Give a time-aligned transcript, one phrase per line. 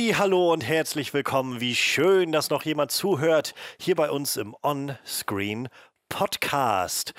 [0.00, 1.60] Hallo und herzlich willkommen.
[1.60, 5.68] Wie schön, dass noch jemand zuhört hier bei uns im On-Screen
[6.08, 7.12] Podcast.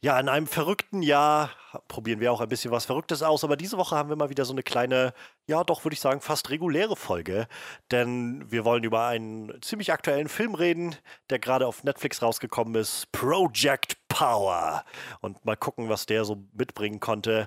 [0.00, 1.50] Ja, in einem verrückten Jahr
[1.88, 4.46] probieren wir auch ein bisschen was Verrücktes aus, aber diese Woche haben wir mal wieder
[4.46, 5.12] so eine kleine,
[5.46, 7.48] ja, doch würde ich sagen, fast reguläre Folge,
[7.90, 10.96] denn wir wollen über einen ziemlich aktuellen Film reden,
[11.28, 14.84] der gerade auf Netflix rausgekommen ist, Project Power.
[15.20, 17.46] Und mal gucken, was der so mitbringen konnte.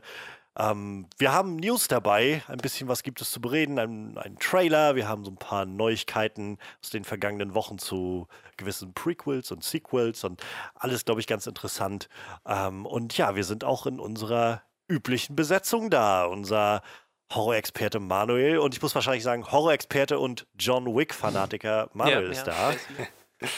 [0.58, 4.96] Ähm, wir haben News dabei, ein bisschen was gibt es zu bereden, einen, einen Trailer,
[4.96, 8.28] wir haben so ein paar Neuigkeiten aus den vergangenen Wochen zu
[8.58, 10.42] gewissen Prequels und Sequels und
[10.76, 12.08] alles, glaube ich, ganz interessant.
[12.46, 16.26] Ähm, und ja, wir sind auch in unserer üblichen Besetzung da.
[16.26, 16.82] Unser
[17.34, 22.72] Horror-Experte Manuel und ich muss wahrscheinlich sagen, Horror-Experte und John Wick-Fanatiker Manuel ja, ist ja.
[23.42, 23.48] da.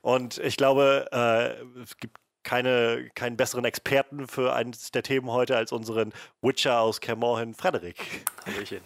[0.00, 5.56] Und ich glaube, äh, es gibt keine, keinen besseren Experten für eines der Themen heute
[5.56, 7.96] als unseren Witcher aus Kermorhen, Frederik.
[8.46, 8.80] Hallöchen.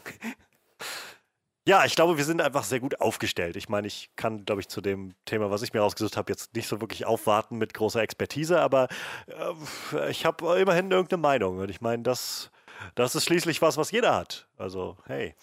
[1.69, 3.55] Ja, ich glaube, wir sind einfach sehr gut aufgestellt.
[3.57, 6.57] Ich meine, ich kann, glaube ich, zu dem Thema, was ich mir rausgesucht habe, jetzt
[6.57, 8.89] nicht so wirklich aufwarten mit großer Expertise, aber
[9.27, 11.59] äh, ich habe immerhin irgendeine Meinung.
[11.59, 12.51] Und ich meine, das,
[12.95, 14.49] das ist schließlich was, was jeder hat.
[14.57, 15.35] Also, hey.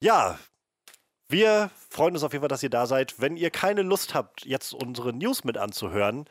[0.00, 0.38] Ja,
[1.32, 3.20] wir freuen uns auf jeden Fall, dass ihr da seid.
[3.20, 6.26] Wenn ihr keine Lust habt, jetzt unsere News mit anzuhören,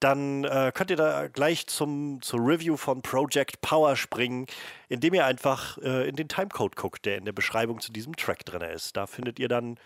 [0.00, 4.46] dann äh, könnt ihr da gleich zum, zur Review von Project Power springen,
[4.88, 8.44] indem ihr einfach äh, in den Timecode guckt, der in der Beschreibung zu diesem Track
[8.44, 8.96] drin ist.
[8.96, 9.78] Da findet ihr dann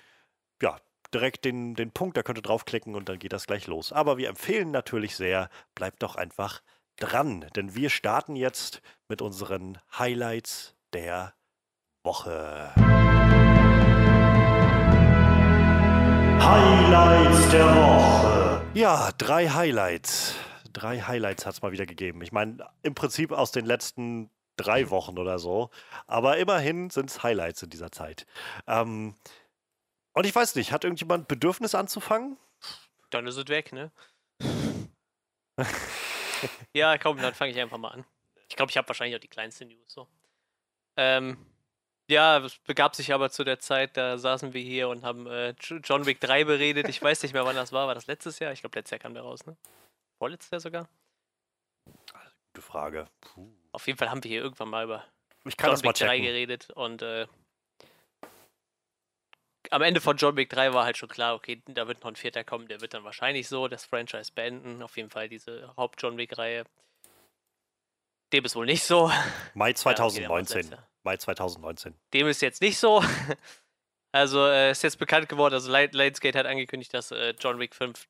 [0.63, 0.79] ja,
[1.13, 3.93] direkt den, den Punkt, da könnt ihr draufklicken und dann geht das gleich los.
[3.93, 6.63] Aber wir empfehlen natürlich sehr, bleibt doch einfach
[6.97, 11.35] dran, denn wir starten jetzt mit unseren Highlights der
[12.03, 12.73] Woche.
[16.45, 18.67] Highlights der Woche.
[18.75, 20.35] Ja, drei Highlights.
[20.75, 22.21] Drei Highlights hat es mal wieder gegeben.
[22.21, 25.71] Ich meine, im Prinzip aus den letzten drei Wochen oder so.
[26.07, 28.27] Aber immerhin sind es Highlights in dieser Zeit.
[28.67, 29.15] Ähm,
[30.13, 32.37] und ich weiß nicht, hat irgendjemand Bedürfnis anzufangen?
[33.09, 33.91] Dann ist es weg, ne?
[36.75, 38.05] ja, komm, dann fange ich einfach mal an.
[38.51, 40.09] Ich glaube, ich habe wahrscheinlich auch die kleinste News so.
[40.97, 41.39] Ähm,
[42.09, 45.55] ja, es begab sich aber zu der Zeit, da saßen wir hier und haben äh,
[45.59, 46.89] John Wick 3 beredet.
[46.89, 47.87] Ich weiß nicht mehr, wann das war.
[47.87, 48.53] War das letztes Jahr?
[48.53, 49.57] Ich glaube, letztes Jahr kam der raus, ne?
[50.19, 50.89] Vorletztes Jahr sogar?
[52.55, 53.07] Gute Frage.
[53.21, 53.49] Puh.
[53.73, 55.05] Auf jeden Fall haben wir hier irgendwann mal über
[55.45, 57.27] ich kann John Wick 3 geredet und äh,
[59.71, 62.17] am Ende von John Wick 3 war halt schon klar, okay, da wird noch ein
[62.17, 64.83] vierter kommen, der wird dann wahrscheinlich so das Franchise beenden.
[64.83, 66.65] Auf jeden Fall diese Haupt-John Wick-Reihe.
[68.33, 69.11] Dem ist wohl nicht so.
[69.55, 70.71] Mai 2019.
[70.71, 71.95] Ja, Mai 2019.
[72.13, 73.03] Dem ist jetzt nicht so.
[74.15, 78.07] Also äh, ist jetzt bekannt geworden, also Lionsgate hat angekündigt, dass äh, John Wick 5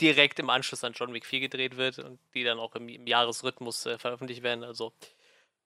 [0.00, 3.06] direkt im Anschluss an John Wick 4 gedreht wird und die dann auch im, im
[3.06, 4.64] Jahresrhythmus äh, veröffentlicht werden.
[4.64, 4.94] Also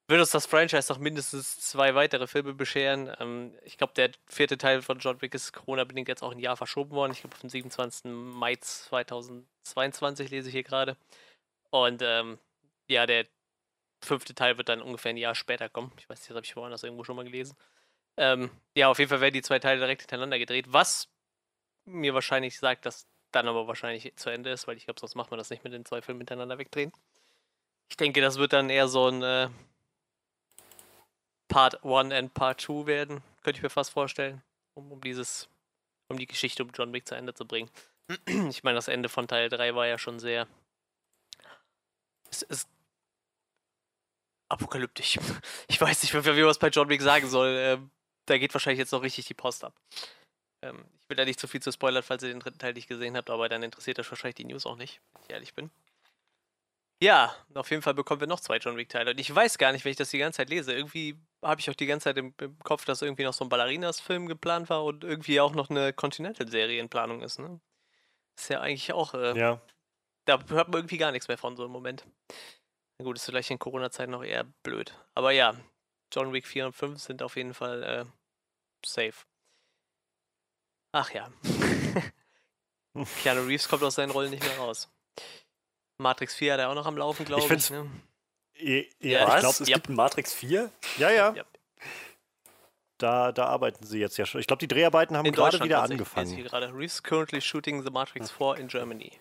[0.09, 3.15] wird uns das Franchise noch mindestens zwei weitere Filme bescheren.
[3.21, 6.57] Ähm, ich glaube, der vierte Teil von John Wick ist Corona-bedingt jetzt auch ein Jahr
[6.57, 7.13] verschoben worden.
[7.13, 8.11] Ich glaube, auf den 27.
[8.11, 10.97] Mai 2022 lese ich hier gerade.
[11.71, 12.39] Und ähm,
[12.89, 13.27] ja, der
[14.03, 15.93] fünfte Teil wird dann ungefähr ein Jahr später kommen.
[15.99, 17.57] Ich weiß nicht, das habe ich woanders irgendwo schon mal gelesen.
[18.17, 21.09] Ähm, ja, auf jeden Fall werden die zwei Teile direkt hintereinander gedreht, was
[21.85, 25.31] mir wahrscheinlich sagt, dass dann aber wahrscheinlich zu Ende ist, weil ich glaube, sonst macht
[25.31, 26.93] man das nicht mit den zwei Filmen miteinander wegdrehen.
[27.89, 29.49] Ich denke, das wird dann eher so ein äh,
[31.49, 34.43] Part 1 und Part 2 werden, könnte ich mir fast vorstellen,
[34.75, 35.49] um, um dieses,
[36.09, 37.71] um die Geschichte um John Wick zu Ende zu bringen.
[38.27, 40.47] ich meine, das Ende von Teil 3 war ja schon sehr.
[42.31, 42.69] Es, es
[44.53, 45.19] apokalyptisch.
[45.69, 47.57] Ich weiß nicht, wie man was bei John Wick sagen soll.
[47.59, 47.91] Ähm,
[48.27, 49.75] da geht wahrscheinlich jetzt noch richtig die Post ab.
[50.63, 52.89] Ähm, ich will da nicht zu viel zu spoilern, falls ihr den dritten Teil nicht
[52.89, 55.71] gesehen habt, aber dann interessiert euch wahrscheinlich die News auch nicht, wenn ich ehrlich bin.
[57.03, 59.11] Ja, auf jeden Fall bekommen wir noch zwei John Wick-Teile.
[59.11, 60.73] Und ich weiß gar nicht, wenn ich das die ganze Zeit lese.
[60.73, 63.49] Irgendwie habe ich auch die ganze Zeit im, im, Kopf, dass irgendwie noch so ein
[63.49, 67.41] Ballerinas-Film geplant war und irgendwie auch noch eine Continental-Serie in Planung ist.
[67.41, 67.61] Ne?
[68.39, 69.15] Ist ja eigentlich auch.
[69.15, 69.61] Äh, ja.
[70.27, 72.07] Da hört man irgendwie gar nichts mehr von so im Moment.
[72.99, 74.95] Na gut, ist vielleicht in Corona-Zeiten noch eher blöd.
[75.15, 75.55] Aber ja,
[76.13, 78.05] John Wick 4 und 5 sind auf jeden Fall äh,
[78.85, 79.27] safe.
[80.93, 81.31] Ach ja.
[83.23, 84.91] Keanu Reeves kommt aus seinen Rollen nicht mehr raus.
[85.99, 87.51] Matrix 4 hat er auch noch am Laufen, glaube ich.
[87.51, 87.91] ich ne?
[88.59, 89.77] Ja, ja, ich glaube, es ja.
[89.77, 90.71] gibt ein Matrix 4.
[90.99, 91.35] Ja, ja.
[91.35, 91.45] ja.
[92.99, 94.41] Da, da arbeiten sie jetzt ja schon.
[94.41, 96.37] Ich glaube, die Dreharbeiten haben gerade wieder angefangen.
[96.45, 96.73] Gerade.
[96.73, 99.13] Reeves currently shooting the Matrix 4 in Germany.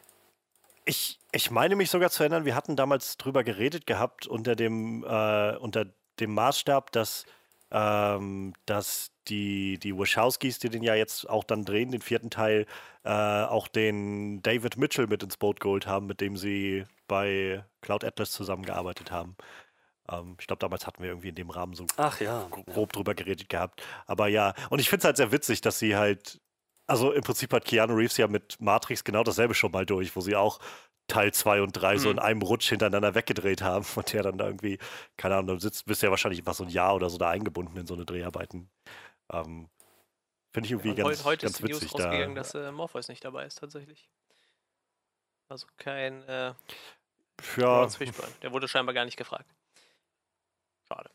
[0.85, 5.03] Ich, ich meine mich sogar zu erinnern, wir hatten damals drüber geredet gehabt unter dem,
[5.03, 5.85] äh, unter
[6.19, 7.25] dem Maßstab, dass,
[7.71, 12.65] ähm, dass die, die Wachowskis, die den ja jetzt auch dann drehen, den vierten Teil,
[13.03, 18.03] äh, auch den David Mitchell mit ins Boot geholt haben, mit dem sie bei Cloud
[18.03, 19.35] Atlas zusammengearbeitet haben.
[20.09, 22.47] Ähm, ich glaube, damals hatten wir irgendwie in dem Rahmen so Ach ja.
[22.49, 22.85] grob ja.
[22.85, 23.81] drüber geredet gehabt.
[24.05, 26.40] Aber ja, und ich finde es halt sehr witzig, dass sie halt,
[26.91, 30.21] also im Prinzip hat Keanu Reeves ja mit Matrix genau dasselbe schon mal durch, wo
[30.21, 30.59] sie auch
[31.07, 31.99] Teil 2 und 3 mhm.
[31.99, 34.77] so in einem Rutsch hintereinander weggedreht haben und der dann da irgendwie,
[35.17, 37.29] keine Ahnung, dann sitzt, bist du ja wahrscheinlich einfach so ein Jahr oder so da
[37.29, 38.69] eingebunden in so eine Dreharbeiten.
[39.31, 39.69] Ähm,
[40.51, 41.81] Finde ich irgendwie ja, ganz, heute ganz ist witzig.
[41.83, 42.41] News rausgegangen, da.
[42.41, 44.09] dass äh, Morpheus nicht dabei ist, tatsächlich.
[45.47, 46.53] Also kein äh,
[47.57, 47.87] ja.
[48.41, 49.49] Der wurde scheinbar gar nicht gefragt.
[50.87, 51.09] Schade.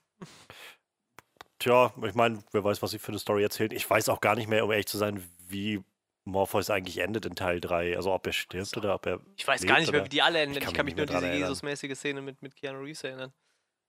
[1.66, 3.72] Tja, ich meine, wer weiß, was sie für eine Story erzählt.
[3.72, 5.82] Ich weiß auch gar nicht mehr, um ehrlich zu sein, wie
[6.24, 7.96] Morpheus eigentlich endet in Teil 3.
[7.96, 8.80] Also ob er stirbt so.
[8.80, 9.20] oder ob er.
[9.36, 10.54] Ich weiß gar nicht mehr, wie die alle enden.
[10.54, 13.32] Ich kann, ich kann mich nur an diese Jesus-mäßige Szene mit, mit Keanu Reeves erinnern.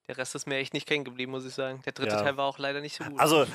[0.08, 1.84] Der Rest ist mir echt nicht hängen geblieben, muss ich sagen.
[1.86, 2.22] Der dritte ja.
[2.24, 3.20] Teil war auch leider nicht so gut.
[3.20, 3.46] Also,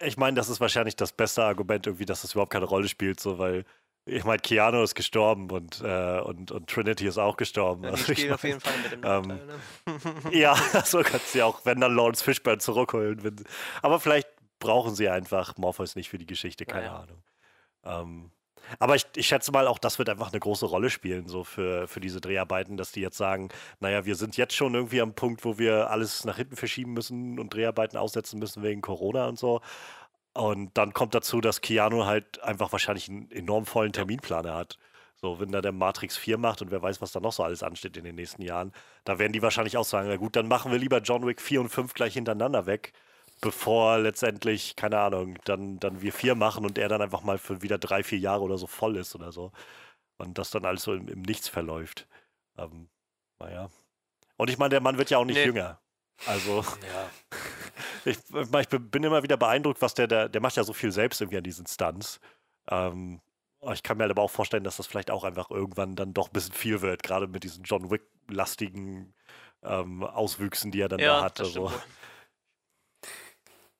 [0.00, 3.20] ich meine, das ist wahrscheinlich das beste Argument, irgendwie, dass das überhaupt keine Rolle spielt,
[3.20, 3.66] so, weil
[4.08, 7.84] ich meine, Keanu ist gestorben und, äh, und, und Trinity ist auch gestorben.
[7.84, 10.32] Ja, also, spielen auf jeden Fall mit dem ähm, ne?
[10.32, 13.22] Ja, so kannst du ja auch, wenn dann Lawrence Fishburne zurückholen.
[13.22, 13.36] Wenn,
[13.82, 14.28] aber vielleicht
[14.58, 17.22] brauchen sie einfach Morpheus nicht für die Geschichte, keine ja, Ahnung.
[17.84, 18.30] Ähm,
[18.78, 21.88] aber ich, ich, schätze mal, auch das wird einfach eine große Rolle spielen, so für,
[21.88, 23.48] für diese Dreharbeiten, dass die jetzt sagen,
[23.80, 27.38] naja, wir sind jetzt schon irgendwie am Punkt, wo wir alles nach hinten verschieben müssen
[27.38, 29.60] und Dreharbeiten aussetzen müssen wegen Corona und so.
[30.34, 34.78] Und dann kommt dazu, dass Keanu halt einfach wahrscheinlich einen enorm vollen Terminplaner hat.
[35.20, 37.64] So, wenn da der Matrix 4 macht und wer weiß, was da noch so alles
[37.64, 38.72] ansteht in den nächsten Jahren,
[39.04, 41.60] da werden die wahrscheinlich auch sagen, na gut, dann machen wir lieber John Wick 4
[41.62, 42.92] und 5 gleich hintereinander weg,
[43.40, 47.62] bevor letztendlich, keine Ahnung, dann, dann wir 4 machen und er dann einfach mal für
[47.62, 49.50] wieder drei, vier Jahre oder so voll ist oder so.
[50.18, 52.06] Und das dann alles so im, im Nichts verläuft.
[52.56, 52.88] Ähm,
[53.40, 53.70] naja.
[54.36, 55.46] Und ich meine, der Mann wird ja auch nicht nee.
[55.46, 55.80] jünger.
[56.26, 57.10] Also, ja.
[58.04, 61.20] ich, ich, bin immer wieder beeindruckt, was der, der, der macht ja so viel selbst
[61.20, 62.20] irgendwie an diesen Stunts.
[62.70, 63.20] Ähm,
[63.72, 66.28] ich kann mir halt aber auch vorstellen, dass das vielleicht auch einfach irgendwann dann doch
[66.28, 69.14] ein bisschen viel wird, gerade mit diesen John Wick-lastigen
[69.62, 71.40] ähm, Auswüchsen, die er dann ja, da hat.
[71.40, 71.72] Also.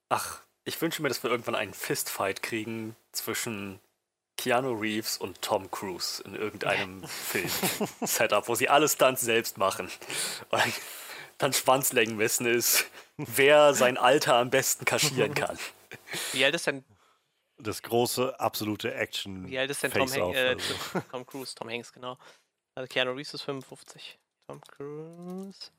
[0.09, 3.81] Ach, ich wünsche mir, dass wir irgendwann einen Fistfight kriegen zwischen
[4.37, 9.91] Keanu Reeves und Tom Cruise in irgendeinem Film-Setup, wo sie alle Stunts selbst machen.
[10.51, 10.73] Und
[11.39, 12.87] dann Schwanzlängenmessen ist,
[13.17, 15.59] wer sein Alter am besten kaschieren kann.
[16.33, 16.85] Wie alt ist denn
[17.59, 19.49] das große, absolute Action.
[19.49, 20.75] Wie alt ist denn Tom, Hank, äh, also.
[21.11, 21.55] Tom Cruise?
[21.55, 22.17] Tom Hanks, genau.
[22.75, 24.19] Also Keanu Reeves ist 55.
[24.47, 25.71] Tom Cruise.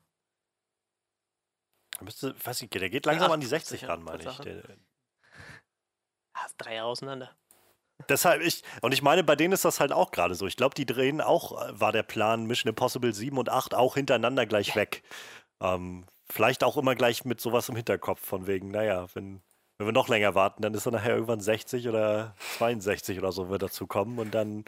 [2.00, 4.38] Müsste, weiß ich, der geht langsam an die 60 ran, meine ich.
[4.38, 4.62] Der,
[6.34, 7.34] ah, drei Jahre auseinander.
[8.08, 10.46] Deshalb ich, und ich meine, bei denen ist das halt auch gerade so.
[10.46, 13.94] Ich glaube, die drehen auch, äh, war der Plan, Mission Impossible 7 und 8 auch
[13.94, 14.76] hintereinander gleich ja.
[14.76, 15.02] weg.
[15.60, 19.42] Ähm, vielleicht auch immer gleich mit sowas im Hinterkopf, von wegen, naja, wenn,
[19.78, 23.48] wenn wir noch länger warten, dann ist er nachher irgendwann 60 oder 62 oder so
[23.48, 24.64] wird dazu kommen und dann.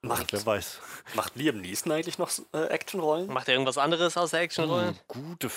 [0.00, 0.80] Macht, wer weiß.
[1.14, 3.26] Macht Liam Neeson eigentlich noch äh, Actionrollen?
[3.26, 4.90] Macht er irgendwas anderes außer Actionrollen?
[4.90, 5.50] Hm, gute,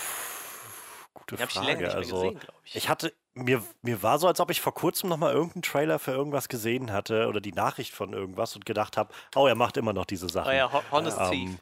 [1.13, 1.85] gute Frage.
[1.87, 2.75] Ich also, gesehen, ich.
[2.75, 2.89] ich.
[2.89, 6.11] hatte, mir, mir war so, als ob ich vor kurzem noch mal irgendeinen Trailer für
[6.11, 9.93] irgendwas gesehen hatte oder die Nachricht von irgendwas und gedacht habe, oh, er macht immer
[9.93, 10.49] noch diese Sachen.
[10.49, 11.59] Oh ja, Honest ähm, Thief.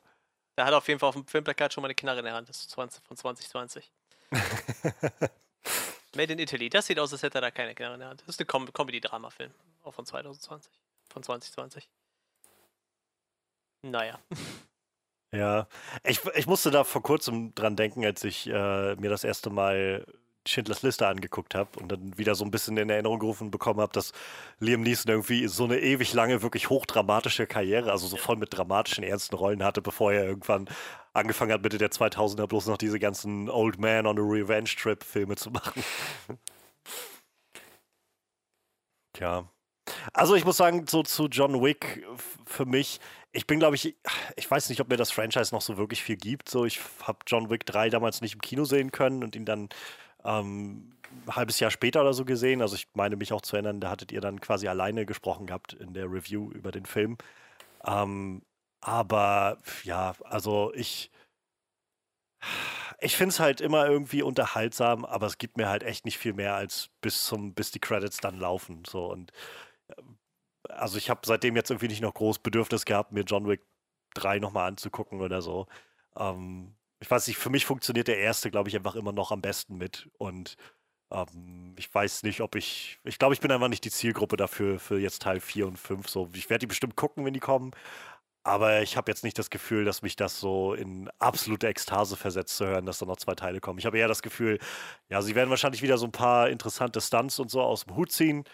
[0.60, 2.50] Der hat auf jeden Fall auf dem Filmplakat schon mal eine Knarre in der Hand.
[2.50, 3.90] Das ist 20, von 2020.
[6.18, 6.70] Made in Italy.
[6.70, 8.24] Das sieht aus, als hätte er da keine Knarre in der Hand.
[8.24, 9.54] Das ist ein Com Comedy-Drama-Film.
[9.86, 10.70] Auch von 2020.
[11.14, 11.88] Von 2020.
[13.83, 14.19] Naja.
[15.31, 15.69] Ja,
[16.04, 20.06] ich, ich musste da vor kurzem dran denken, als ich äh, mir das erste Mal
[20.50, 23.94] Schindlers Liste angeguckt habe und dann wieder so ein bisschen in Erinnerung gerufen bekommen habe,
[23.94, 24.12] dass
[24.60, 29.04] Liam Neeson irgendwie so eine ewig lange, wirklich hochdramatische Karriere, also so voll mit dramatischen,
[29.04, 30.68] ernsten Rollen hatte, bevor er irgendwann
[31.14, 35.04] angefangen hat, Mitte der 2000er bloß noch diese ganzen Old Man on a Revenge Trip
[35.04, 35.84] Filme zu machen.
[39.14, 39.50] Tja.
[40.14, 42.06] Also ich muss sagen, so zu John Wick
[42.46, 43.00] für mich,
[43.32, 43.96] ich bin glaube ich,
[44.36, 46.50] ich weiß nicht, ob mir das Franchise noch so wirklich viel gibt.
[46.50, 49.70] So, ich habe John Wick 3 damals nicht im Kino sehen können und ihn dann
[50.23, 50.92] ähm,
[51.26, 52.61] ein halbes Jahr später oder so gesehen.
[52.61, 55.73] Also ich meine mich auch zu erinnern, da hattet ihr dann quasi alleine gesprochen gehabt
[55.73, 57.18] in der Review über den Film.
[57.85, 58.44] Ähm,
[58.81, 61.11] aber ja, also ich,
[63.02, 66.33] ich finde es halt immer irgendwie unterhaltsam, aber es gibt mir halt echt nicht viel
[66.33, 68.83] mehr als bis zum, bis die Credits dann laufen.
[68.88, 69.31] So und
[69.90, 69.94] äh,
[70.69, 73.61] also ich habe seitdem jetzt irgendwie nicht noch groß Bedürfnis gehabt, mir John Wick
[74.16, 75.68] 3 nochmal anzugucken oder so.
[76.16, 79.42] Ähm, ich weiß nicht, für mich funktioniert der erste, glaube ich, einfach immer noch am
[79.42, 80.10] besten mit.
[80.18, 80.56] Und
[81.12, 83.00] ähm, ich weiß nicht, ob ich.
[83.04, 86.10] Ich glaube, ich bin einfach nicht die Zielgruppe dafür, für jetzt Teil 4 und 5.
[86.10, 87.72] So, ich werde die bestimmt gucken, wenn die kommen.
[88.44, 92.58] Aber ich habe jetzt nicht das Gefühl, dass mich das so in absolute Ekstase versetzt
[92.58, 93.80] zu hören, dass da noch zwei Teile kommen.
[93.80, 94.60] Ich habe eher das Gefühl,
[95.10, 98.12] ja, sie werden wahrscheinlich wieder so ein paar interessante Stunts und so aus dem Hut
[98.12, 98.46] ziehen.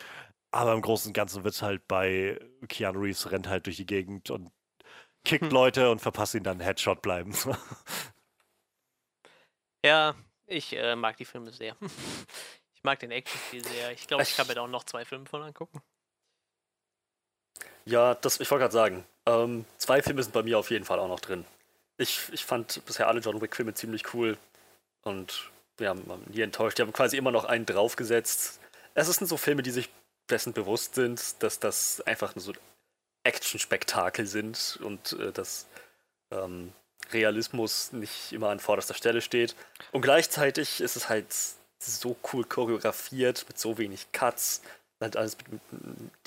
[0.51, 3.85] Aber im Großen und Ganzen wird es halt bei Keanu Reeves rennt halt durch die
[3.85, 4.51] Gegend und
[5.25, 5.51] kickt hm.
[5.51, 7.33] Leute und verpasst ihnen dann Headshot bleiben.
[9.85, 10.15] Ja,
[10.47, 11.75] ich äh, mag die Filme sehr.
[12.73, 13.91] ich mag den Action-Stil sehr.
[13.91, 15.79] Ich glaube, ich kann mir da auch noch zwei Filme von angucken.
[17.85, 20.97] Ja, das, ich wollte gerade sagen, ähm, zwei Filme sind bei mir auf jeden Fall
[20.97, 21.45] auch noch drin.
[21.97, 24.39] Ich, ich fand bisher alle John Wick-Filme ziemlich cool
[25.03, 26.79] und wir haben nie enttäuscht.
[26.79, 28.59] Die haben quasi immer noch einen draufgesetzt.
[28.95, 29.89] Es sind so Filme, die sich
[30.31, 32.53] dessen bewusst sind, dass das einfach so
[33.23, 35.67] Action-Spektakel sind und äh, dass
[36.31, 36.73] ähm,
[37.13, 39.55] Realismus nicht immer an vorderster Stelle steht.
[39.91, 41.27] Und gleichzeitig ist es halt
[41.79, 44.61] so cool choreografiert mit so wenig Cuts.
[44.99, 45.61] Halt alles mit, mit,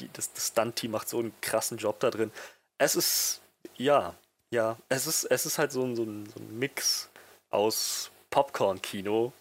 [0.00, 2.30] die, das, das Stunt-Team macht so einen krassen Job da drin.
[2.76, 3.40] Es ist,
[3.76, 4.14] ja,
[4.50, 7.08] ja, es ist, es ist halt so ein, so ein, so ein Mix
[7.50, 9.32] aus Popcorn-Kino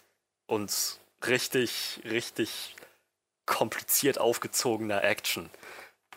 [0.46, 2.74] und richtig, richtig
[3.46, 5.50] kompliziert aufgezogener Action.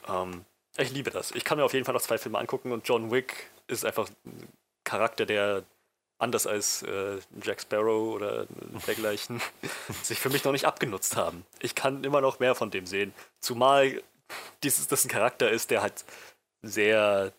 [0.07, 0.45] Ähm,
[0.77, 1.31] ich liebe das.
[1.31, 4.09] Ich kann mir auf jeden Fall noch zwei Filme angucken und John Wick ist einfach
[4.25, 4.47] ein
[4.91, 5.63] Charakter, der
[6.19, 8.45] anders als äh, Jack Sparrow oder
[8.85, 9.41] dergleichen
[10.03, 11.45] sich für mich noch nicht abgenutzt haben.
[11.61, 13.13] Ich kann immer noch mehr von dem sehen.
[13.39, 14.03] Zumal
[14.63, 16.03] dieses, das ein Charakter ist, der halt
[16.61, 17.31] sehr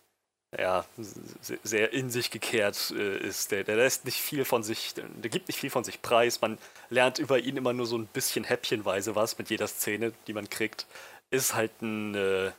[0.58, 3.52] ja, sehr in sich gekehrt äh, ist.
[3.52, 6.40] Der, der lässt nicht viel von sich, der gibt nicht viel von sich preis.
[6.40, 6.58] Man
[6.90, 10.50] lernt über ihn immer nur so ein bisschen häppchenweise was mit jeder Szene, die man
[10.50, 10.86] kriegt.
[11.30, 12.52] Ist halt ein, äh,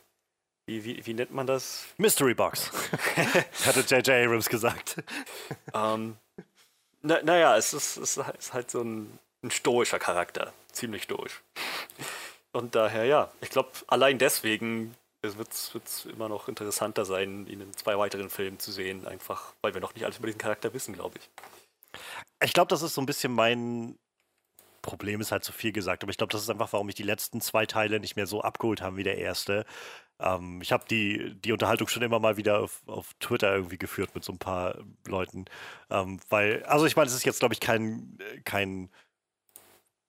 [0.66, 1.86] wie, wie, wie nennt man das?
[1.98, 2.70] Mystery Box.
[3.66, 4.08] Hatte J.J.
[4.10, 5.02] Abrams gesagt.
[5.74, 6.16] ähm,
[7.02, 10.52] na, naja, es ist, es ist halt so ein, ein stoischer Charakter.
[10.72, 11.42] Ziemlich stoisch.
[12.52, 14.94] Und daher, ja, ich glaube, allein deswegen
[15.24, 19.74] es wird immer noch interessanter sein, ihn in zwei weiteren Filmen zu sehen, einfach weil
[19.74, 21.30] wir noch nicht alles über diesen Charakter wissen, glaube ich.
[22.42, 23.96] Ich glaube, das ist so ein bisschen mein
[24.82, 27.04] Problem, ist halt zu viel gesagt, aber ich glaube, das ist einfach, warum mich die
[27.04, 29.64] letzten zwei Teile nicht mehr so abgeholt haben wie der erste.
[30.20, 34.14] Ähm, ich habe die, die Unterhaltung schon immer mal wieder auf, auf Twitter irgendwie geführt
[34.14, 35.46] mit so ein paar Leuten,
[35.90, 38.90] ähm, weil, also ich meine, es ist jetzt, glaube ich, kein, kein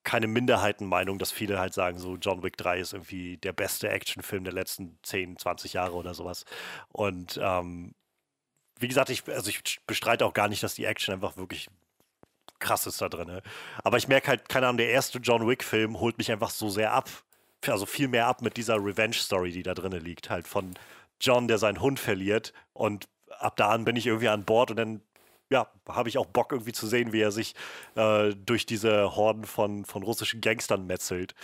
[0.05, 4.45] keine Minderheitenmeinung, dass viele halt sagen, so John Wick 3 ist irgendwie der beste Actionfilm
[4.45, 6.45] der letzten 10, 20 Jahre oder sowas.
[6.89, 7.95] Und ähm,
[8.79, 11.69] wie gesagt, ich, also ich bestreite auch gar nicht, dass die Action einfach wirklich
[12.59, 13.27] krass ist da drin.
[13.27, 13.41] Ne?
[13.83, 16.93] Aber ich merke halt, keine Ahnung, der erste John Wick-Film holt mich einfach so sehr
[16.93, 17.09] ab.
[17.69, 20.29] Also viel mehr ab mit dieser Revenge-Story, die da drin liegt.
[20.29, 20.73] Halt von
[21.19, 23.07] John, der seinen Hund verliert und
[23.39, 25.01] ab da an bin ich irgendwie an Bord und dann
[25.49, 27.53] ja, habe ich auch Bock irgendwie zu sehen, wie er sich
[27.95, 31.35] äh, durch diese Horden von, von russischen Gangstern metzelt.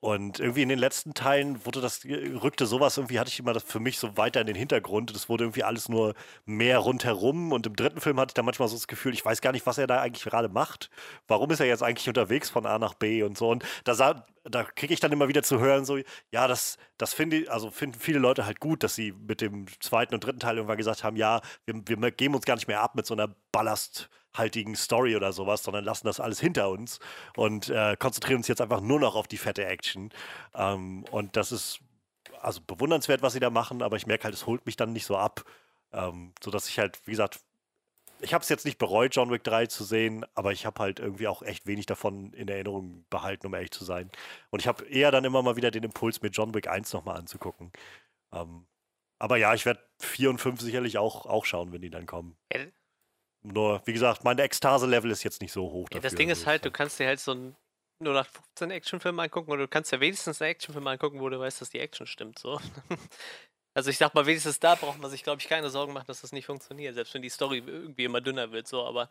[0.00, 3.62] Und irgendwie in den letzten Teilen wurde das, rückte sowas irgendwie, hatte ich immer das
[3.62, 5.14] für mich so weiter in den Hintergrund.
[5.14, 7.50] Das wurde irgendwie alles nur mehr rundherum.
[7.52, 9.66] Und im dritten Film hatte ich dann manchmal so das Gefühl, ich weiß gar nicht,
[9.66, 10.90] was er da eigentlich gerade macht.
[11.26, 13.48] Warum ist er jetzt eigentlich unterwegs von A nach B und so?
[13.48, 15.98] Und da, da kriege ich dann immer wieder zu hören, so,
[16.30, 20.14] ja, das, das finde also finden viele Leute halt gut, dass sie mit dem zweiten
[20.14, 22.96] und dritten Teil irgendwann gesagt haben, ja, wir, wir geben uns gar nicht mehr ab
[22.96, 27.00] mit so einer Ballast haltigen Story oder sowas, sondern lassen das alles hinter uns
[27.36, 30.10] und äh, konzentrieren uns jetzt einfach nur noch auf die fette Action.
[30.54, 31.80] Ähm, und das ist
[32.40, 35.06] also bewundernswert, was sie da machen, aber ich merke halt, es holt mich dann nicht
[35.06, 35.44] so ab,
[35.92, 37.40] ähm, sodass ich halt, wie gesagt,
[38.20, 41.00] ich habe es jetzt nicht bereut, John Wick 3 zu sehen, aber ich habe halt
[41.00, 44.10] irgendwie auch echt wenig davon in Erinnerung behalten, um ehrlich zu sein.
[44.50, 47.16] Und ich habe eher dann immer mal wieder den Impuls, mir John Wick 1 nochmal
[47.16, 47.72] anzugucken.
[48.32, 48.66] Ähm,
[49.18, 52.36] aber ja, ich werde 4 und 5 sicherlich auch, auch schauen, wenn die dann kommen.
[53.52, 55.88] Nur, wie gesagt, mein Ekstase-Level ist jetzt nicht so hoch.
[55.92, 57.56] Ja, das Ding ist halt, du kannst dir halt so einen
[58.00, 61.70] 0815 Actionfilm angucken oder du kannst ja wenigstens einen Actionfilm angucken, wo du weißt, dass
[61.70, 62.38] die Action stimmt.
[62.38, 62.60] So.
[63.76, 66.22] Also ich sag mal, wenigstens da braucht man sich, glaube ich, keine Sorgen machen, dass
[66.22, 69.10] das nicht funktioniert, selbst wenn die Story irgendwie immer dünner wird, so, aber.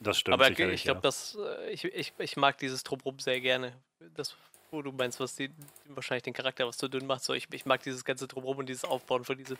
[0.00, 0.32] Das stimmt.
[0.32, 0.94] Aber ich glaube, ja.
[0.94, 3.74] das, äh, ich, ich, ich mag dieses Drumherum sehr gerne.
[4.14, 4.38] Das,
[4.70, 5.50] wo du meinst, was die
[5.84, 7.22] wahrscheinlich den Charakter was zu dünn macht.
[7.22, 9.58] So, ich, ich mag dieses ganze Drumherum und dieses Aufbauen von diesem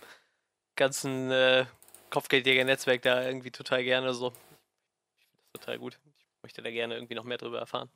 [0.74, 1.66] ganzen äh,
[2.10, 4.28] Kopfgeldjäger-Netzwerk da irgendwie total gerne so.
[4.28, 5.98] Ich finde das total gut.
[6.14, 7.90] Ich möchte da gerne irgendwie noch mehr drüber erfahren.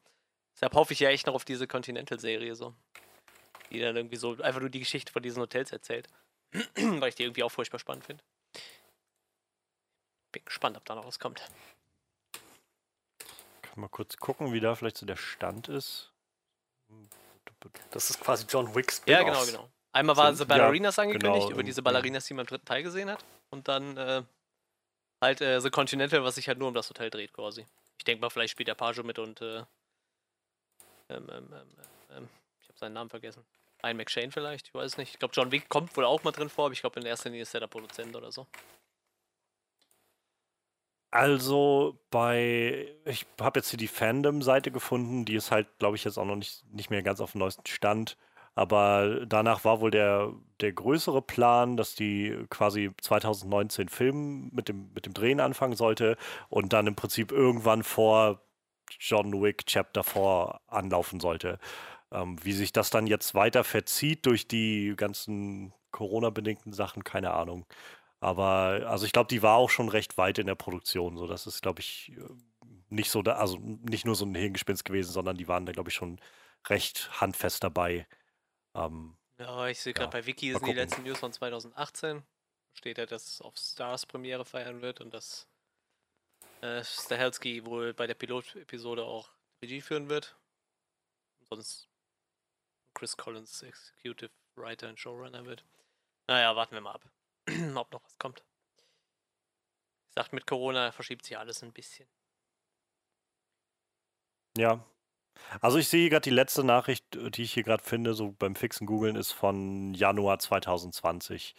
[0.55, 2.75] Deshalb hoffe ich ja echt noch auf diese Continental-Serie so.
[3.71, 6.09] Die dann irgendwie so einfach nur die Geschichte von diesen Hotels erzählt.
[6.77, 8.23] Weil ich die irgendwie auch furchtbar spannend finde.
[10.33, 11.43] Bin gespannt, ob da noch was kommt.
[13.63, 16.13] Kann mal kurz gucken, wie da vielleicht so der Stand ist.
[17.91, 19.03] Das ist quasi John Wicks.
[19.07, 19.71] Ja, genau, genau.
[19.93, 22.83] Einmal waren sie Ballerinas ja, angekündigt, genau, über diese Ballerinas, die man im dritten Teil
[22.83, 23.23] gesehen hat.
[23.53, 24.23] Und dann äh,
[25.21, 27.67] halt äh, The Continental, was sich halt nur um das Hotel dreht, quasi.
[27.99, 29.59] Ich denke mal, vielleicht spielt der Page mit und äh,
[31.11, 31.69] ähm, ähm, ähm,
[32.17, 32.29] ähm
[32.61, 33.45] ich habe seinen Namen vergessen.
[33.83, 35.13] Ein McShane vielleicht, ich weiß nicht.
[35.13, 37.29] Ich glaube, John Wick kommt wohl auch mal drin vor, aber ich glaube, in erster
[37.29, 38.47] Linie ist er der Produzent oder so.
[41.11, 46.17] Also bei, ich habe jetzt hier die Fandom-Seite gefunden, die ist halt, glaube ich, jetzt
[46.17, 48.17] auch noch nicht, nicht mehr ganz auf dem neuesten Stand.
[48.55, 54.93] Aber danach war wohl der, der größere Plan, dass die quasi 2019 Film mit dem,
[54.95, 56.17] mit dem Drehen anfangen sollte
[56.51, 58.43] und dann im Prinzip irgendwann vor
[59.01, 61.59] John Wick Chapter 4 anlaufen sollte.
[62.11, 67.67] Ähm, wie sich das dann jetzt weiter verzieht durch die ganzen Corona-bedingten Sachen, keine Ahnung.
[68.21, 71.17] Aber also ich glaube, die war auch schon recht weit in der Produktion.
[71.17, 72.13] So, das ist, glaube ich,
[72.89, 75.91] nicht so, da, also nicht nur so ein Hirngespinst gewesen, sondern die waren da, glaube
[75.91, 76.21] ich, schon
[76.69, 78.07] recht handfest dabei.
[78.75, 82.23] Ähm, ja, ich sehe gerade ja, bei Wiki sind die letzten News von 2018.
[82.75, 85.47] Steht ja, dass es auf Stars Premiere feiern wird und dass
[86.63, 90.37] äh, Stahelski wohl bei der Pilot-Episode auch Regie führen wird.
[91.49, 91.89] Sonst
[92.95, 95.65] Chris Collins Executive Writer und Showrunner wird.
[96.29, 97.05] Naja, warten wir mal ab,
[97.75, 98.45] ob noch was kommt.
[100.09, 102.09] Ich sagt, mit Corona verschiebt sich alles ein bisschen.
[104.57, 104.85] Ja.
[105.61, 108.87] Also ich sehe gerade die letzte Nachricht, die ich hier gerade finde, so beim fixen
[108.87, 111.55] Googlen, ist von Januar 2020.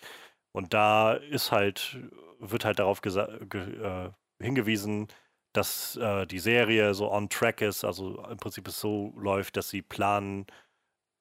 [0.51, 1.97] Und da ist halt,
[2.39, 4.09] wird halt darauf äh,
[4.39, 5.07] hingewiesen,
[5.53, 9.69] dass äh, die Serie so on track ist, also im Prinzip es so läuft, dass
[9.69, 10.47] sie planen,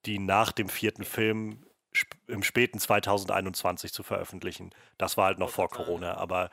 [0.07, 4.71] die nach dem vierten Film sp im späten 2021 zu veröffentlichen.
[4.97, 6.51] Das war halt noch vor Corona, aber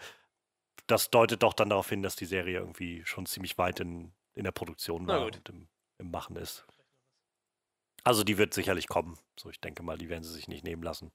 [0.88, 4.44] das deutet doch dann darauf hin, dass die Serie irgendwie schon ziemlich weit in, in
[4.44, 6.66] der Produktion war und im, im Machen ist.
[8.04, 9.20] Also die wird sicherlich kommen.
[9.38, 11.12] So, ich denke mal, die werden sie sich nicht nehmen lassen.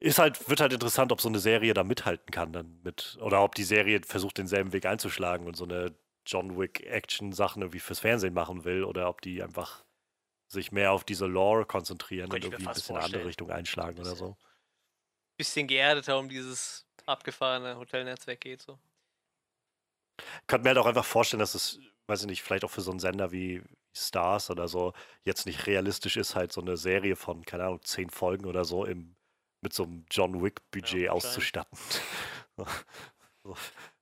[0.00, 3.42] Ist halt, wird halt interessant, ob so eine Serie da mithalten kann dann mit, oder
[3.42, 5.94] ob die Serie versucht, denselben Weg einzuschlagen und so eine
[6.26, 9.84] John Wick-Action-Sachen irgendwie fürs Fernsehen machen will, oder ob die einfach
[10.46, 13.98] sich mehr auf diese Lore konzentrieren und irgendwie ein bisschen in eine andere Richtung einschlagen
[13.98, 14.36] oder so.
[15.36, 18.78] Bisschen geerdeter um dieses abgefahrene Hotelnetzwerk geht so.
[20.18, 22.80] Ich könnte mir halt auch einfach vorstellen, dass es, weiß ich nicht, vielleicht auch für
[22.80, 23.62] so einen Sender wie
[23.96, 24.92] Stars oder so
[25.24, 28.84] jetzt nicht realistisch ist, halt so eine Serie von, keine Ahnung, zehn Folgen oder so
[28.84, 29.14] im,
[29.60, 31.78] mit so einem John Wick-Budget ja, auszustatten.
[33.44, 33.56] so,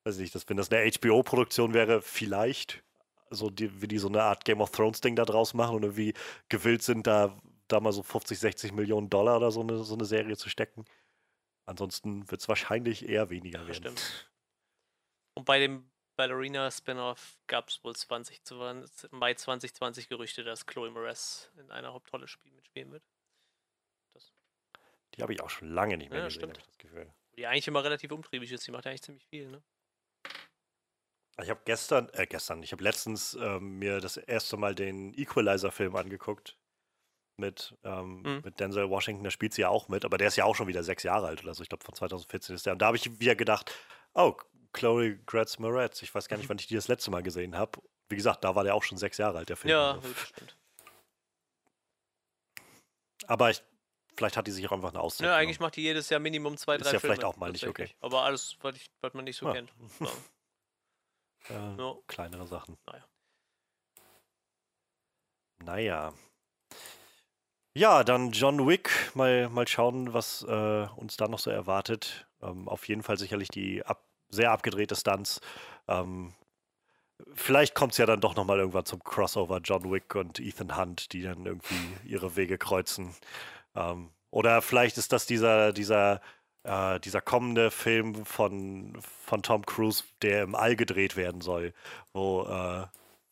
[0.05, 2.83] weiß ich nicht, dass, wenn das eine HBO-Produktion wäre, vielleicht
[3.31, 5.83] so die, wie die so eine Art Game of Thrones Ding da draus machen und
[5.83, 6.15] irgendwie
[6.49, 10.05] gewillt sind, da, da mal so 50, 60 Millionen Dollar oder so eine, so eine
[10.05, 10.85] Serie zu stecken.
[11.67, 13.97] Ansonsten wird es wahrscheinlich eher weniger ja, werden.
[13.97, 14.33] Stimmt.
[15.35, 18.43] Und bei dem Ballerina Spin-off gab es wohl 20,
[19.11, 23.03] Mai 2020 Gerüchte, dass Chloe Moretz in einer Hauptrolle spiel, mitspielen wird.
[24.15, 24.33] Das.
[25.15, 26.67] Die habe ich auch schon lange nicht mehr ja, gesehen, stimmt.
[26.67, 27.13] das Gefühl.
[27.37, 29.63] Die eigentlich immer relativ umtriebig ist, die macht ja eigentlich ziemlich viel, ne?
[31.43, 35.97] Ich habe gestern, äh, gestern, ich habe letztens ähm, mir das erste Mal den Equalizer-Film
[35.97, 36.59] angeguckt.
[37.39, 38.43] Mit, ähm, mhm.
[38.45, 40.69] mit Denzel Washington, der spielt sie ja auch mit, aber der ist ja auch schon
[40.69, 41.63] wieder sechs Jahre alt oder so.
[41.63, 42.75] Ich glaube, von 2014 ist der.
[42.75, 43.73] Und da habe ich wieder gedacht,
[44.13, 44.37] oh,
[44.73, 46.03] Chloe Gratz Moretz.
[46.03, 46.51] Ich weiß gar nicht, mhm.
[46.51, 47.81] wann ich die das letzte Mal gesehen habe.
[48.09, 49.71] Wie gesagt, da war der auch schon sechs Jahre alt, der Film.
[49.71, 50.15] Ja, also.
[50.15, 50.57] stimmt.
[53.27, 53.63] Aber ich,
[54.17, 55.27] vielleicht hat die sich auch einfach eine Auszeit.
[55.27, 57.53] Ja, eigentlich macht die jedes Jahr Minimum zwei, drei Ist ja Filme, vielleicht auch mal
[57.53, 57.89] nicht okay.
[58.01, 59.53] Aber alles, was, ich, was man nicht so ja.
[59.53, 59.73] kennt.
[61.49, 61.57] Ja.
[61.57, 62.05] Äh, no.
[62.07, 62.79] Kleinere Sachen.
[62.87, 63.05] Naja.
[65.65, 66.13] Naja.
[67.75, 68.91] Ja, dann John Wick.
[69.15, 72.29] Mal, mal schauen, was äh, uns da noch so erwartet.
[72.43, 75.41] Ähm, auf jeden Fall sicherlich die ab, sehr abgedrehte Stunts.
[75.87, 76.33] Ähm,
[77.35, 81.13] vielleicht kommt es ja dann doch nochmal irgendwann zum Crossover John Wick und Ethan Hunt,
[81.13, 83.15] die dann irgendwie ihre Wege kreuzen.
[83.77, 86.21] Ähm, oder vielleicht ist das dieser, dieser
[86.65, 91.75] äh, dieser kommende Film von, von Tom Cruise, der im All gedreht werden soll,
[92.13, 92.87] wo äh,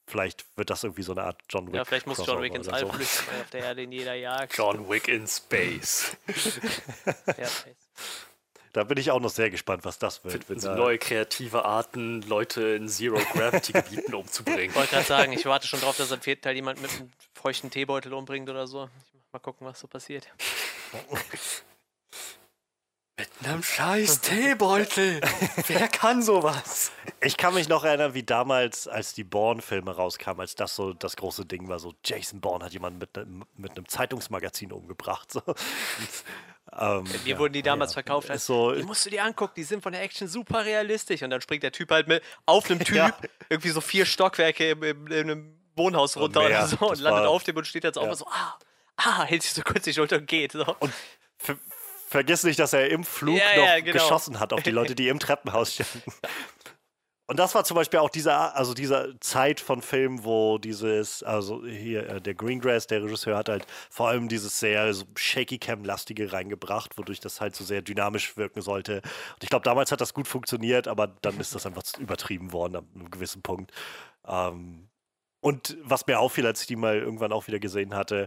[0.07, 1.77] vielleicht wird das irgendwie so eine Art John Wick.
[1.77, 2.93] Ja, vielleicht muss John Wick ins All so.
[2.93, 4.57] flüchten, weil auf der Erde in jeder Jagd.
[4.57, 6.17] John Wick in Space.
[7.27, 7.49] ja,
[8.73, 10.45] da bin ich auch noch sehr gespannt, was das wird.
[10.45, 14.71] Finden so neue kreative Arten, Leute in Zero-Gravity-Gebieten umzubringen.
[14.71, 17.11] Ich wollte gerade sagen, ich warte schon drauf, dass im vierten Teil jemand mit einem
[17.35, 18.89] feuchten Teebeutel umbringt oder so.
[19.33, 20.29] Mal gucken, was so passiert.
[23.21, 25.21] Mit einem scheiß Teebeutel.
[25.67, 26.91] Wer kann sowas?
[27.21, 31.17] Ich kann mich noch erinnern, wie damals, als die Bourne-Filme rauskamen, als das so das
[31.17, 33.27] große Ding war, so Jason Bourne hat jemanden mit, ne,
[33.59, 35.31] mit einem Zeitungsmagazin umgebracht.
[35.31, 35.43] So.
[36.79, 39.55] Ähm, Mir ja, wurden die damals ja, verkauft als, so, die musst du dir angucken,
[39.57, 41.23] die sind von der Action super realistisch.
[41.23, 43.17] Und dann springt der Typ halt mit auf einem Typ ja.
[43.49, 47.31] irgendwie so vier Stockwerke im, im, in einem Wohnhaus runter oder so und landet war,
[47.31, 48.59] auf dem und steht jetzt auf und so, ah,
[48.97, 50.53] ah, hält sich so kurz die Schulter und geht.
[50.53, 50.77] So.
[50.79, 50.93] Und
[51.39, 51.59] für,
[52.09, 53.93] vergiss nicht, dass er im Flug noch genau.
[53.93, 56.03] geschossen hat auf die Leute, die im Treppenhaus standen.
[57.31, 61.65] Und das war zum Beispiel auch diese, also diese Zeit von Filmen, wo dieses, also
[61.65, 66.33] hier, äh, der Greengrass, der Regisseur, hat halt vor allem dieses sehr so shaky cam-lastige
[66.33, 68.97] reingebracht, wodurch das halt so sehr dynamisch wirken sollte.
[68.97, 72.75] Und ich glaube, damals hat das gut funktioniert, aber dann ist das einfach übertrieben worden
[72.75, 73.71] an einem gewissen Punkt.
[74.27, 74.89] Ähm,
[75.39, 78.27] und was mir auffiel, als ich die mal irgendwann auch wieder gesehen hatte,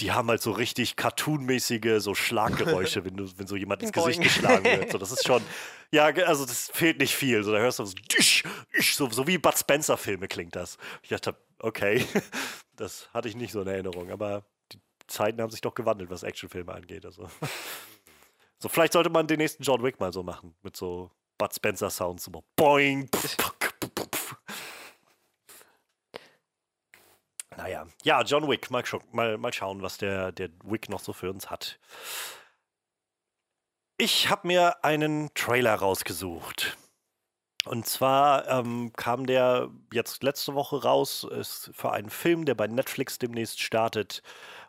[0.00, 4.22] die haben halt so richtig cartoonmäßige so Schlaggeräusche, wenn, du, wenn so jemand ins Gesicht
[4.22, 4.92] geschlagen wird.
[4.92, 5.42] So, das ist schon,
[5.90, 7.42] ja, also das fehlt nicht viel.
[7.42, 7.94] So, da hörst du so,
[8.80, 10.78] so, so wie Bud Spencer-Filme klingt das.
[11.02, 12.04] Ich dachte, okay,
[12.76, 16.22] das hatte ich nicht so in Erinnerung, aber die Zeiten haben sich doch gewandelt, was
[16.22, 17.04] Actionfilme angeht.
[17.04, 17.28] Also.
[18.60, 22.24] So, vielleicht sollte man den nächsten John Wick mal so machen, mit so Bud Spencer-Sounds,
[22.24, 23.08] so boing.
[27.58, 31.28] Naja, ja, John Wick, mal, mal, mal schauen, was der, der Wick noch so für
[31.28, 31.80] uns hat.
[33.96, 36.78] Ich habe mir einen Trailer rausgesucht.
[37.64, 42.68] Und zwar ähm, kam der jetzt letzte Woche raus, ist für einen Film, der bei
[42.68, 44.22] Netflix demnächst startet.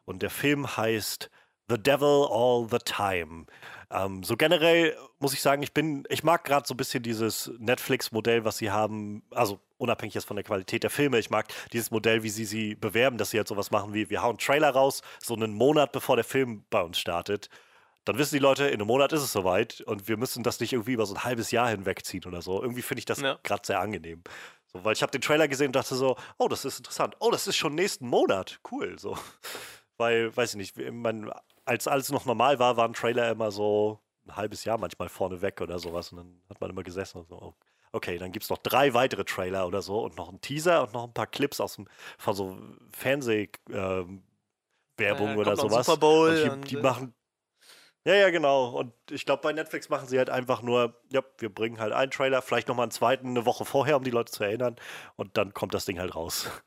[0.05, 1.29] Und der Film heißt
[1.69, 3.45] The Devil All the Time.
[3.91, 7.51] Ähm, so generell muss ich sagen, ich bin, ich mag gerade so ein bisschen dieses
[7.59, 11.89] Netflix-Modell, was sie haben, also unabhängig jetzt von der Qualität der Filme, ich mag dieses
[11.89, 14.69] Modell, wie sie sie bewerben, dass sie halt sowas machen wie, wir hauen einen Trailer
[14.69, 17.49] raus, so einen Monat bevor der Film bei uns startet.
[18.05, 20.73] Dann wissen die Leute, in einem Monat ist es soweit und wir müssen das nicht
[20.73, 22.61] irgendwie über so ein halbes Jahr hinwegziehen oder so.
[22.61, 23.37] Irgendwie finde ich das ja.
[23.43, 24.23] gerade sehr angenehm.
[24.71, 27.15] So, weil ich habe den Trailer gesehen und dachte so, oh, das ist interessant.
[27.19, 28.59] Oh, das ist schon nächsten Monat.
[28.71, 28.97] Cool.
[28.99, 29.17] So.
[29.97, 31.31] Weil, weiß ich nicht, man,
[31.65, 35.59] als alles noch normal war, waren Trailer immer so ein halbes Jahr manchmal vorne weg
[35.61, 36.11] oder sowas.
[36.11, 37.53] Und dann hat man immer gesessen und so, oh,
[37.91, 40.93] okay, dann gibt es noch drei weitere Trailer oder so und noch einen Teaser und
[40.93, 42.57] noch ein paar Clips aus dem, von so
[42.91, 44.23] Fernsehwerbung ähm,
[45.07, 45.85] äh, oder sowas.
[45.85, 47.13] Super Bowl und die, die äh machen.
[48.05, 48.69] Ja, ja, genau.
[48.69, 52.11] Und ich glaube, bei Netflix machen sie halt einfach nur, ja, wir bringen halt einen
[52.11, 54.77] Trailer, vielleicht nochmal einen zweiten eine Woche vorher, um die Leute zu erinnern.
[55.15, 56.49] Und dann kommt das Ding halt raus.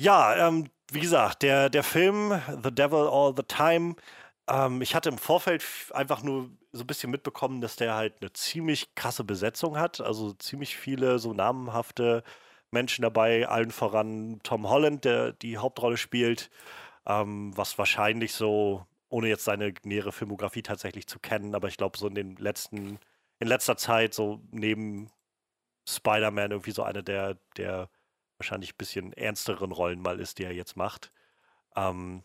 [0.00, 3.96] Ja, ähm, wie gesagt, der, der Film The Devil All the Time,
[4.48, 8.32] ähm, ich hatte im Vorfeld einfach nur so ein bisschen mitbekommen, dass der halt eine
[8.32, 10.00] ziemlich krasse Besetzung hat.
[10.00, 12.22] Also ziemlich viele so namenhafte
[12.70, 16.50] Menschen dabei, allen voran Tom Holland, der die Hauptrolle spielt,
[17.06, 21.98] ähm, was wahrscheinlich so, ohne jetzt seine nähere Filmografie tatsächlich zu kennen, aber ich glaube
[21.98, 22.98] so in den letzten,
[23.40, 25.10] in letzter Zeit so neben
[25.88, 27.88] Spider-Man irgendwie so eine der, der
[28.38, 31.12] wahrscheinlich ein bisschen ernsteren Rollen mal ist, die er jetzt macht.
[31.76, 32.22] Ähm,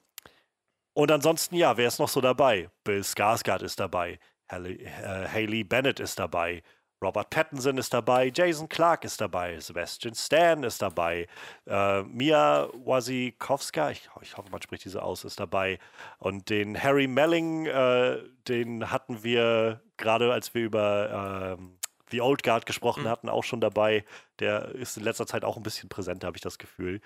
[0.94, 2.70] und ansonsten, ja, wer ist noch so dabei?
[2.84, 6.64] Bill Skarsgård ist dabei, Haley, äh, Haley Bennett ist dabei,
[7.04, 11.28] Robert Pattinson ist dabei, Jason Clark ist dabei, Sebastian Stan ist dabei,
[11.68, 15.80] äh, Mia Wasikowska, ich, ich, hoffe, man spricht diese aus, ist dabei.
[16.18, 21.78] Und den Harry Melling, äh, den hatten wir gerade, als wir über ähm,
[22.10, 23.10] The Old Guard gesprochen mhm.
[23.10, 24.06] hatten, auch schon dabei.
[24.40, 27.02] Der ist in letzter Zeit auch ein bisschen präsenter, habe ich das Gefühl.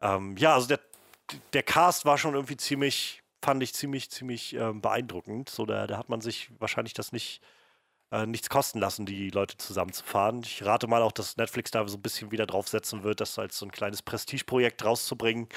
[0.00, 0.78] Ähm, ja, also der,
[1.52, 5.48] der Cast war schon irgendwie ziemlich, fand ich ziemlich, ziemlich ähm, beeindruckend.
[5.48, 7.40] So, da, da hat man sich wahrscheinlich das nicht
[8.12, 10.42] äh, nichts kosten lassen, die Leute zusammenzufahren.
[10.42, 13.58] Ich rate mal auch, dass Netflix da so ein bisschen wieder draufsetzen wird, das als
[13.58, 15.48] so ein kleines Prestigeprojekt rauszubringen,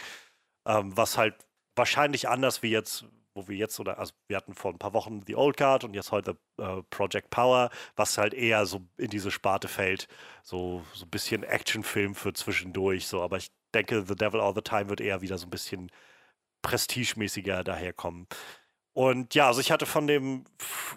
[0.68, 1.36] ähm, was halt
[1.76, 3.06] wahrscheinlich anders wie jetzt
[3.36, 5.94] wo wir jetzt, oder also wir hatten vor ein paar Wochen The Old Guard und
[5.94, 10.08] jetzt heute äh, Project Power, was halt eher so in diese Sparte fällt.
[10.44, 13.08] So, so ein bisschen Actionfilm für zwischendurch.
[13.08, 15.92] So, aber ich denke, The Devil All the Time wird eher wieder so ein bisschen
[16.62, 18.28] prestigemäßiger daherkommen.
[18.94, 20.46] Und ja, also ich hatte von dem,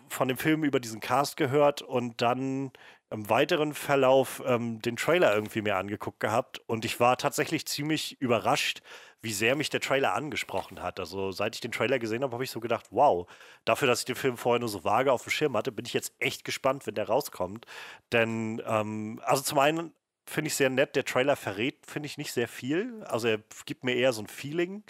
[0.09, 2.73] von dem Film über diesen Cast gehört und dann
[3.11, 8.21] im weiteren Verlauf ähm, den Trailer irgendwie mir angeguckt gehabt und ich war tatsächlich ziemlich
[8.21, 8.81] überrascht,
[9.21, 10.99] wie sehr mich der Trailer angesprochen hat.
[10.99, 13.31] Also seit ich den Trailer gesehen habe, habe ich so gedacht, wow,
[13.65, 15.93] dafür, dass ich den Film vorher nur so vage auf dem Schirm hatte, bin ich
[15.93, 17.67] jetzt echt gespannt, wenn der rauskommt.
[18.13, 19.93] Denn, ähm, also zum einen
[20.27, 23.03] finde ich sehr nett, der Trailer verrät, finde ich, nicht sehr viel.
[23.05, 24.85] Also er gibt mir eher so ein Feeling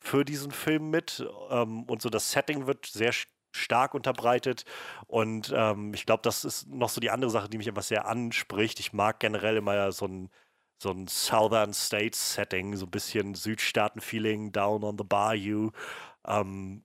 [0.00, 1.26] für diesen Film mit.
[1.50, 3.12] Ähm, und so das Setting wird sehr
[3.52, 4.64] stark unterbreitet.
[5.06, 8.06] Und ähm, ich glaube, das ist noch so die andere Sache, die mich einfach sehr
[8.06, 8.80] anspricht.
[8.80, 10.30] Ich mag generell immer so ein
[10.80, 15.72] so ein Southern States Setting, so ein bisschen Südstaaten-Feeling, down on the bayou.
[16.26, 16.84] Ähm,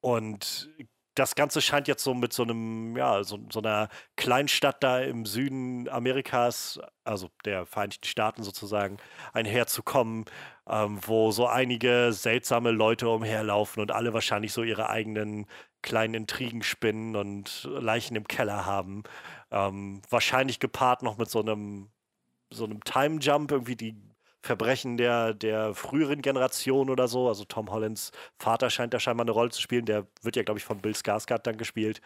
[0.00, 0.70] und
[1.18, 5.26] das Ganze scheint jetzt so mit so einem, ja, so, so einer Kleinstadt da im
[5.26, 8.98] Süden Amerikas, also der Vereinigten Staaten sozusagen,
[9.32, 10.26] einherzukommen,
[10.68, 15.46] ähm, wo so einige seltsame Leute umherlaufen und alle wahrscheinlich so ihre eigenen
[15.82, 19.02] kleinen Intrigen spinnen und Leichen im Keller haben.
[19.50, 21.90] Ähm, wahrscheinlich gepaart noch mit so einem
[22.50, 24.07] so einem Time Jump irgendwie die
[24.48, 27.28] Verbrechen der, der früheren Generation oder so.
[27.28, 29.84] Also Tom Hollands Vater scheint da scheinbar eine Rolle zu spielen.
[29.84, 32.00] Der wird ja, glaube ich, von Bill Skarsgård dann gespielt.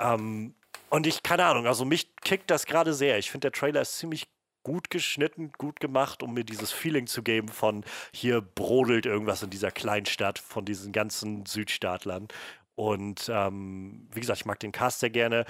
[0.00, 0.54] Ähm,
[0.90, 3.18] und ich, keine Ahnung, also mich kickt das gerade sehr.
[3.18, 4.28] Ich finde, der Trailer ist ziemlich
[4.62, 9.50] gut geschnitten, gut gemacht, um mir dieses Feeling zu geben von hier brodelt irgendwas in
[9.50, 12.28] dieser Kleinstadt von diesen ganzen Südstaatlern.
[12.74, 15.44] Und ähm, wie gesagt, ich mag den Cast sehr gerne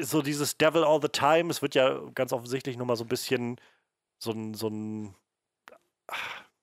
[0.00, 3.56] so dieses Devil all the time, es wird ja ganz offensichtlich nochmal so ein bisschen
[4.18, 5.14] so ein, so ein,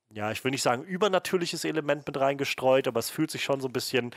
[0.10, 3.68] ja, ich will nicht sagen übernatürliches Element mit reingestreut, aber es fühlt sich schon so
[3.68, 4.12] ein bisschen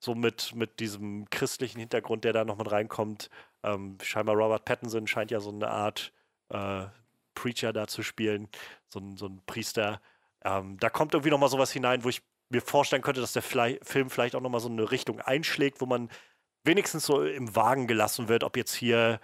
[0.00, 3.30] so mit, mit diesem christlichen Hintergrund, der da noch mit reinkommt.
[3.62, 6.12] Ähm, scheinbar Robert Pattinson scheint ja so eine Art
[6.50, 6.86] äh,
[7.34, 8.48] Preacher da zu spielen,
[8.88, 10.00] so ein, so ein Priester.
[10.44, 13.42] Ähm, da kommt irgendwie noch mal sowas hinein, wo ich mir vorstellen könnte, dass der
[13.42, 16.08] Fly Film vielleicht auch noch mal so eine Richtung einschlägt, wo man
[16.64, 19.20] wenigstens so im Wagen gelassen wird, ob jetzt hier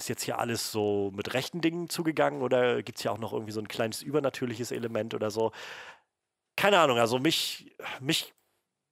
[0.00, 3.32] ist jetzt hier alles so mit rechten Dingen zugegangen oder gibt es hier auch noch
[3.32, 5.52] irgendwie so ein kleines übernatürliches Element oder so?
[6.56, 8.34] Keine Ahnung, also mich, mich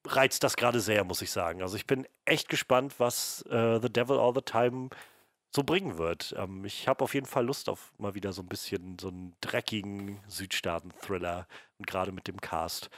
[0.07, 1.63] reizt das gerade sehr, muss ich sagen.
[1.63, 4.91] Also ich bin echt gespannt, was äh, The Devil All the Time
[5.55, 6.35] so bringen wird.
[6.37, 9.35] Ähm, ich habe auf jeden Fall Lust auf mal wieder so ein bisschen so einen
[9.41, 11.47] dreckigen Südstaaten-Thriller
[11.79, 12.91] und gerade mit dem Cast.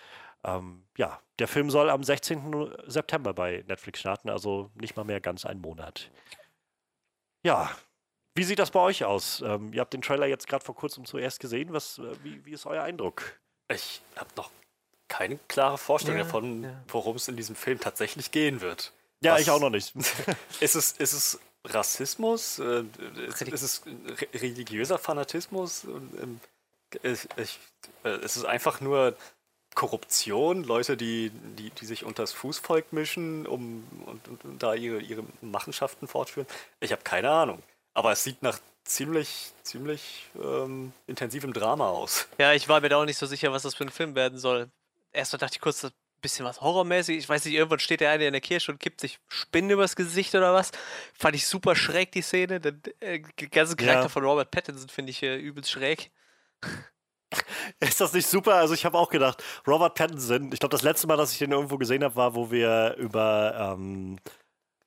[0.45, 2.73] Ähm, ja, der Film soll am 16.
[2.87, 6.11] September bei Netflix starten, also nicht mal mehr ganz einen Monat.
[7.43, 7.71] Ja,
[8.35, 9.43] wie sieht das bei euch aus?
[9.45, 11.73] Ähm, ihr habt den Trailer jetzt gerade vor kurzem zuerst gesehen.
[11.73, 13.23] Was, äh, wie, wie ist euer Eindruck?
[13.73, 14.51] Ich habe noch
[15.09, 16.83] keine klare Vorstellung ja, davon, ja.
[16.89, 18.93] worum es in diesem Film tatsächlich gehen wird.
[19.23, 19.95] Ja, Was, ich auch noch nicht.
[20.61, 22.59] ist, es, ist es Rassismus?
[22.59, 22.85] Äh,
[23.27, 23.83] ist, ist, es
[24.33, 25.85] religiöser Fanatismus?
[25.85, 26.41] Ähm,
[27.03, 27.59] ich, ich,
[28.05, 29.17] äh, ist es einfach nur
[29.75, 35.01] Korruption, Leute, die, die, die sich unters Fußvolk mischen, um und, und, und da ihre,
[35.01, 36.47] ihre Machenschaften fortführen?
[36.81, 37.63] Ich habe keine Ahnung.
[37.95, 42.29] Aber es sieht nach ziemlich, ziemlich ähm, intensivem Drama aus.
[42.39, 44.39] Ja, ich war mir da auch nicht so sicher, was das für ein Film werden
[44.39, 44.71] soll.
[45.13, 47.19] Erstmal dachte ich kurz, ein bisschen was horrormäßig.
[47.19, 49.97] Ich weiß nicht, irgendwann steht der eine in der Kirche und kippt sich Spinnen übers
[49.97, 50.71] Gesicht oder was.
[51.15, 52.61] Fand ich super schräg, die Szene.
[52.61, 54.09] Der, äh, ganze Charakter ja.
[54.09, 56.11] von Robert Pattinson finde ich äh, übelst schräg.
[57.81, 58.57] Ist das nicht super?
[58.57, 61.53] Also ich habe auch gedacht, Robert Pattinson, ich glaube, das letzte Mal, dass ich den
[61.53, 64.19] irgendwo gesehen habe, war, wo wir über ähm,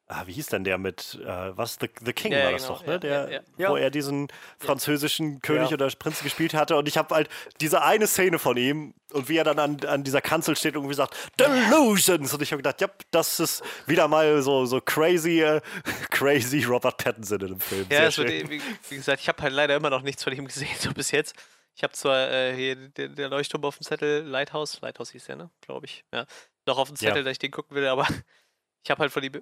[0.07, 2.77] ah, wie hieß denn der mit, äh, was, The, The King ja, war das genau.
[2.79, 2.99] doch, ne?
[2.99, 3.69] Der, ja, ja.
[3.69, 6.75] Wo er diesen französischen König oder Prinz gespielt hatte.
[6.75, 7.29] Und ich habe halt
[7.61, 10.83] diese eine Szene von ihm und wie er dann an, an dieser Kanzel steht und
[10.83, 12.33] irgendwie sagt, Delusions.
[12.33, 15.61] Und ich habe gedacht, ja, das ist wieder mal so, so crazy, äh,
[16.11, 17.85] crazy Robert Pattinson in dem Film.
[17.91, 20.69] Ja, also, wie, wie, gesagt, ich habe halt leider immer noch nichts von ihm gesehen,
[20.79, 21.35] so bis jetzt.
[21.75, 25.37] Ich habe zwar äh, hier den, der Leuchtturm auf dem Zettel, Lighthouse, Lighthouse hieß der,
[25.37, 25.49] ne?
[25.61, 26.03] Glaube ich.
[26.13, 26.25] Ja.
[26.67, 28.07] Noch auf dem Zettel, dass ich den gucken will, aber
[28.83, 29.41] ich habe halt von ihm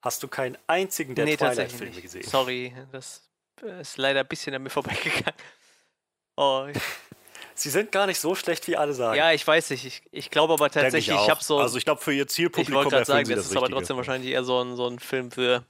[0.00, 2.22] Hast du keinen einzigen der nee, Twilight-Filme gesehen?
[2.22, 3.28] Sorry, das
[3.80, 5.34] ist leider ein bisschen an mir vorbeigegangen.
[6.36, 6.68] Oh.
[7.54, 9.18] Sie sind gar nicht so schlecht, wie alle sagen.
[9.18, 9.84] Ja, ich weiß nicht.
[9.84, 11.58] Ich, ich glaube aber tatsächlich, ich, ich habe so.
[11.58, 12.72] Also ich glaube, für ihr Zielpublikum.
[12.72, 15.00] Ich wollte gerade sagen, das, das ist aber trotzdem wahrscheinlich eher so ein, so ein
[15.00, 15.64] Film für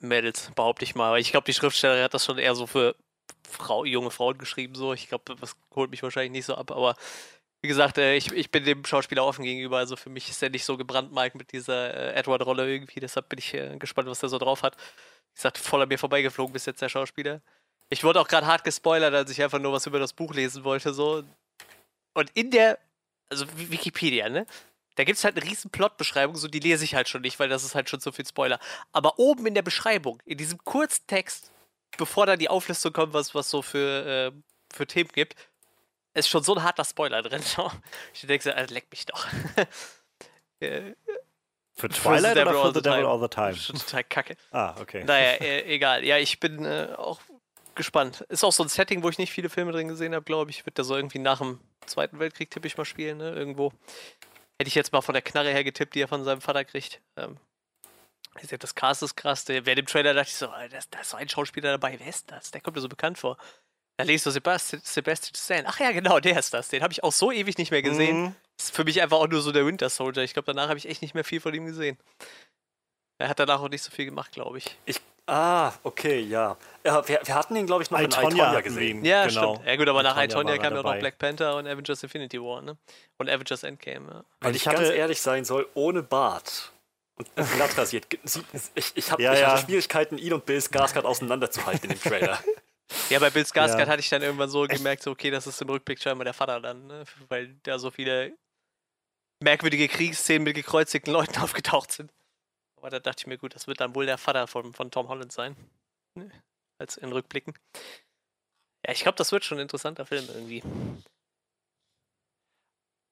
[0.00, 1.06] Mädels, behaupte ich mal.
[1.06, 2.96] Aber ich glaube, die Schriftstellerin hat das schon eher so für
[3.48, 4.74] Frau, junge Frauen geschrieben.
[4.74, 6.72] So, ich glaube, das holt mich wahrscheinlich nicht so ab.
[6.72, 6.96] Aber
[7.62, 9.78] wie gesagt, äh, ich, ich bin dem Schauspieler offen gegenüber.
[9.78, 12.98] Also für mich ist er nicht so gebrandmarkt mit dieser äh, Edward-Rolle irgendwie.
[12.98, 14.76] Deshalb bin ich äh, gespannt, was er so drauf hat.
[14.76, 17.40] Wie gesagt, voll an mir vorbeigeflogen bis jetzt der Schauspieler.
[17.88, 20.64] Ich wurde auch gerade hart gespoilert, als ich einfach nur was über das Buch lesen
[20.64, 20.92] wollte.
[20.92, 21.22] So.
[22.14, 22.78] Und in der,
[23.30, 24.44] also Wikipedia, ne?
[24.96, 27.48] Da gibt es halt eine riesen Plotbeschreibung, so die lese ich halt schon nicht, weil
[27.48, 28.58] das ist halt schon so viel Spoiler.
[28.92, 31.50] Aber oben in der Beschreibung, in diesem Kurztext,
[31.96, 34.32] bevor dann die Auflistung kommt, was, was so für, äh,
[34.74, 35.34] für Themen gibt,
[36.14, 37.42] ist schon so ein harter Spoiler drin.
[38.14, 39.26] Ich denke, so, also, leck mich doch.
[41.74, 43.54] Für Twilight oder für The Devil All the Time?
[43.54, 44.36] Schon total kacke.
[44.50, 45.04] Ah, okay.
[45.04, 46.04] Naja, äh, egal.
[46.04, 47.20] Ja, ich bin äh, auch
[47.74, 48.20] gespannt.
[48.28, 50.66] Ist auch so ein Setting, wo ich nicht viele Filme drin gesehen habe, glaube ich.
[50.66, 53.30] Wird da so irgendwie nach dem Zweiten Weltkrieg tippe ich mal spielen, ne?
[53.30, 53.72] Irgendwo.
[54.58, 57.00] Hätte ich jetzt mal von der Knarre her getippt, die er von seinem Vater kriegt.
[57.16, 57.38] Ähm,
[58.58, 59.44] das Cast ist krass.
[59.48, 61.98] Wer dem Trailer dachte ich so, da ist so ein Schauspieler dabei.
[61.98, 62.50] Wer ist das?
[62.50, 63.36] Der kommt mir so bekannt vor.
[64.02, 65.64] Da liest du Sebastian, Sebastian Stan.
[65.66, 66.68] Ach ja, genau, der ist das.
[66.68, 68.22] Den habe ich auch so ewig nicht mehr gesehen.
[68.22, 68.34] Mhm.
[68.58, 70.22] Ist für mich einfach auch nur so der Winter Soldier.
[70.22, 71.98] Ich glaube, danach habe ich echt nicht mehr viel von ihm gesehen.
[73.18, 74.76] Er hat danach auch nicht so viel gemacht, glaube ich.
[74.86, 76.56] Ich Ah, okay, ja.
[76.84, 79.04] ja wir, wir, hatten ihn, glaube ich, noch Itonia in Itonia gesehen.
[79.04, 79.54] Ja, genau.
[79.54, 79.68] stimmt.
[79.68, 82.60] Ja gut, aber nach Itonia kam ja auch noch Black Panther und Avengers Infinity War,
[82.60, 82.76] ne?
[83.18, 84.24] Und Avengers Endgame, ja.
[84.40, 86.72] Wenn ich, ich ganz ehrlich sein soll, ohne Bart
[87.16, 88.06] und glatt rasiert.
[88.74, 89.52] Ich, ich, hab, ja, ich ja.
[89.52, 92.38] hatte Schwierigkeiten, ihn und Bill Skarsgård auseinanderzuhalten in dem Trailer.
[93.10, 93.86] Ja, bei Bill Skarsgård ja.
[93.86, 96.60] hatte ich dann irgendwann so gemerkt, so, okay, das ist im Rückblick scheinbar der Vater
[96.60, 97.04] dann, ne?
[97.28, 98.36] weil da so viele
[99.40, 102.12] merkwürdige Kriegsszenen mit gekreuzigten Leuten aufgetaucht sind.
[102.76, 105.08] Aber da dachte ich mir, gut, das wird dann wohl der Vater von, von Tom
[105.08, 105.56] Holland sein.
[106.14, 106.30] Ne?
[106.78, 107.54] Als in Rückblicken.
[108.84, 110.62] Ja, ich glaube, das wird schon ein interessanter Film irgendwie.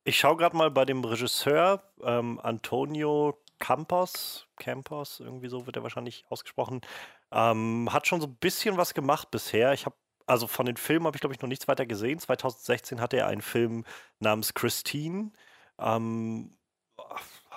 [0.04, 5.82] Ich schaue gerade mal bei dem Regisseur ähm, Antonio Campos, Campos, irgendwie so wird er
[5.82, 6.80] wahrscheinlich ausgesprochen,
[7.32, 9.72] ähm, hat schon so ein bisschen was gemacht bisher.
[9.72, 12.18] Ich habe, also von den Filmen habe ich, glaube ich, noch nichts weiter gesehen.
[12.18, 13.84] 2016 hatte er einen Film
[14.18, 15.32] namens Christine.
[15.78, 16.56] Ähm,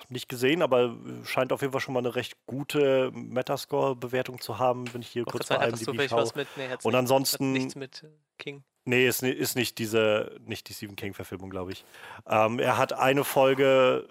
[0.09, 4.93] nicht gesehen, aber scheint auf jeden Fall schon mal eine recht gute Metascore-Bewertung zu haben,
[4.93, 6.29] wenn ich hier kurz bei IMDb schaue.
[6.35, 8.07] Mit, nee, Und ansonsten nichts mit äh,
[8.37, 8.63] King.
[8.85, 11.85] Nee, ist, ist nicht diese, nicht die Stephen King-Verfilmung, glaube ich.
[12.27, 14.09] Ähm, er hat eine Folge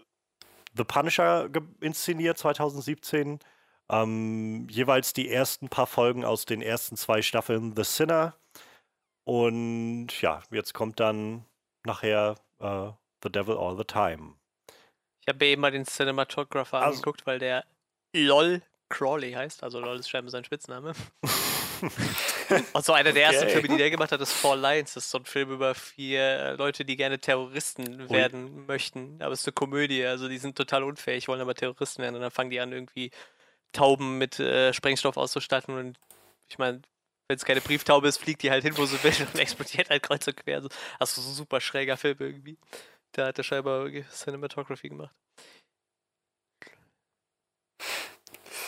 [0.75, 3.39] The Punisher inszeniert, 2017.
[3.93, 8.35] Ähm, jeweils die ersten paar Folgen aus den ersten zwei Staffeln The Sinner.
[9.25, 11.45] Und ja, jetzt kommt dann
[11.85, 14.35] nachher uh, The Devil All the Time.
[15.21, 17.65] Ich habe eben mal den Cinematographer also, angeguckt, weil der
[18.15, 19.63] LOL Crawley heißt.
[19.63, 20.95] Also LOL ist scheinbar sein Spitzname.
[22.73, 23.53] Und so einer der ersten okay.
[23.53, 24.95] Filme, die der gemacht hat, ist Four Lines.
[24.95, 28.65] Das ist so ein Film über vier äh, Leute, die gerne Terroristen werden Ui.
[28.67, 29.17] möchten.
[29.21, 30.05] Aber es ist eine Komödie.
[30.05, 32.17] Also die sind total unfähig, wollen aber Terroristen werden.
[32.17, 33.11] Und dann fangen die an, irgendwie
[33.73, 35.77] Tauben mit äh, Sprengstoff auszustatten.
[35.77, 35.99] Und
[36.49, 36.83] ich meine,
[37.29, 40.03] wenn es keine Brieftaube ist, fliegt die halt hin, wo sie will und explodiert halt
[40.03, 40.63] kreuz und quer.
[40.99, 42.59] Also so ein super schräger Film irgendwie.
[43.13, 45.15] Da hat der scheinbar Cinematography gemacht.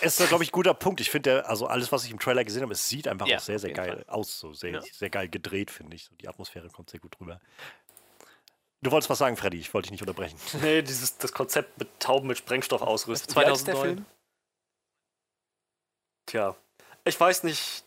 [0.05, 1.01] ist, glaube ich, ein guter Punkt.
[1.01, 3.40] Ich finde, also alles, was ich im Trailer gesehen habe, es sieht einfach ja, auch
[3.40, 4.05] sehr, sehr geil Fall.
[4.09, 4.38] aus.
[4.38, 4.81] So sehr, ja.
[4.81, 6.05] sehr geil gedreht, finde ich.
[6.05, 7.40] So, die Atmosphäre kommt sehr gut rüber.
[8.83, 10.38] Du wolltest was sagen, Freddy, ich wollte dich nicht unterbrechen.
[10.61, 13.31] Nee, dieses, das Konzept mit Tauben mit Sprengstoff ausrüsten.
[13.33, 14.05] 2009.
[16.27, 16.57] Tja,
[17.05, 17.85] ich weiß nicht,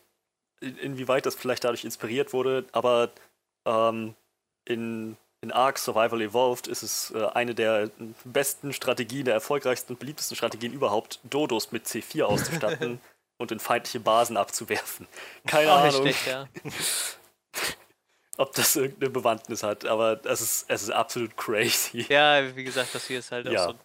[0.60, 3.10] inwieweit das vielleicht dadurch inspiriert wurde, aber
[3.66, 4.14] ähm,
[4.64, 7.90] in in Ark Survival Evolved ist es äh, eine der
[8.24, 13.00] besten Strategien, der erfolgreichsten und beliebtesten Strategien überhaupt, Dodos mit C4 auszustatten
[13.38, 15.06] und in feindliche Basen abzuwerfen.
[15.46, 16.02] Keine Ahnung.
[16.02, 16.48] Schlecht, ja.
[18.36, 22.06] ob das irgendeine Bewandtnis hat, aber es ist, es ist absolut crazy.
[22.08, 23.66] Ja, wie gesagt, das hier ist halt ja.
[23.66, 23.78] auch so,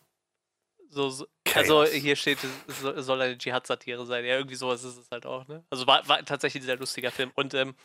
[0.94, 4.26] so, so also hier steht, es soll eine Dschihad-Satire sein.
[4.26, 5.64] Ja, irgendwie sowas ist es halt auch, ne?
[5.70, 7.32] Also war, war tatsächlich ein sehr lustiger Film.
[7.36, 7.76] Und ähm,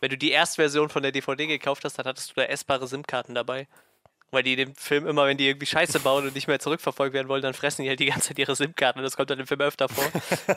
[0.00, 3.34] wenn du die Erstversion von der DVD gekauft hast, dann hattest du da essbare SIM-Karten
[3.34, 3.68] dabei.
[4.32, 7.28] Weil die den Film immer, wenn die irgendwie Scheiße bauen und nicht mehr zurückverfolgt werden
[7.28, 8.98] wollen, dann fressen die halt die ganze Zeit ihre SIM-Karten.
[8.98, 10.04] Und das kommt dann im Film öfter vor.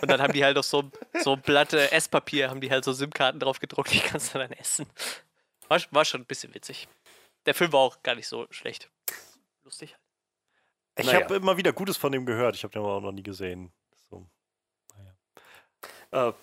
[0.02, 0.90] Und dann haben die halt auf so,
[1.22, 4.40] so ein Blatt äh, Esspapier, haben die halt so SIM-Karten drauf gedruckt, die kannst du
[4.40, 4.88] dann essen.
[5.68, 6.88] War, war schon ein bisschen witzig.
[7.46, 8.90] Der Film war auch gar nicht so schlecht.
[9.64, 10.09] Lustig halt.
[11.00, 11.24] Ich naja.
[11.24, 12.56] habe immer wieder Gutes von dem gehört.
[12.56, 13.72] Ich habe den aber auch noch nie gesehen.
[14.10, 14.28] So.
[16.12, 16.30] Naja.
[16.30, 16.34] Äh,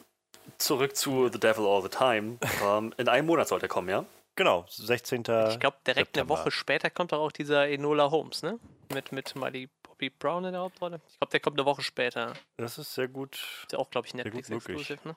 [0.58, 2.38] zurück zu The Devil All the Time.
[2.64, 4.06] ähm, in einem Monat sollte er kommen, ja?
[4.34, 5.20] Genau, 16.
[5.20, 6.34] Ich glaube, direkt September.
[6.34, 8.58] eine Woche später kommt auch dieser Enola Holmes, ne?
[8.92, 11.00] Mit, mit Miley Bobby Brown in der Hauptrolle.
[11.08, 12.34] Ich glaube, der kommt eine Woche später.
[12.56, 13.34] Das ist sehr gut.
[13.62, 15.16] Ist ja auch, glaube ich, Netflix-Exclusive, ne?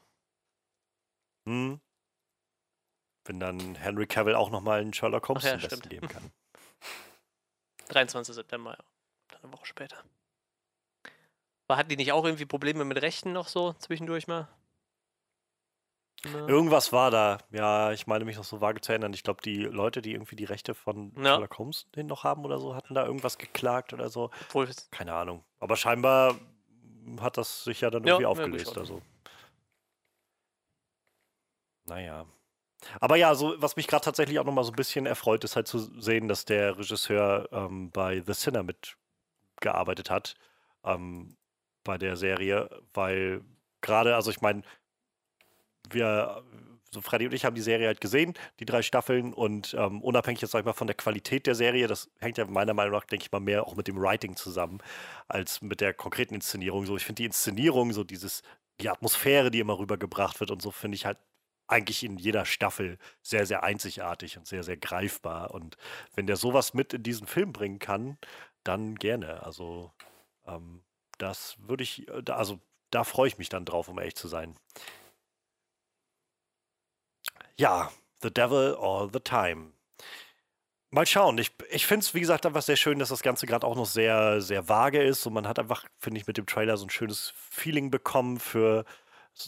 [1.46, 1.80] Hm.
[3.26, 6.32] Wenn dann Henry Cavill auch nochmal einen Sherlock Holmes ja, geben kann.
[7.90, 8.36] 23.
[8.36, 8.86] September, ja
[9.44, 9.98] eine Woche später.
[11.68, 14.48] Aber hatten die nicht auch irgendwie Probleme mit Rechten noch so zwischendurch mal?
[16.26, 16.48] Na.
[16.48, 17.38] Irgendwas war da.
[17.52, 19.14] Ja, ich meine mich noch so vage zu erinnern.
[19.14, 21.24] Ich glaube, die Leute, die irgendwie die Rechte von ja.
[21.24, 24.32] Sherlock Holmes den noch haben oder so, hatten da irgendwas geklagt oder so.
[24.48, 25.46] Obwohl, Keine Ahnung.
[25.60, 26.36] Aber scheinbar
[27.22, 28.76] hat das sich ja dann irgendwie ja, aufgelöst.
[28.76, 29.02] Ja, also.
[31.86, 32.26] Naja.
[33.00, 35.68] Aber ja, so, was mich gerade tatsächlich auch nochmal so ein bisschen erfreut, ist halt
[35.68, 38.96] zu sehen, dass der Regisseur ähm, bei The Sinner mit
[39.62, 40.36] gearbeitet hat
[40.84, 41.36] ähm,
[41.84, 43.42] bei der Serie, weil
[43.82, 44.62] gerade, also ich meine,
[45.90, 46.44] wir,
[46.92, 50.42] so Freddy und ich haben die Serie halt gesehen, die drei Staffeln und ähm, unabhängig
[50.42, 53.06] jetzt, sag ich mal, von der Qualität der Serie, das hängt ja meiner Meinung nach,
[53.06, 54.80] denke ich mal, mehr auch mit dem Writing zusammen,
[55.28, 56.86] als mit der konkreten Inszenierung.
[56.86, 58.42] So, ich finde die Inszenierung, so dieses,
[58.82, 61.18] die Atmosphäre, die immer rübergebracht wird und so, finde ich halt
[61.68, 65.52] eigentlich in jeder Staffel sehr, sehr einzigartig und sehr, sehr greifbar.
[65.52, 65.78] Und
[66.16, 68.18] wenn der sowas mit in diesen Film bringen kann,
[68.70, 69.44] dann gerne.
[69.44, 69.92] Also
[70.46, 70.84] ähm,
[71.18, 72.60] das würde ich, äh, also
[72.92, 74.56] da freue ich mich dann drauf, um ehrlich zu sein.
[77.58, 79.74] Ja, The Devil All the Time.
[80.92, 81.38] Mal schauen.
[81.38, 83.86] Ich, ich finde es, wie gesagt, einfach sehr schön, dass das Ganze gerade auch noch
[83.86, 85.26] sehr, sehr vage ist.
[85.26, 88.86] Und man hat einfach, finde ich, mit dem Trailer so ein schönes Feeling bekommen für,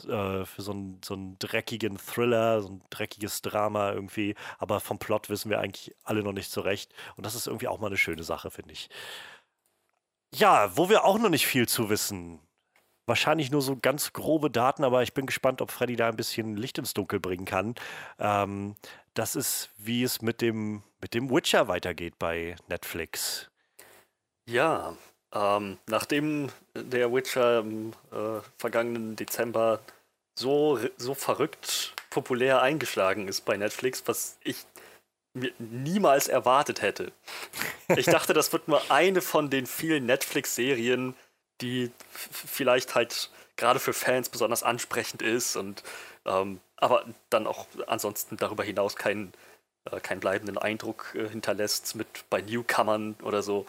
[0.07, 4.35] äh, für so, einen, so einen dreckigen Thriller, so ein dreckiges Drama irgendwie.
[4.57, 6.93] Aber vom Plot wissen wir eigentlich alle noch nicht so recht.
[7.15, 8.89] Und das ist irgendwie auch mal eine schöne Sache, finde ich.
[10.33, 12.39] Ja, wo wir auch noch nicht viel zu wissen.
[13.05, 16.55] Wahrscheinlich nur so ganz grobe Daten, aber ich bin gespannt, ob Freddy da ein bisschen
[16.55, 17.75] Licht ins Dunkel bringen kann.
[18.19, 18.75] Ähm,
[19.13, 23.51] das ist, wie es mit dem, mit dem Witcher weitergeht bei Netflix.
[24.47, 24.95] Ja,
[25.33, 29.79] ähm, nachdem der Witcher im äh, vergangenen Dezember
[30.35, 34.57] so, so verrückt populär eingeschlagen ist bei Netflix, was ich
[35.33, 37.11] mir niemals erwartet hätte.
[37.95, 41.15] Ich dachte, das wird nur eine von den vielen Netflix-Serien,
[41.61, 45.83] die vielleicht halt gerade für Fans besonders ansprechend ist und
[46.25, 49.33] ähm, aber dann auch ansonsten darüber hinaus keinen,
[49.89, 53.65] äh, keinen bleibenden Eindruck äh, hinterlässt mit bei Newcomern oder so.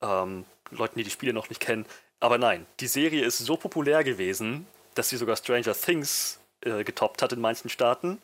[0.00, 1.86] Ähm, Leuten, die die Spiele noch nicht kennen.
[2.20, 7.22] Aber nein, die Serie ist so populär gewesen, dass sie sogar Stranger Things äh, getoppt
[7.22, 8.20] hat in manchen Staaten.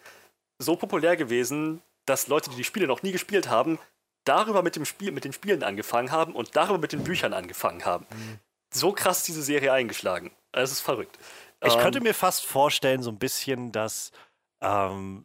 [0.58, 3.78] So populär gewesen, dass Leute, die die Spiele noch nie gespielt haben,
[4.24, 7.84] darüber mit dem Spiel, mit den Spielen angefangen haben und darüber mit den Büchern angefangen
[7.84, 8.06] haben.
[8.10, 8.38] Mhm.
[8.72, 10.32] So krass ist diese Serie eingeschlagen.
[10.52, 11.18] Es ist verrückt.
[11.64, 14.12] Ich ähm, könnte mir fast vorstellen, so ein bisschen, dass
[14.60, 15.24] ähm,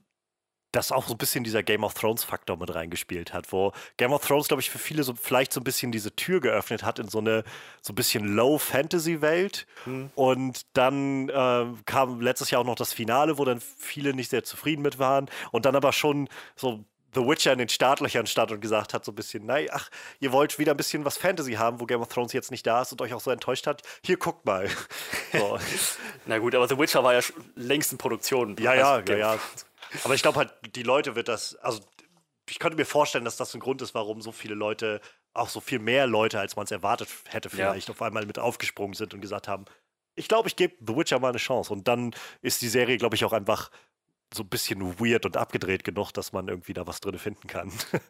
[0.78, 4.14] dass auch so ein bisschen dieser Game of Thrones Faktor mit reingespielt hat, wo Game
[4.14, 7.00] of Thrones, glaube ich, für viele so vielleicht so ein bisschen diese Tür geöffnet hat
[7.00, 7.44] in so eine
[7.82, 9.66] so ein bisschen Low Fantasy Welt.
[9.88, 10.12] Mhm.
[10.14, 14.44] Und dann äh, kam letztes Jahr auch noch das Finale, wo dann viele nicht sehr
[14.44, 15.32] zufrieden mit waren.
[15.52, 19.12] Und dann aber schon so The Witcher in den Startlöchern stand und gesagt hat, so
[19.12, 22.10] ein bisschen, nein, ach, ihr wollt wieder ein bisschen was Fantasy haben, wo Game of
[22.10, 23.82] Thrones jetzt nicht da ist und euch auch so enttäuscht hat.
[24.04, 24.70] Hier, guckt mal.
[25.34, 25.60] So.
[26.26, 27.20] Na gut, aber The Witcher war ja
[27.56, 28.56] längst in Produktion.
[28.60, 29.40] Ja, ja, ja, ja.
[30.04, 31.82] Aber ich glaube halt, die Leute wird das, also
[32.50, 35.02] ich könnte mir vorstellen, dass das ein Grund ist, warum so viele Leute,
[35.34, 37.94] auch so viel mehr Leute, als man es erwartet hätte, vielleicht ja.
[37.94, 39.66] auf einmal mit aufgesprungen sind und gesagt haben,
[40.16, 41.72] ich glaube, ich gebe The Witcher mal eine Chance.
[41.72, 43.70] Und dann ist die Serie, glaube ich, auch einfach
[44.34, 47.72] so ein bisschen weird und abgedreht genug, dass man irgendwie da was drin finden kann.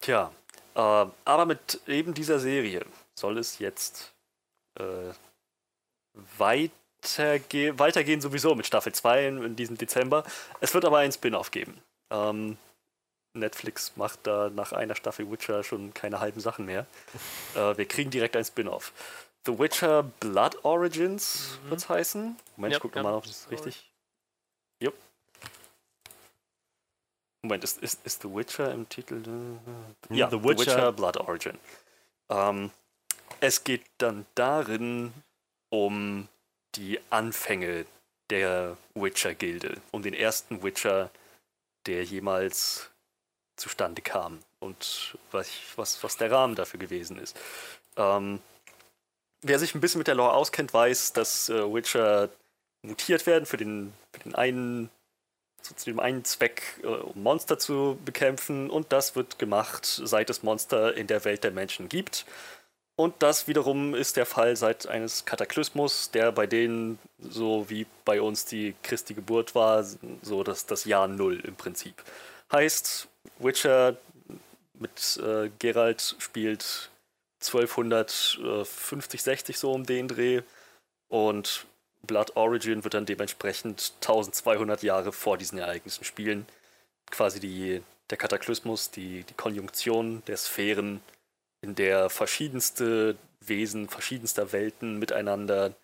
[0.00, 0.32] Tja,
[0.74, 4.14] äh, aber mit eben dieser Serie soll es jetzt
[4.78, 5.12] äh,
[6.38, 6.72] weit
[7.02, 10.24] weiterge weitergehen sowieso mit Staffel 2 in, diesem Dezember.
[10.60, 11.80] Es wird aber einen Spin-off geben.
[12.10, 12.56] Ähm,
[13.34, 16.86] Netflix macht da nach einer Staffel Witcher schon keine halben Sachen mehr.
[17.54, 18.94] Äh, wir kriegen direkt einen Spin-off.
[19.44, 21.70] The Witcher Blood Origins mhm.
[21.70, 22.36] wird es heißen.
[22.56, 23.04] Moment, yep, ich gucke yep.
[23.04, 23.90] mal, ob das richtig.
[24.80, 24.94] Jupp.
[27.42, 29.22] Moment, ist, ist, ist The Witcher im Titel?
[30.08, 31.58] Ja, The Witcher, The Witcher Blood Origin.
[32.30, 32.70] Ähm,
[33.40, 35.12] es geht dann darin
[35.68, 36.28] um
[36.74, 37.86] die Anfänge
[38.30, 41.10] der Witcher-Gilde, um den ersten Witcher,
[41.86, 42.90] der jemals
[43.56, 47.38] zustande kam und was, was, was der Rahmen dafür gewesen ist.
[47.96, 48.40] Ähm,
[49.42, 52.30] wer sich ein bisschen mit der Lore auskennt, weiß, dass äh, Witcher
[52.82, 54.90] mutiert werden für den, für den einen
[55.62, 58.70] zu dem einen Zweck, äh, um Monster zu bekämpfen.
[58.70, 62.24] Und das wird gemacht, seit es Monster in der Welt der Menschen gibt.
[62.94, 68.20] Und das wiederum ist der Fall seit eines Kataklysmus, der bei denen, so wie bei
[68.20, 69.84] uns die Christi Geburt war,
[70.20, 71.94] so das, das Jahr Null im Prinzip.
[72.52, 73.96] Heißt, Witcher
[74.74, 76.90] mit äh, Geralt spielt
[77.40, 80.42] 1250, 60 so um den Dreh
[81.08, 81.66] und
[82.02, 86.46] Blood Origin wird dann dementsprechend 1200 Jahre vor diesen Ereignissen spielen.
[87.10, 91.00] Quasi die, der Kataklysmus, die, die Konjunktion der Sphären
[91.62, 95.74] in der verschiedenste Wesen verschiedenster Welten miteinander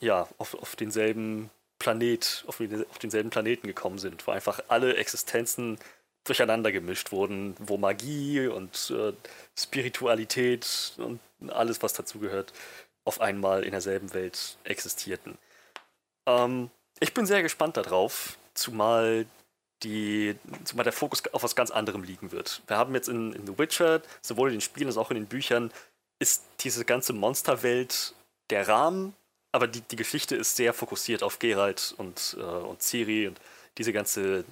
[0.00, 5.78] ja, auf, auf denselben Planet, auf, auf denselben Planeten gekommen sind, wo einfach alle Existenzen
[6.24, 9.12] durcheinander gemischt wurden, wo Magie und äh,
[9.56, 12.52] Spiritualität und alles, was dazugehört,
[13.04, 15.38] auf einmal in derselben Welt existierten.
[16.26, 16.70] Ähm,
[17.00, 19.26] ich bin sehr gespannt darauf, zumal
[19.82, 22.62] die, zumal der Fokus auf was ganz anderem liegen wird.
[22.66, 25.26] Wir haben jetzt in, in The Witcher, sowohl in den Spielen als auch in den
[25.26, 25.72] Büchern,
[26.18, 28.14] ist diese ganze Monsterwelt
[28.50, 29.14] der Rahmen,
[29.52, 33.40] aber die, die Geschichte ist sehr fokussiert auf Geralt und, äh, und Ciri und
[33.78, 34.44] diese ganze,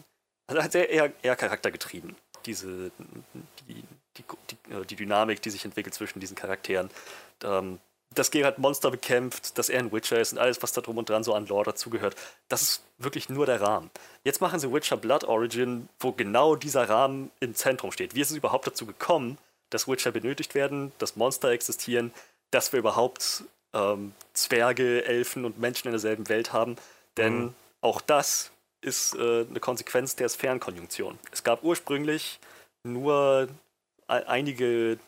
[0.46, 2.14] also hat sehr eher, eher charaktergetrieben.
[2.44, 2.92] Diese,
[3.68, 3.82] die,
[4.16, 6.90] die, die, äh, die Dynamik, die sich entwickelt zwischen diesen Charakteren.
[7.42, 7.80] Ähm,
[8.18, 11.08] dass Geralt Monster bekämpft, dass er ein Witcher ist und alles, was da drum und
[11.08, 12.16] dran so an Lore dazugehört.
[12.48, 13.90] Das ist wirklich nur der Rahmen.
[14.24, 18.14] Jetzt machen sie Witcher Blood Origin, wo genau dieser Rahmen im Zentrum steht.
[18.14, 19.38] Wie ist es überhaupt dazu gekommen,
[19.70, 22.12] dass Witcher benötigt werden, dass Monster existieren,
[22.50, 23.44] dass wir überhaupt
[23.74, 26.76] ähm, Zwerge, Elfen und Menschen in derselben Welt haben?
[27.16, 27.54] Denn mhm.
[27.82, 28.50] auch das
[28.80, 31.18] ist äh, eine Konsequenz der Sphärenkonjunktion.
[31.32, 32.38] Es gab ursprünglich
[32.82, 33.48] nur
[34.06, 34.98] einige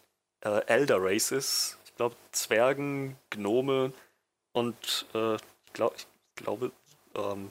[0.41, 3.93] äh, Elder Races, glaube, Zwergen, Gnome
[4.53, 6.73] und äh, ich, glaub, ich glaube,
[7.15, 7.51] ähm,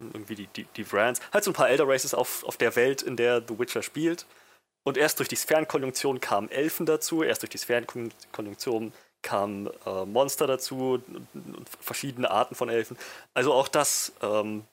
[0.00, 1.20] irgendwie die, die, die Vrans.
[1.32, 4.26] Halt so ein paar Elder Races auf, auf der Welt, in der The Witcher spielt.
[4.84, 10.46] Und erst durch die Sphärenkonjunktion kamen Elfen dazu, erst durch die Sphärenkonjunktion kamen äh, Monster
[10.46, 11.02] dazu,
[11.80, 12.96] verschiedene Arten von Elfen.
[13.34, 14.64] Also auch das ähm,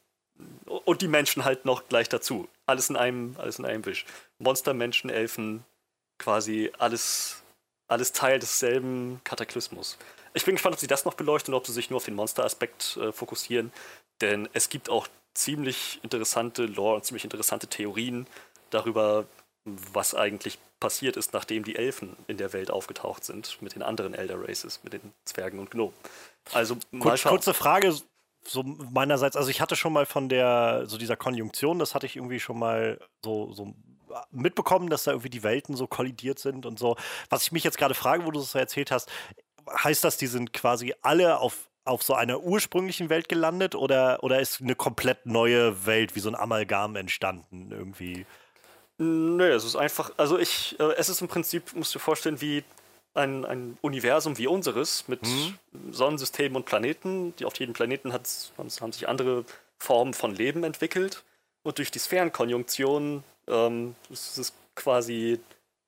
[0.66, 2.48] und die Menschen halt noch gleich dazu.
[2.66, 4.06] Alles in einem, alles in einem Wisch.
[4.38, 5.66] Monster, Menschen, Elfen,
[6.18, 7.44] quasi alles
[7.88, 9.98] alles Teil desselben Kataklysmus.
[10.34, 12.16] Ich bin gespannt, ob sie das noch beleuchten oder ob sie sich nur auf den
[12.16, 13.72] Monster-Aspekt äh, fokussieren,
[14.22, 18.28] denn es gibt auch ziemlich interessante Lore und ziemlich interessante Theorien
[18.70, 19.26] darüber,
[19.66, 24.14] was eigentlich passiert ist, nachdem die Elfen in der Welt aufgetaucht sind, mit den anderen
[24.14, 25.96] Elder Races, mit den Zwergen und Gnomen.
[26.54, 27.96] Also, Kur kurze Frage,
[28.44, 32.16] so meinerseits, also ich hatte schon mal von der, so dieser Konjunktion, das hatte ich
[32.16, 33.74] irgendwie schon mal so, so
[34.32, 36.96] mitbekommen, dass da irgendwie die Welten so kollidiert sind und so.
[37.30, 39.10] Was ich mich jetzt gerade frage, wo du das so erzählt hast,
[39.84, 44.40] heißt das, die sind quasi alle auf auf so einer ursprünglichen Welt gelandet oder, oder
[44.40, 48.26] ist eine komplett neue Welt wie so ein Amalgam entstanden irgendwie?
[48.98, 52.42] Nö, es ist einfach, also ich, äh, es ist im Prinzip, musst du dir vorstellen,
[52.42, 52.64] wie
[53.14, 55.58] ein, ein Universum wie unseres mit mhm.
[55.92, 57.36] Sonnensystemen und Planeten.
[57.38, 59.46] Die, auf jedem Planeten haben sich andere
[59.78, 61.24] Formen von Leben entwickelt.
[61.64, 65.40] Und durch die Sphärenkonjunktion ähm, ist es quasi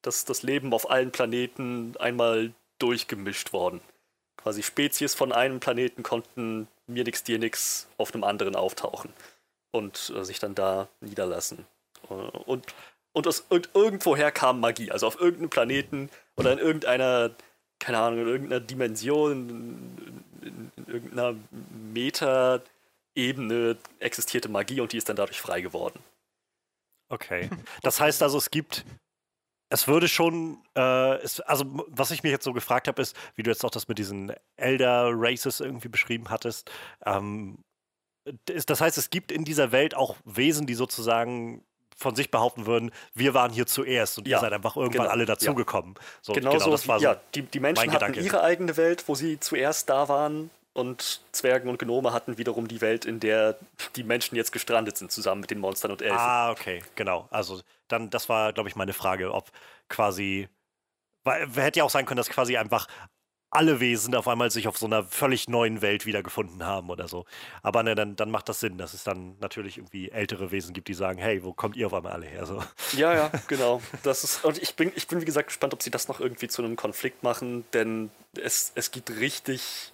[0.01, 3.81] das, das Leben auf allen Planeten einmal durchgemischt worden.
[4.37, 9.11] Quasi Spezies von einem Planeten konnten mir nix, dir nix auf einem anderen auftauchen
[9.71, 11.65] und äh, sich dann da niederlassen.
[12.09, 12.65] Äh, und,
[13.11, 14.91] und aus und irgendwoher kam Magie.
[14.91, 17.31] Also auf irgendeinem Planeten oder in irgendeiner,
[17.79, 19.49] keine Ahnung, in irgendeiner Dimension,
[20.41, 21.35] in, in irgendeiner
[21.93, 25.99] Meta-Ebene existierte Magie und die ist dann dadurch frei geworden.
[27.09, 27.49] Okay.
[27.81, 28.85] Das heißt also, es gibt
[29.69, 33.43] es würde schon, äh, es, also was ich mich jetzt so gefragt habe, ist, wie
[33.43, 36.71] du jetzt auch das mit diesen Elder Races irgendwie beschrieben hattest.
[37.05, 37.57] Ähm,
[38.45, 41.63] das heißt, es gibt in dieser Welt auch Wesen, die sozusagen
[41.97, 45.11] von sich behaupten würden, wir waren hier zuerst und ja, ihr seid einfach irgendwann genau,
[45.11, 45.95] alle dazugekommen.
[45.95, 46.01] Ja.
[46.21, 48.19] So, genau, genau so, das war so ja, die, die Menschen hatten Gedanke.
[48.19, 52.81] ihre eigene Welt, wo sie zuerst da waren und Zwergen und Gnome hatten wiederum die
[52.81, 53.57] Welt, in der
[53.95, 56.17] die Menschen jetzt gestrandet sind, zusammen mit den Monstern und Elfen.
[56.17, 57.27] Ah, okay, genau.
[57.31, 59.51] Also dann, das war, glaube ich, meine Frage, ob
[59.89, 60.47] quasi,
[61.23, 62.87] weil hätte ja auch sein können, dass quasi einfach
[63.49, 67.25] alle Wesen auf einmal sich auf so einer völlig neuen Welt wiedergefunden haben oder so.
[67.63, 70.89] Aber ne, dann, dann macht das Sinn, dass es dann natürlich irgendwie ältere Wesen gibt,
[70.89, 72.45] die sagen, hey, wo kommt ihr auf einmal alle her?
[72.45, 72.61] So.
[72.95, 73.81] Ja, ja, genau.
[74.03, 76.49] Das ist, und ich bin, ich bin, wie gesagt, gespannt, ob sie das noch irgendwie
[76.49, 79.93] zu einem Konflikt machen, denn es, es gibt richtig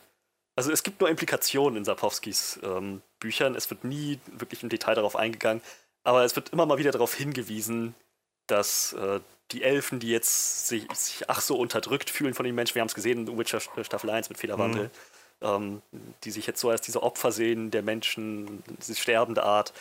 [0.56, 3.56] also es gibt nur Implikationen in Sapowskis ähm, Büchern.
[3.56, 5.62] Es wird nie wirklich im Detail darauf eingegangen,
[6.04, 7.96] aber es wird immer mal wieder darauf hingewiesen,
[8.48, 9.20] dass äh,
[9.52, 12.88] die Elfen, die jetzt sich, sich, ach so unterdrückt fühlen von den Menschen, wir haben
[12.88, 14.90] es gesehen in Witcher Staffel 1 mit Federwandel,
[15.42, 15.48] mhm.
[15.48, 15.82] ähm,
[16.24, 19.74] die sich jetzt so als diese Opfer sehen der Menschen, diese sterbende Art,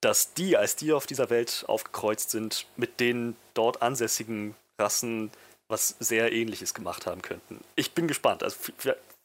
[0.00, 5.30] dass die, als die auf dieser Welt aufgekreuzt sind, mit den dort ansässigen Rassen
[5.68, 7.60] was sehr ähnliches gemacht haben könnten.
[7.74, 8.42] Ich bin gespannt.
[8.42, 8.56] Also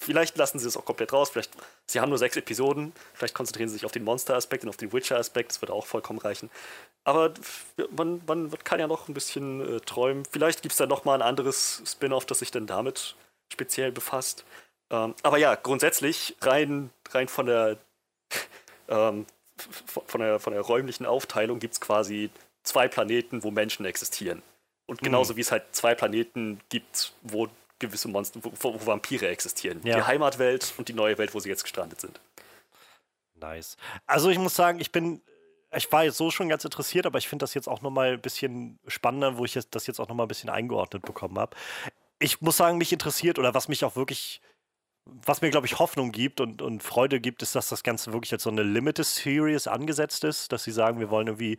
[0.02, 1.30] Vielleicht lassen sie es auch komplett raus.
[1.30, 1.52] Vielleicht,
[1.86, 2.94] sie haben nur sechs Episoden.
[3.14, 5.52] Vielleicht konzentrieren sie sich auf den Monster-Aspekt und auf den Witcher-Aspekt.
[5.52, 6.50] Das würde auch vollkommen reichen.
[7.04, 7.34] Aber
[7.96, 10.24] man, man kann ja noch ein bisschen äh, träumen.
[10.32, 13.16] Vielleicht gibt es da noch mal ein anderes Spin-off, das sich dann damit
[13.52, 14.46] speziell befasst.
[14.90, 17.78] Ähm, aber ja, grundsätzlich rein, rein von der
[18.88, 19.26] ähm,
[19.58, 22.30] von der, von der räumlichen Aufteilung gibt es quasi
[22.64, 24.42] zwei Planeten, wo Menschen existieren.
[24.86, 25.38] Und genauso mhm.
[25.38, 27.48] wie es halt zwei Planeten gibt, wo
[27.80, 29.82] gewisse Monster, wo, wo Vampire existieren.
[29.84, 29.98] Ja.
[29.98, 32.20] Die Heimatwelt und die neue Welt, wo sie jetzt gestrandet sind.
[33.36, 33.78] Nice.
[34.06, 35.22] Also ich muss sagen, ich bin,
[35.76, 38.22] ich war jetzt so schon ganz interessiert, aber ich finde das jetzt auch nochmal ein
[38.22, 41.56] bisschen spannender, wo ich das jetzt auch nochmal ein bisschen eingeordnet bekommen habe.
[42.20, 44.42] Ich muss sagen, mich interessiert oder was mich auch wirklich,
[45.06, 48.32] was mir, glaube ich, Hoffnung gibt und, und Freude gibt, ist, dass das Ganze wirklich
[48.32, 51.58] jetzt so eine Limited Series angesetzt ist, dass sie sagen, wir wollen irgendwie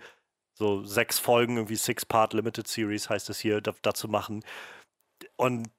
[0.55, 4.45] so sechs Folgen, irgendwie Six-Part Limited Series heißt es hier, dazu machen.
[5.37, 5.71] Und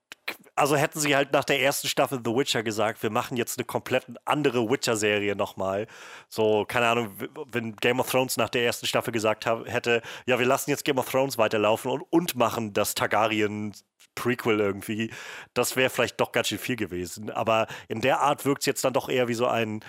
[0.55, 3.65] also hätten sie halt nach der ersten Staffel The Witcher gesagt, wir machen jetzt eine
[3.65, 5.87] komplett andere Witcher-Serie nochmal.
[6.29, 7.11] So, keine Ahnung,
[7.51, 10.97] wenn Game of Thrones nach der ersten Staffel gesagt hätte, ja, wir lassen jetzt Game
[10.97, 13.73] of Thrones weiterlaufen und, und machen das Targaryen
[14.15, 15.11] Prequel irgendwie,
[15.53, 17.29] das wäre vielleicht doch ganz schön viel gewesen.
[17.29, 19.83] Aber in der Art wirkt es jetzt dann doch eher wie so ein,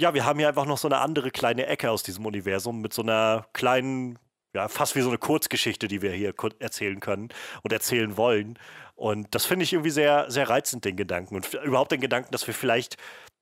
[0.00, 2.92] ja, wir haben hier einfach noch so eine andere kleine Ecke aus diesem Universum mit
[2.92, 4.18] so einer kleinen,
[4.54, 7.28] ja, fast wie so eine Kurzgeschichte, die wir hier erzählen können
[7.62, 8.58] und erzählen wollen.
[9.00, 11.34] Und das finde ich irgendwie sehr, sehr reizend, den Gedanken.
[11.34, 12.98] Und überhaupt den Gedanken, dass wir vielleicht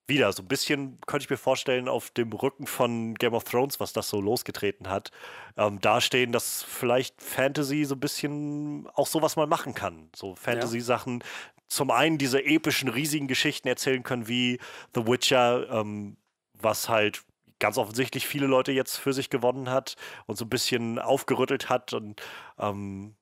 [0.06, 3.80] wieder so ein bisschen, könnte ich mir vorstellen, auf dem Rücken von Game of Thrones,
[3.80, 5.10] was das so losgetreten hat,
[5.56, 10.08] ähm, dastehen, dass vielleicht Fantasy so ein bisschen auch sowas mal machen kann.
[10.14, 11.24] So Fantasy-Sachen.
[11.66, 14.60] Zum einen diese epischen, riesigen Geschichten erzählen können, wie
[14.94, 16.18] The Witcher, ähm,
[16.54, 17.24] was halt
[17.58, 19.96] ganz offensichtlich viele Leute jetzt für sich gewonnen hat
[20.26, 22.22] und so ein bisschen aufgerüttelt hat und
[22.60, 23.16] ähm,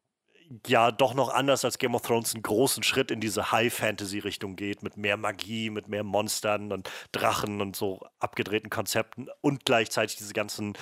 [0.66, 4.82] ja doch noch anders als Game of Thrones einen großen Schritt in diese High-Fantasy-Richtung geht,
[4.82, 10.34] mit mehr Magie, mit mehr Monstern und Drachen und so abgedrehten Konzepten und gleichzeitig diese
[10.34, 10.74] ganzen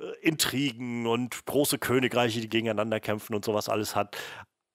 [0.00, 4.16] äh, Intrigen und große Königreiche, die gegeneinander kämpfen und sowas alles hat.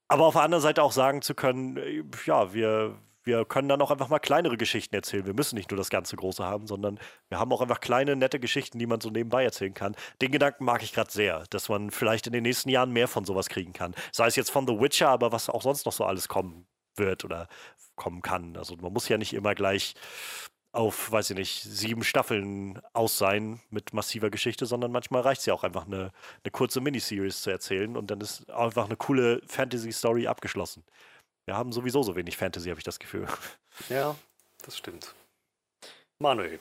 [0.07, 3.81] Aber auf der anderen Seite auch sagen zu können, äh, ja, wir, wir können dann
[3.81, 5.25] auch einfach mal kleinere Geschichten erzählen.
[5.25, 8.39] Wir müssen nicht nur das ganze Große haben, sondern wir haben auch einfach kleine, nette
[8.39, 9.95] Geschichten, die man so nebenbei erzählen kann.
[10.21, 13.25] Den Gedanken mag ich gerade sehr, dass man vielleicht in den nächsten Jahren mehr von
[13.25, 13.93] sowas kriegen kann.
[14.11, 17.25] Sei es jetzt von The Witcher, aber was auch sonst noch so alles kommen wird
[17.25, 17.47] oder
[17.95, 18.55] kommen kann.
[18.57, 19.95] Also man muss ja nicht immer gleich
[20.71, 25.47] auf, weiß ich nicht, sieben Staffeln aus sein mit massiver Geschichte, sondern manchmal reicht es
[25.47, 26.11] ja auch einfach eine,
[26.43, 30.83] eine kurze Miniseries zu erzählen und dann ist einfach eine coole Fantasy-Story abgeschlossen.
[31.49, 33.27] Wir haben sowieso so wenig Fantasy, habe ich das Gefühl.
[33.89, 34.15] Ja,
[34.61, 35.15] das stimmt.
[36.19, 36.59] Manuel,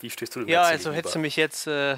[0.00, 1.96] wie stehst du dem Ja, also hättest du mich jetzt äh,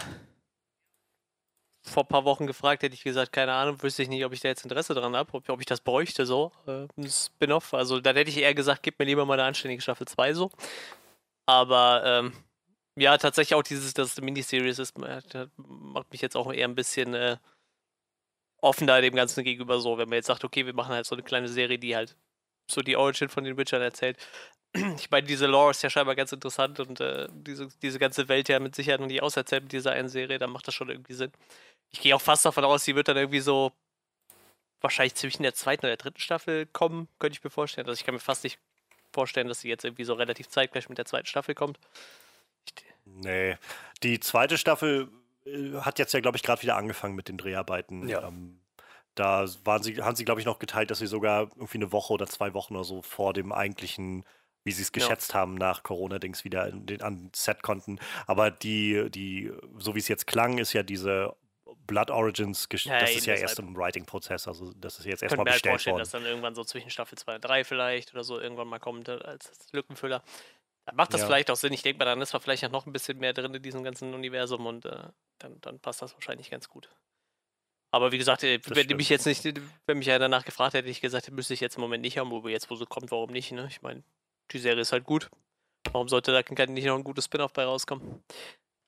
[1.83, 4.39] vor ein paar Wochen gefragt, hätte ich gesagt, keine Ahnung, wüsste ich nicht, ob ich
[4.39, 7.75] da jetzt Interesse dran habe, ob, ob ich das bräuchte, so, äh, ein Spin-off.
[7.75, 10.53] Also dann hätte ich eher gesagt, gib mir lieber mal eine anständige Staffel 2 so.
[11.47, 12.33] Aber ähm,
[12.95, 16.69] ja, tatsächlich auch dieses, dass es eine Miniseries ist, äh, macht mich jetzt auch eher
[16.69, 17.39] ein bisschen äh,
[18.61, 21.23] offener dem Ganzen gegenüber so, wenn man jetzt sagt, okay, wir machen halt so eine
[21.23, 22.17] kleine Serie, die halt
[22.67, 24.17] so die Origin von den Witchern erzählt.
[24.97, 28.49] Ich meine, diese Lore ist ja scheinbar ganz interessant und äh, diese, diese ganze Welt
[28.49, 31.13] ja mit Sicherheit noch nicht auserzählt mit dieser einen Serie, dann macht das schon irgendwie
[31.13, 31.33] Sinn.
[31.91, 33.73] Ich gehe auch fast davon aus, sie wird dann irgendwie so
[34.81, 37.89] wahrscheinlich zwischen der zweiten oder der dritten Staffel kommen, könnte ich mir vorstellen.
[37.89, 38.61] Also ich kann mir fast nicht
[39.13, 41.81] vorstellen, dass sie jetzt irgendwie so relativ zeitgleich mit der zweiten Staffel kommt.
[42.65, 43.57] Ich, Nee.
[44.03, 45.09] Die zweite Staffel
[45.81, 48.09] hat jetzt ja, glaube ich, gerade wieder angefangen mit den Dreharbeiten.
[48.09, 48.27] Ja.
[48.29, 48.61] Ähm,
[49.15, 52.13] da waren sie, haben sie, glaube ich, noch geteilt, dass sie sogar irgendwie eine Woche
[52.13, 54.25] oder zwei Wochen oder so vor dem eigentlichen,
[54.65, 54.93] wie sie es Ja.
[54.95, 57.99] geschätzt haben, nach Corona-Dings wieder in den, an Set konnten.
[58.27, 61.35] Aber die, die, so wie es jetzt klang, ist ja diese
[61.87, 65.45] Blood Origins, Ja, ja, das ist ja erst im Writing-Prozess, also das ist jetzt erstmal
[65.45, 66.03] mir halt bestellt vorstellen, worden.
[66.03, 69.09] dass dann irgendwann so zwischen Staffel 2 und 3 vielleicht oder so irgendwann mal kommt
[69.09, 70.23] äh, als Lückenfüller.
[70.95, 71.27] Macht das Ja.
[71.27, 71.73] vielleicht auch Sinn.
[71.73, 74.15] Ich denke mal, dann ist man vielleicht noch ein bisschen mehr drin in diesem ganzen
[74.15, 76.89] Universum und äh, dann, dann passt das wahrscheinlich ganz gut.
[77.93, 78.97] Aber wie gesagt, äh, wenn stimmt.
[78.99, 79.45] mich jetzt nicht,
[79.87, 82.19] wenn mich ja danach gefragt hätte, hätte ich gesagt, müsste ich jetzt im Moment nicht
[82.19, 83.51] haben, aber jetzt, wo sie kommt, warum nicht?
[83.53, 83.67] Ne?
[83.69, 84.03] Ich meine,
[84.53, 85.29] die Serie ist halt gut.
[85.93, 88.23] Warum sollte da kein- nicht noch ein gutes Spin-off bei rauskommen?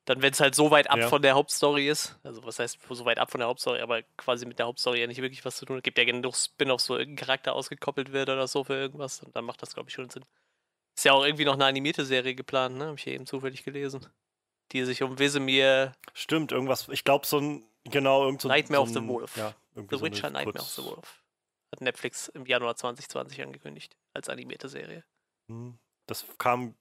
[0.05, 1.07] Dann, wenn es halt so weit ab Ja.
[1.07, 4.45] von der Hauptstory ist, also was heißt so weit ab von der Hauptstory, aber quasi
[4.45, 5.77] mit der Hauptstory ja nicht wirklich was zu tun.
[5.77, 9.35] Es gibt ja genug Spin-offs, wo irgendein Charakter ausgekoppelt wird oder so für irgendwas, und
[9.35, 10.25] dann macht das, glaube ich, schon Sinn.
[11.03, 12.85] Ist ja auch irgendwie noch eine animierte Serie geplant, ne?
[12.85, 14.07] Habe ich eben zufällig gelesen.
[14.71, 18.83] Die sich um Wesemir Stimmt, irgendwas, ich glaube, so ein, genau, irgend so ein- Nightmare
[18.83, 19.35] so of the ein- Wolf.
[19.35, 21.21] Ja, The so Witcher Nightmare of kurz- the Wolf.
[21.73, 25.03] Hat Netflix im Januar 2020 angekündigt, als animierte Serie.
[25.49, 25.77] Hm,
[26.07, 26.73] Das kam,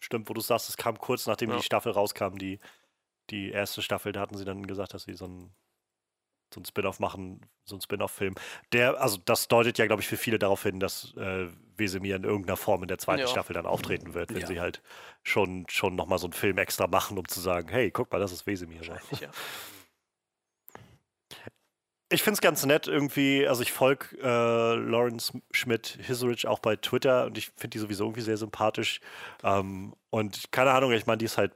[0.00, 1.56] stimmt, wo du sagst, es kam kurz nachdem Ja.
[1.56, 2.58] die Staffel rauskam, die,
[3.30, 5.54] die erste Staffel, da hatten sie dann gesagt, dass sie so ein
[6.56, 8.34] so ein Spin-off machen, so ein Spin-off-Film.
[8.72, 12.24] Der, also das deutet ja, glaube ich, für viele darauf hin, dass äh, Wesemir in
[12.24, 13.26] irgendeiner Form in der zweiten Ja.
[13.26, 14.46] Staffel dann auftreten wird, wenn Ja.
[14.46, 14.82] sie halt
[15.22, 18.32] schon, schon nochmal so einen Film extra machen, um zu sagen, hey, guck mal, das
[18.32, 18.80] ist Wesemir.
[18.82, 18.96] Ja.
[22.08, 26.76] Ich finde es ganz nett irgendwie, also ich folge äh, Lawrence Schmidt Hiserich auch bei
[26.76, 29.00] Twitter und ich finde die sowieso irgendwie sehr sympathisch.
[29.42, 31.52] Ähm, und keine Ahnung, ich meine, die ist halt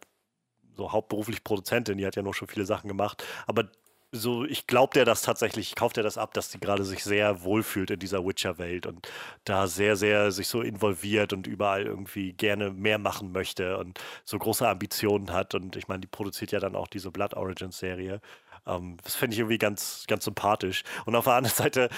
[0.75, 3.71] so hauptberuflich Produzentin, die hat ja noch schon viele Sachen gemacht, aber
[4.13, 7.05] so, ich glaube der das tatsächlich, ich kaufe der das ab, dass die gerade sich
[7.05, 9.09] sehr wohlfühlt in dieser Witcher-Welt und
[9.45, 14.39] da sehr, sehr sich so involviert und überall irgendwie gerne mehr machen möchte und so
[14.39, 15.55] große Ambitionen hat.
[15.55, 18.21] Und ich meine, die produziert ja dann auch diese Blood Origins-Serie.
[18.67, 20.83] Ähm, das finde ich irgendwie ganz, ganz sympathisch.
[21.07, 21.89] Und auf der anderen Seite,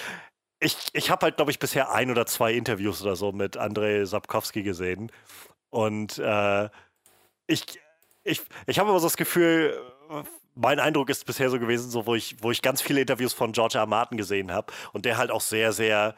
[0.61, 4.05] ich, ich habe halt, glaube ich, bisher ein oder zwei Interviews oder so mit Andrei
[4.05, 5.11] Sapkowski gesehen.
[5.71, 6.69] Und äh,
[7.47, 7.65] ich,
[8.25, 9.79] ich, ich habe aber so das Gefühl,
[10.55, 13.53] mein Eindruck ist bisher so gewesen, so wo ich, wo ich ganz viele Interviews von
[13.53, 13.87] George R.
[13.87, 16.15] Martin gesehen habe und der halt auch sehr, sehr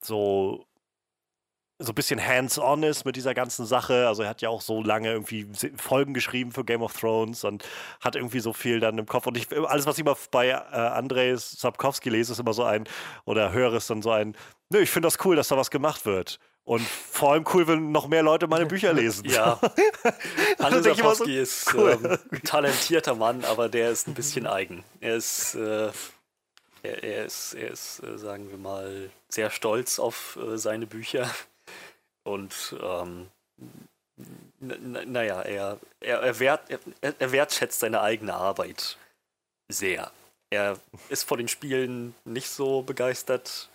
[0.00, 0.66] so
[1.78, 4.06] so ein bisschen hands-on ist mit dieser ganzen Sache.
[4.08, 7.64] Also er hat ja auch so lange irgendwie Folgen geschrieben für Game of Thrones und
[8.00, 9.26] hat irgendwie so viel dann im Kopf.
[9.26, 12.88] Und ich, alles, was ich immer bei äh, Andrei Sapkowski lese, ist immer so ein,
[13.26, 14.34] oder höre, ist dann so ein,
[14.70, 16.38] nö, ich finde das cool, dass da was gemacht wird.
[16.66, 19.24] Und vor allem cool, wenn noch mehr Leute meine Bücher lesen.
[19.26, 19.60] Ja.
[20.58, 21.92] Hannes immer so, Sapkowski ist cool.
[21.92, 24.82] ähm, ein talentierter Mann, aber der ist ein bisschen eigen.
[25.00, 25.92] Er ist, äh,
[26.82, 31.32] er, er ist, er ist äh, sagen wir mal, sehr stolz auf äh, seine Bücher.
[32.24, 33.28] Und ähm,
[34.58, 36.80] naja, er, er, er, wert, er,
[37.16, 38.98] er wertschätzt seine eigene Arbeit
[39.68, 40.10] sehr.
[40.50, 43.68] Er ist vor den Spielen nicht so begeistert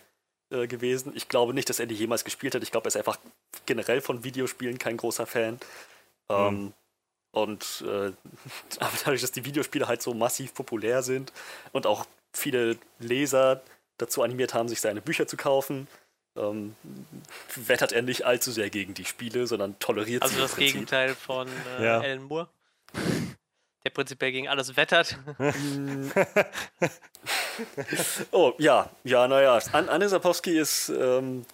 [0.51, 1.13] äh, gewesen.
[1.15, 2.63] Ich glaube nicht, dass er die jemals gespielt hat.
[2.63, 3.17] Ich glaube, er ist einfach
[3.65, 5.59] generell von Videospielen kein großer Fan.
[6.29, 6.73] Ähm,
[7.31, 8.11] und äh,
[8.79, 11.31] aber dadurch, dass die Videospiele halt so massiv populär sind
[11.71, 13.61] und auch viele Leser
[13.97, 15.87] dazu animiert haben, sich seine Bücher zu kaufen,
[16.37, 16.75] ähm,
[17.55, 20.55] wettert er nicht allzu sehr gegen die Spiele, sondern toleriert Also sie im das.
[20.55, 21.47] Gegenteil von
[21.79, 21.99] äh, Ja.
[21.99, 22.49] Alan Moore.
[23.83, 25.17] Der prinzipiell gegen alles wettert.
[28.31, 29.59] Oh, ja, ja, naja.
[29.73, 31.45] An Anne Sapowski ist, ähm,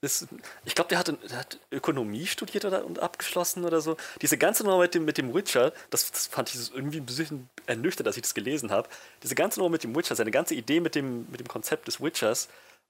[0.00, 0.28] ist
[0.64, 3.96] ich glaube, der, der hat Ökonomie studiert oder, und abgeschlossen oder so.
[4.22, 7.48] Diese ganze Nummer mit dem, mit dem Witcher, das, das fand ich irgendwie ein bisschen
[7.66, 8.88] ernüchternd, als ich das gelesen habe.
[9.22, 12.00] Diese ganze Nummer mit dem Witcher, seine ganze Idee mit dem, mit dem Konzept des
[12.00, 12.48] Witchers,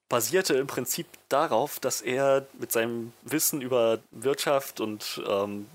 [0.09, 5.67] basierte im Prinzip darauf, dass er mit seinem Wissen über Wirtschaft und ähm,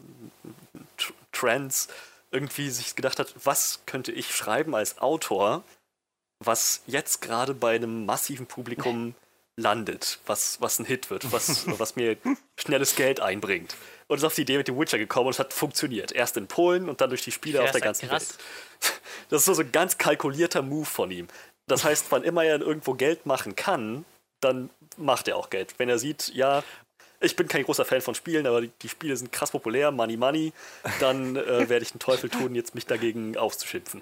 [1.00, 1.88] Tr- Trends
[2.32, 5.64] irgendwie sich gedacht hat, was könnte ich schreiben als Autor,
[6.40, 9.16] was jetzt gerade bei einem massiven Publikum
[9.58, 12.18] landet, was, was ein Hit wird, was, was mir
[12.58, 13.76] schnelles Geld einbringt.
[14.08, 16.12] Und ist auf die Idee mit dem Witcher gekommen und es hat funktioniert.
[16.12, 18.30] Erst in Polen und dann durch die Spiele Ja, auf der ganzen krass.
[18.30, 18.40] Welt.
[19.30, 21.28] Das ist so so ein ganz kalkulierter Move von ihm.
[21.68, 24.04] Das heißt, wann immer er irgendwo Geld machen kann,
[24.42, 25.76] dann macht er auch Geld.
[25.78, 26.64] Wenn er sieht, ja,
[27.22, 30.18] ich bin kein großer Fan von Spielen, aber die, die Spiele sind krass populär, Money
[30.18, 30.54] Money,
[31.00, 34.02] dann äh, werde ich den Teufel tun, jetzt mich dagegen aufzuschimpfen.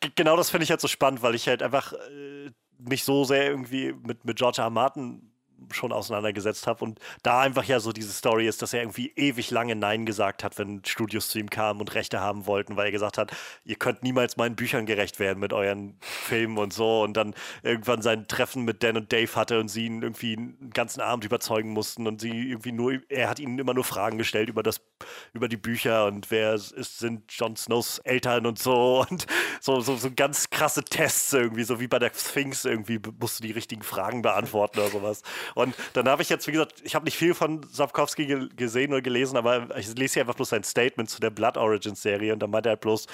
[0.00, 3.24] G- Genau das finde ich halt so spannend, weil ich halt einfach äh, mich so
[3.24, 4.60] sehr irgendwie mit, mit George.
[4.62, 4.70] R.
[4.70, 5.31] Martin
[5.70, 9.50] schon auseinandergesetzt habe und da einfach ja so diese Story ist, dass er irgendwie ewig
[9.50, 12.92] lange Nein gesagt hat, wenn Studios zu ihm kamen und Rechte haben wollten, weil er
[12.92, 13.32] gesagt hat,
[13.64, 18.02] ihr könnt niemals meinen Büchern gerecht werden mit euren Filmen und so und dann irgendwann
[18.02, 21.70] sein Treffen mit Dan und Dave hatte und sie ihn irgendwie einen ganzen Abend überzeugen
[21.70, 24.80] mussten und sie irgendwie nur, er hat ihnen immer nur Fragen gestellt über das,
[25.32, 29.26] über die Bücher und wer ist, sind Jon Snows Eltern und so und
[29.60, 33.42] so, so, so ganz krasse Tests irgendwie, so wie bei der Sphinx irgendwie musst du
[33.42, 35.22] die richtigen Fragen beantworten oder sowas.
[35.54, 38.92] Und dann habe ich jetzt, wie gesagt, ich habe nicht viel von Sapkowski ge gesehen
[38.92, 42.32] oder gelesen, aber ich lese hier einfach bloß sein Statement zu der Blood Origins Serie
[42.32, 43.06] und da meinte er halt bloß,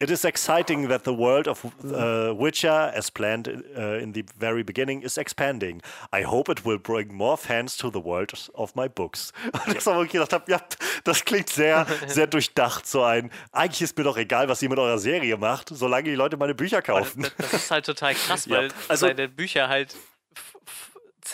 [0.00, 4.62] It is exciting that the world of uh, Witcher, as planned uh, in the very
[4.62, 5.82] beginning, is expanding.
[6.12, 9.32] I hope it will bring more fans to the world of my books.
[9.66, 10.60] Und ich habe gedacht, hab, ja,
[11.02, 14.78] das klingt sehr, sehr durchdacht, so ein, eigentlich ist mir doch egal, was ihr mit
[14.78, 17.22] eurer Serie macht, solange die Leute meine Bücher kaufen.
[17.22, 19.96] Das, das ist halt total krass, Ja, weil also- seine Bücher halt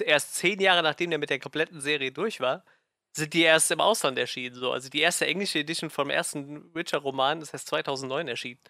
[0.00, 2.64] erst zehn Jahre nachdem der mit der kompletten Serie durch war,
[3.16, 4.56] sind die erst im Ausland erschienen.
[4.56, 4.72] So.
[4.72, 8.60] Also die erste englische Edition vom ersten Witcher-Roman ist erst 2009 erschienen.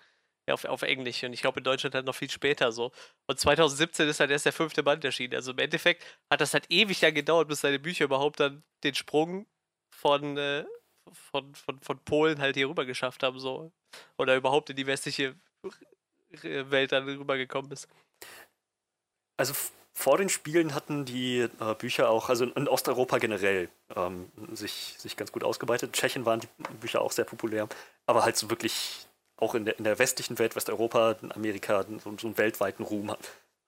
[0.47, 1.23] Ja, auf, auf Englisch.
[1.25, 2.93] Und ich glaube, in Deutschland halt noch viel später so.
[3.27, 5.35] Und 2017 ist halt erst der fünfte Band erschienen.
[5.35, 8.95] Also im Endeffekt hat das halt ewig lang gedauert, bis seine Bücher überhaupt dann den
[8.95, 9.47] Sprung
[9.91, 10.67] von, äh,
[11.11, 13.39] von, von, von Polen halt hier rüber geschafft haben.
[13.39, 13.73] So.
[14.19, 15.37] Oder überhaupt in die westliche
[16.43, 17.89] Welt dann rübergekommen ist.
[19.39, 19.55] Also
[19.97, 25.17] vor den Spielen hatten die äh, Bücher auch, also in Osteuropa generell, ähm, sich, sich
[25.17, 25.89] ganz gut ausgebreitet.
[25.91, 26.49] In Tschechien waren die
[26.81, 27.69] Bücher auch sehr populär,
[28.07, 32.15] aber halt so wirklich auch in der, in der westlichen Welt, Westeuropa, in Amerika, so,
[32.21, 33.19] so einen weltweiten Ruhm ha-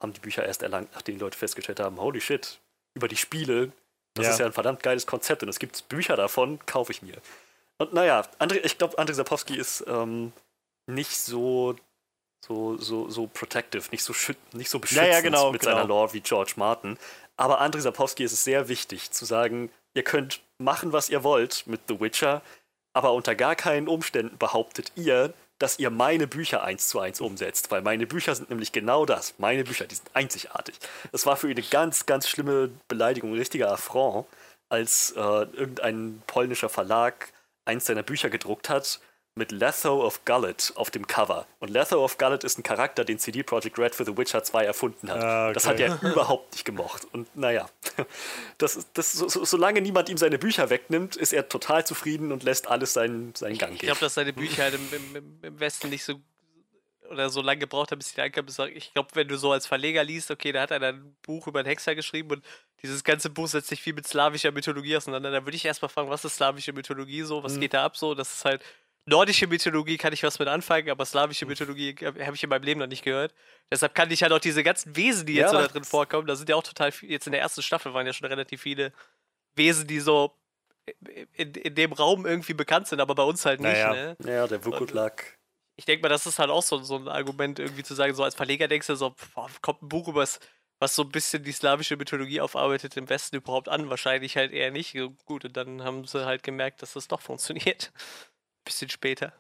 [0.01, 2.59] haben die Bücher erst erlangt, nachdem die Leute festgestellt haben, holy shit,
[2.95, 3.71] über die Spiele,
[4.15, 4.33] das Ja.
[4.33, 7.17] ist ja ein verdammt geiles Konzept und es gibt Bücher davon, kaufe ich mir.
[7.79, 10.33] Und naja, André, ich glaube, Andrei Sapowski ist ähm,
[10.87, 11.77] nicht so
[12.47, 14.13] so, so, so protective, nicht so,
[14.53, 15.75] nicht so beschützend ja, genau, mit genau.
[15.75, 16.99] seiner Lore wie George Martin.
[17.37, 21.67] Aber Andrei Sapowski ist es sehr wichtig zu sagen, ihr könnt machen, was ihr wollt
[21.67, 22.43] mit The Witcher,
[22.95, 27.71] aber unter gar keinen Umständen behauptet ihr, dass ihr meine Bücher eins zu eins umsetzt,
[27.71, 29.35] weil meine Bücher sind nämlich genau das.
[29.39, 30.77] Meine Bücher, die sind einzigartig.
[31.13, 34.27] Das war für ihn eine ganz, ganz schlimme Beleidigung, ein richtiger Affront,
[34.69, 37.33] als äh, irgendein polnischer Verlag
[37.65, 39.01] eins seiner Bücher gedruckt hat
[39.39, 41.47] mit Letho of Gullet auf dem Cover.
[41.61, 44.65] Und Letho of Gullet ist ein Charakter, den CD Projekt Red für The Witcher 2
[44.65, 45.23] erfunden hat.
[45.23, 45.55] Ah, okay.
[45.55, 47.07] Das hat er überhaupt nicht gemocht.
[47.13, 47.69] Und naja,
[48.59, 52.45] das, das, so, so, solange niemand ihm seine Bücher wegnimmt, ist er total zufrieden und
[52.45, 53.89] lässt alles seinen, seinen Gang Ich gehen.
[53.89, 56.15] glaube, dass seine Bücher halt im, im- im, Westen nicht so
[57.11, 58.51] oder so lange gebraucht haben, bis sie ankamen.
[58.75, 61.61] Ich glaube, wenn du so als Verleger liest, okay, da hat einer ein Buch über
[61.61, 62.45] einen Hexer geschrieben und
[62.83, 65.31] dieses ganze Buch setzt sich viel mit slawischer Mythologie auseinander.
[65.31, 67.41] Dann würde ich erstmal fragen, was ist slawische Mythologie so?
[67.41, 67.45] Mhm.
[67.45, 68.15] Was geht da ab so?
[68.15, 68.63] Das ist halt
[69.07, 71.47] nordische Mythologie, kann ich was mit anfangen, aber slawische.
[71.47, 73.35] Mythologie habe ich in meinem Leben noch nicht gehört.
[73.71, 76.27] Deshalb kann ich halt auch diese ganzen Wesen, die jetzt Ja, so da drin vorkommen,
[76.27, 78.61] da sind ja auch total viel, jetzt in der ersten Staffel waren ja schon relativ
[78.61, 78.93] viele
[79.55, 80.37] Wesen, die so
[81.35, 83.73] in, in dem Raum irgendwie bekannt sind, aber bei uns halt nicht.
[83.73, 83.93] Naja.
[83.93, 84.17] Ne?
[84.25, 85.39] ja, der Wukutlak.
[85.77, 88.25] Ich denke mal, das ist halt auch so, so ein Argument, irgendwie zu sagen, so
[88.25, 90.27] als Verleger denkst du so, boah, kommt ein Buch über
[90.79, 93.89] was so ein bisschen die slawische Mythologie aufarbeitet im Westen überhaupt an?
[93.89, 94.97] Wahrscheinlich halt eher nicht.
[95.25, 97.93] Gut, und dann haben sie halt gemerkt, dass das doch funktioniert.
[98.67, 99.33] Bisschen später.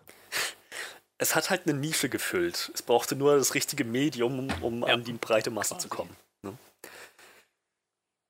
[1.18, 2.70] Es hat halt eine Nische gefüllt.
[2.74, 4.94] Es brauchte nur das richtige Medium, um, Ja.
[4.94, 6.14] an die breite Masse zu kommen.
[6.42, 6.54] Ne?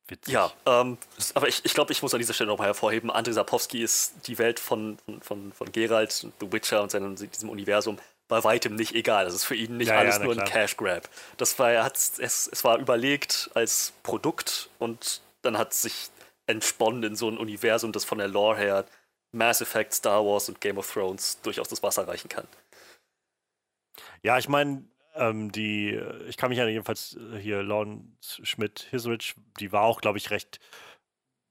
[0.09, 0.33] Witzig.
[0.33, 0.97] Ja, ähm,
[1.35, 4.39] aber ich, ich glaube, ich muss an dieser Stelle nochmal hervorheben, Andrei Sapowski ist die
[4.39, 8.95] Welt von, von, von Geralt, und The Witcher und seinem, diesem Universum bei weitem nicht
[8.95, 9.25] egal.
[9.27, 10.49] Das ist für ihn nicht Ja, ja, alles na nur ein klar.
[10.51, 11.09] Cash Grab.
[11.37, 12.19] Das war, er hat es,
[12.49, 16.09] es war überlegt als Produkt und dann hat es sich
[16.47, 18.85] entsponnen in so ein Universum, das von der Lore her
[19.33, 22.47] Mass Effect, Star Wars und Game of Thrones durchaus das Wasser reichen kann.
[24.23, 29.35] Ja, ich meine, ähm, die, äh, ich kann mich ja jedenfalls äh, hier, Lawrence Schmidt-Hisrich,
[29.61, 30.61] die war auch, glaube ich, recht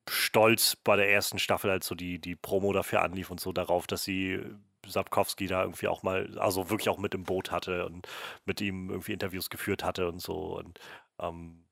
[0.09, 3.87] stolz bei der ersten Staffel, als so die, die Promo dafür anlief und so darauf,
[3.87, 4.39] dass sie
[4.85, 8.07] Sapkowski da irgendwie auch mal, also wirklich auch mit im Boot hatte und
[8.45, 10.57] mit ihm irgendwie Interviews geführt hatte und so.
[10.57, 10.79] Und
[11.19, 11.65] ähm,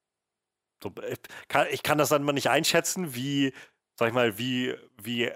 [0.82, 3.54] so, ich, kann, ich kann das dann mal nicht einschätzen, wie,
[3.96, 5.32] sag ich mal, wie, wie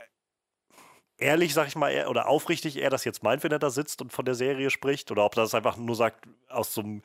[1.18, 4.02] ehrlich, sag ich mal, er, oder aufrichtig er das jetzt meint, wenn er da sitzt
[4.02, 7.02] und von der Serie spricht, oder ob er das einfach nur sagt aus so einem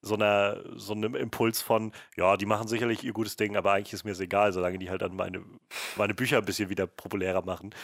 [0.00, 3.92] so einer, so einem Impuls von, ja, die machen sicherlich ihr gutes Ding, aber eigentlich
[3.92, 5.44] ist mir es egal, solange die halt dann meine,
[5.96, 7.74] meine Bücher ein bisschen wieder populärer machen.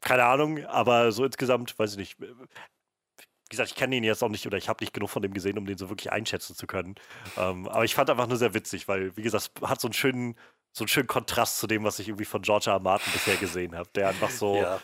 [0.00, 2.20] Keine Ahnung, aber so insgesamt, weiß ich nicht.
[2.20, 2.28] Wie
[3.48, 5.56] gesagt, ich kenne ihn jetzt auch nicht oder ich habe nicht genug von dem gesehen,
[5.56, 6.94] um den so wirklich einschätzen zu können.
[7.38, 9.94] Ähm, aber ich fand einfach nur sehr witzig, weil, wie gesagt, es hat so einen
[9.94, 10.36] schönen,
[10.72, 12.74] so einen schönen Kontrast zu dem, was ich irgendwie von George R.
[12.74, 12.80] R.
[12.80, 14.80] Martin bisher gesehen habe, der einfach so, ja.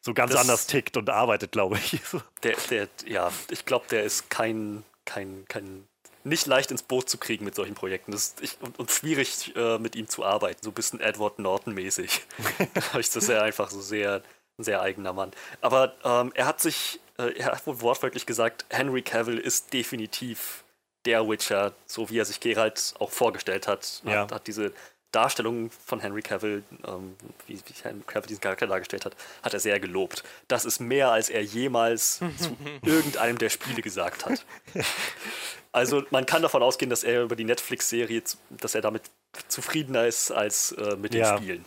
[0.00, 2.00] So ganz das, anders tickt und arbeitet, glaube ich.
[2.42, 5.88] Der, der, ja, ich glaube, der ist kein, kein, kein
[6.22, 8.12] nicht leicht ins Boot zu kriegen mit solchen Projekten.
[8.12, 11.38] Das ist, ich, und, und, schwierig äh, mit ihm zu arbeiten, so ein bisschen Edward
[11.38, 12.22] Norton-mäßig.
[12.92, 14.22] das ist er einfach so sehr,
[14.58, 15.32] ein sehr eigener Mann.
[15.60, 20.64] Aber ähm, er hat sich, äh, er hat wohl wortwörtlich gesagt, Henry Cavill ist definitiv
[21.04, 24.02] der Witcher, so wie er sich Geralt auch vorgestellt hat.
[24.04, 24.22] Ja.
[24.22, 24.72] Hat, hat diese
[25.12, 29.60] Darstellung von Henry Cavill, ähm, wie, wie, Henry Cavill diesen Charakter dargestellt hat, hat er
[29.60, 30.22] sehr gelobt.
[30.48, 34.44] Das ist mehr, als er jemals zu irgendeinem der Spiele gesagt hat.
[35.70, 39.02] Also man kann davon ausgehen, dass er über die Netflix-Serie, dass er damit
[39.48, 41.36] zufriedener ist als äh, mit den ja.
[41.36, 41.64] Spielen.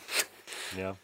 [0.78, 0.96] Ja.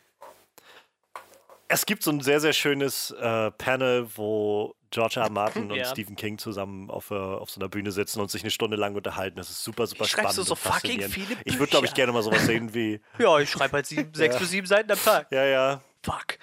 [1.67, 5.29] Es gibt so ein sehr, sehr schönes äh, Panel, wo George R.
[5.31, 5.85] Martin und ja.
[5.85, 8.95] Stephen King zusammen auf, uh, auf so einer Bühne sitzen und sich eine Stunde lang
[8.95, 9.37] unterhalten.
[9.37, 10.37] Das ist super, super spannend.
[10.37, 11.41] Du so fucking viele Bücher?
[11.45, 13.01] Ich würde, glaube ich, gerne mal sowas sehen wie.
[13.19, 14.39] ja, ich schreibe halt sieben, sechs ja.
[14.39, 15.31] bis sieben Seiten am Tag.
[15.31, 15.81] Ja, ja.
[16.03, 16.37] Fuck.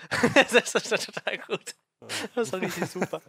[0.53, 1.75] das ist total gut.
[2.35, 3.23] Das war richtig super.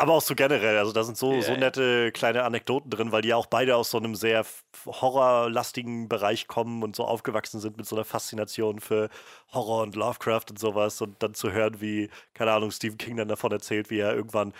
[0.00, 1.42] Aber auch so generell, also da sind so, yeah.
[1.42, 4.46] so nette kleine Anekdoten drin, weil die ja auch beide aus so einem sehr
[4.86, 9.08] horrorlastigen Bereich kommen und so aufgewachsen sind mit so einer Faszination für
[9.52, 11.00] Horror und Lovecraft und sowas.
[11.00, 14.52] Und dann zu hören, wie, keine Ahnung, Stephen King dann davon erzählt, wie er irgendwann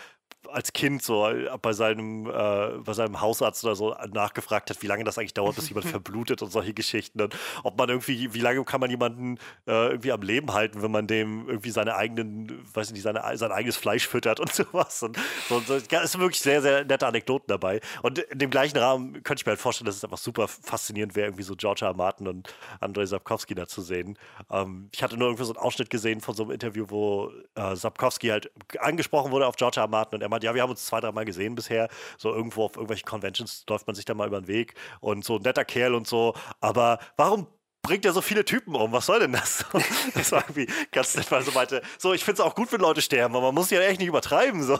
[0.51, 4.87] als Kind so äh, bei seinem, äh, bei seinem Hausarzt oder so nachgefragt hat, wie
[4.87, 7.21] lange das eigentlich dauert, bis jemand verblutet und solche Geschichten.
[7.21, 10.91] Und ob man irgendwie, wie lange kann man jemanden äh, irgendwie am Leben halten, wenn
[10.91, 15.03] man dem irgendwie seine eigenen, weiß ich nicht, seine, sein eigenes Fleisch füttert und sowas.
[15.03, 15.17] Und
[15.47, 17.81] so, so, es sind wirklich sehr, sehr nette Anekdoten dabei.
[18.01, 21.15] Und in dem gleichen Rahmen könnte ich mir halt vorstellen, dass es einfach super faszinierend
[21.15, 21.93] wäre, irgendwie so George R.
[21.93, 24.17] Martin und Andrei Sapkowski da zu sehen.
[24.49, 27.75] Ähm, ich hatte nur irgendwie so einen Ausschnitt gesehen von so einem Interview, wo äh,
[27.75, 29.87] Sapkowski halt angesprochen wurde auf George R.
[29.87, 31.89] Martin und er meint, ja, wir haben uns zwei, dreimal gesehen bisher.
[32.17, 35.37] So irgendwo auf irgendwelchen Conventions läuft man sich da mal über den Weg und so
[35.37, 36.35] ein netter Kerl und so.
[36.59, 37.47] Aber warum
[37.81, 38.91] bringt er so viele Typen um?
[38.91, 39.65] Was soll denn das?
[40.13, 42.81] das war irgendwie ganz nett, weil so meinte, so, ich finde es auch gut, wenn
[42.81, 44.63] Leute sterben, aber man muss ja echt nicht übertreiben.
[44.63, 44.79] So.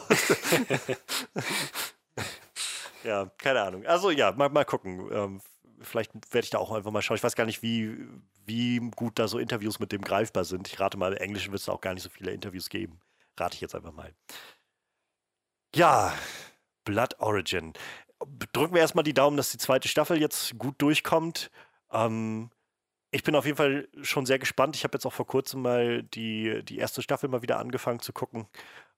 [3.04, 3.86] ja, keine Ahnung.
[3.86, 5.08] Also ja, mal, mal gucken.
[5.12, 5.40] Ähm,
[5.80, 7.16] vielleicht werde ich da auch einfach mal schauen.
[7.16, 7.96] Ich weiß gar nicht, wie,
[8.46, 10.68] wie gut da so Interviews mit dem greifbar sind.
[10.68, 13.00] Ich rate mal, im Englischen wird es auch gar nicht so viele Interviews geben.
[13.38, 14.12] Rate ich jetzt einfach mal.
[15.74, 16.12] Ja,
[16.84, 17.72] Blood Origin.
[18.52, 21.50] Drücken wir erstmal die Daumen, dass die zweite Staffel jetzt gut durchkommt.
[21.92, 22.50] Ähm,
[23.12, 24.76] ich bin auf jeden Fall schon sehr gespannt.
[24.76, 28.12] Ich habe jetzt auch vor kurzem mal die, die erste Staffel mal wieder angefangen zu
[28.12, 28.48] gucken.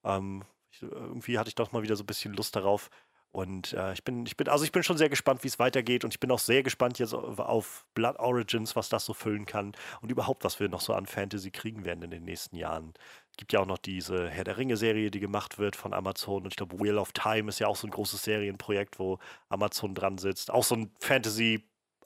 [0.05, 2.91] Ähm, ich, irgendwie hatte ich doch mal wieder so ein bisschen Lust darauf.
[3.33, 6.05] Und äh, ich bin, ich bin, also ich bin schon sehr gespannt, wie es weitergeht.
[6.05, 9.73] Und ich bin auch sehr gespannt jetzt auf, Blood Origins, was das so füllen kann
[10.03, 12.93] und überhaupt, was wir noch so an Fantasy kriegen werden in den nächsten Jahren.
[13.31, 16.43] Es gibt ja auch noch diese Herr der Ringe-Serie, die gemacht wird von Amazon.
[16.43, 19.19] Und ich glaube, Wheel of Time ist ja auch so ein großes Serienprojekt, wo
[19.49, 20.51] Amazon dran sitzt.
[20.51, 21.65] Auch so ein Fantasy-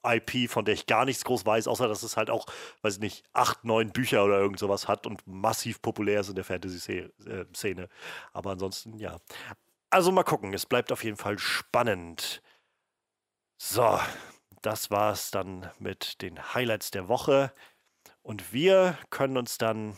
[0.08, 2.46] IP, von der ich gar nichts groß weiß, außer dass es halt auch,
[2.82, 6.36] weiß ich nicht, acht, neun Bücher oder irgend sowas hat und massiv populär ist in
[6.36, 7.82] der Fantasy-Szene.
[7.82, 7.88] Äh,
[8.32, 9.16] Aber ansonsten, ja.
[9.90, 12.42] Also mal gucken, es bleibt auf jeden Fall spannend.
[13.56, 13.98] So,
[14.62, 17.52] das war es dann mit den Highlights der Woche.
[18.22, 19.96] Und wir können uns dann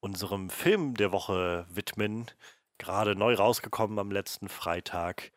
[0.00, 2.30] unserem Film der Woche widmen.
[2.78, 5.32] Gerade neu rausgekommen am letzten Freitag.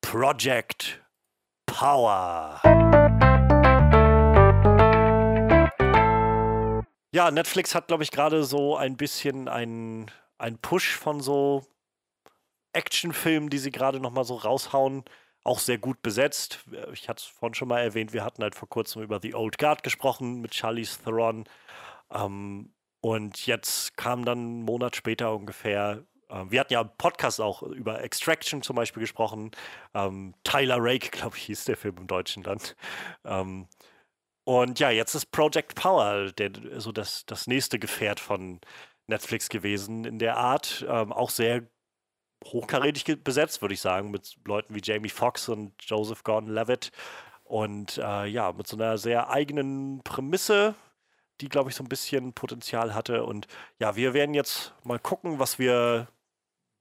[0.00, 1.04] Project
[1.66, 2.60] Power.
[7.12, 10.10] Ja, Netflix hat, glaube ich, gerade so ein bisschen einen
[10.62, 11.66] Push von so
[12.76, 15.04] Actionfilmen, die sie gerade noch mal so raushauen.
[15.44, 16.64] Auch sehr gut besetzt.
[16.92, 19.58] Ich hatte es vorhin schon mal erwähnt, wir hatten halt vor kurzem über The Old
[19.58, 21.44] Guard gesprochen mit Charlize Theron.
[22.12, 27.40] Ähm, und jetzt kam dann einen Monat später ungefähr ähm, wir hatten ja im Podcast
[27.40, 29.50] auch über Extraction zum Beispiel gesprochen.
[29.94, 32.60] Ähm, Tyler Rake, glaube ich, hieß der Film im Deutschen dann.
[33.24, 33.68] Ähm,
[34.44, 38.60] und ja, jetzt ist Project Power der, so das, das nächste Gefährt von
[39.08, 40.84] Netflix gewesen in der Art.
[40.88, 41.68] Ähm, auch sehr
[42.52, 46.92] hochkarätig besetzt, würde ich sagen, mit Leuten wie Jamie Foxx und Joseph Gordon-Levitt.
[47.44, 50.74] Und äh, ja, mit so einer sehr eigenen Prämisse,
[51.40, 53.24] die, glaube ich, so ein bisschen Potenzial hatte.
[53.24, 53.46] Und
[53.78, 56.08] ja, wir werden jetzt mal gucken, was wir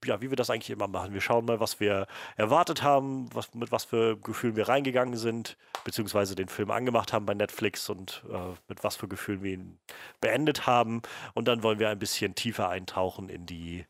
[0.06, 1.14] ja, wie wir das eigentlich immer machen.
[1.14, 5.58] Wir schauen mal, was wir erwartet haben, was, mit was für Gefühlen wir reingegangen sind,
[5.84, 9.80] beziehungsweise den Film angemacht haben bei Netflix und äh, mit was für Gefühlen wir ihn
[10.22, 11.02] beendet haben.
[11.34, 13.86] Und dann wollen wir ein bisschen tiefer eintauchen in die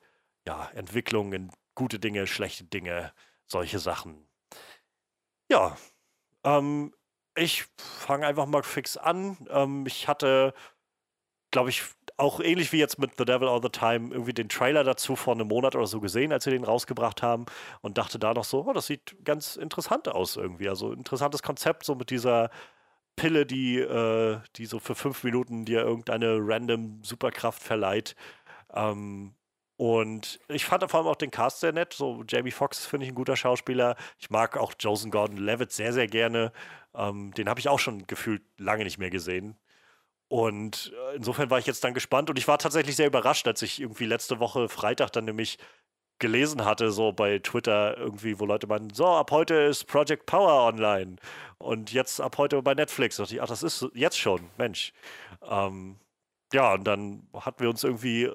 [0.48, 3.14] ja, Entwicklung, in gute Dinge, schlechte Dinge,
[3.46, 4.28] solche Sachen.
[5.50, 5.78] Ja,
[6.44, 6.94] ähm,
[7.36, 9.38] ich fange einfach mal fix an.
[9.50, 10.54] Ähm, ich hatte,
[11.52, 11.84] glaube ich,
[12.18, 15.34] auch ähnlich wie jetzt mit The Devil All the Time irgendwie den Trailer dazu vor
[15.34, 17.46] einem Monat oder so gesehen, als sie den rausgebracht haben
[17.82, 20.70] und dachte da noch so, oh, das sieht ganz interessant aus irgendwie.
[20.70, 22.50] Also interessantes Konzept, so mit dieser
[23.16, 28.16] Pille, die, äh, die so für fünf Minuten dir irgendeine random Superkraft verleiht.
[28.74, 29.36] Ähm,
[29.78, 31.94] und ich fand vor allem auch den Cast sehr nett.
[31.94, 33.96] So Jamie Foxx finde ich ein guter Schauspieler.
[34.20, 36.54] Ich mag auch Joseph Gordon-Levitt sehr, sehr gerne.
[36.94, 39.58] Ähm, den habe ich auch schon gefühlt lange nicht mehr gesehen.
[40.28, 43.62] Und äh, insofern war ich jetzt dann gespannt und ich war tatsächlich sehr überrascht, als
[43.62, 45.58] ich irgendwie letzte Woche Freitag dann nämlich
[46.20, 50.66] gelesen hatte, so bei Twitter irgendwie, wo Leute meinen, so, ab heute ist Project Power
[50.68, 51.18] online
[51.58, 53.18] und jetzt ab heute bei Netflix.
[53.18, 54.94] Da dachte ich, ach, das ist jetzt schon, Mensch.
[55.44, 55.98] Ähm,
[56.54, 58.32] ja, und dann hatten wir uns irgendwie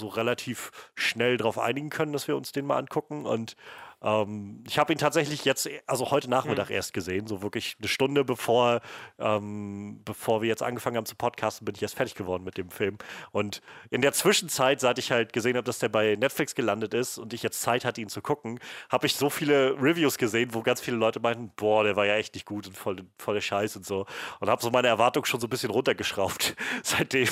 [0.00, 3.26] so relativ schnell darauf einigen können, dass wir uns den mal angucken.
[3.26, 3.54] Und
[4.02, 6.76] ähm, ich habe ihn tatsächlich jetzt, also heute Nachmittag mhm.
[6.76, 8.80] erst gesehen, so wirklich eine Stunde bevor,
[9.18, 12.70] ähm, bevor wir jetzt angefangen haben zu podcasten, bin ich erst fertig geworden mit dem
[12.70, 12.98] Film.
[13.32, 17.18] Und in der Zwischenzeit, seit ich halt gesehen habe, dass der bei Netflix gelandet ist
[17.18, 20.62] und ich jetzt Zeit hatte, ihn zu gucken, habe ich so viele Reviews gesehen, wo
[20.62, 23.40] ganz viele Leute meinten, boah, der war ja echt nicht gut und voll, voll der
[23.40, 24.06] Scheiß und so.
[24.40, 27.28] Und habe so meine Erwartung schon so ein bisschen runtergeschraubt seitdem,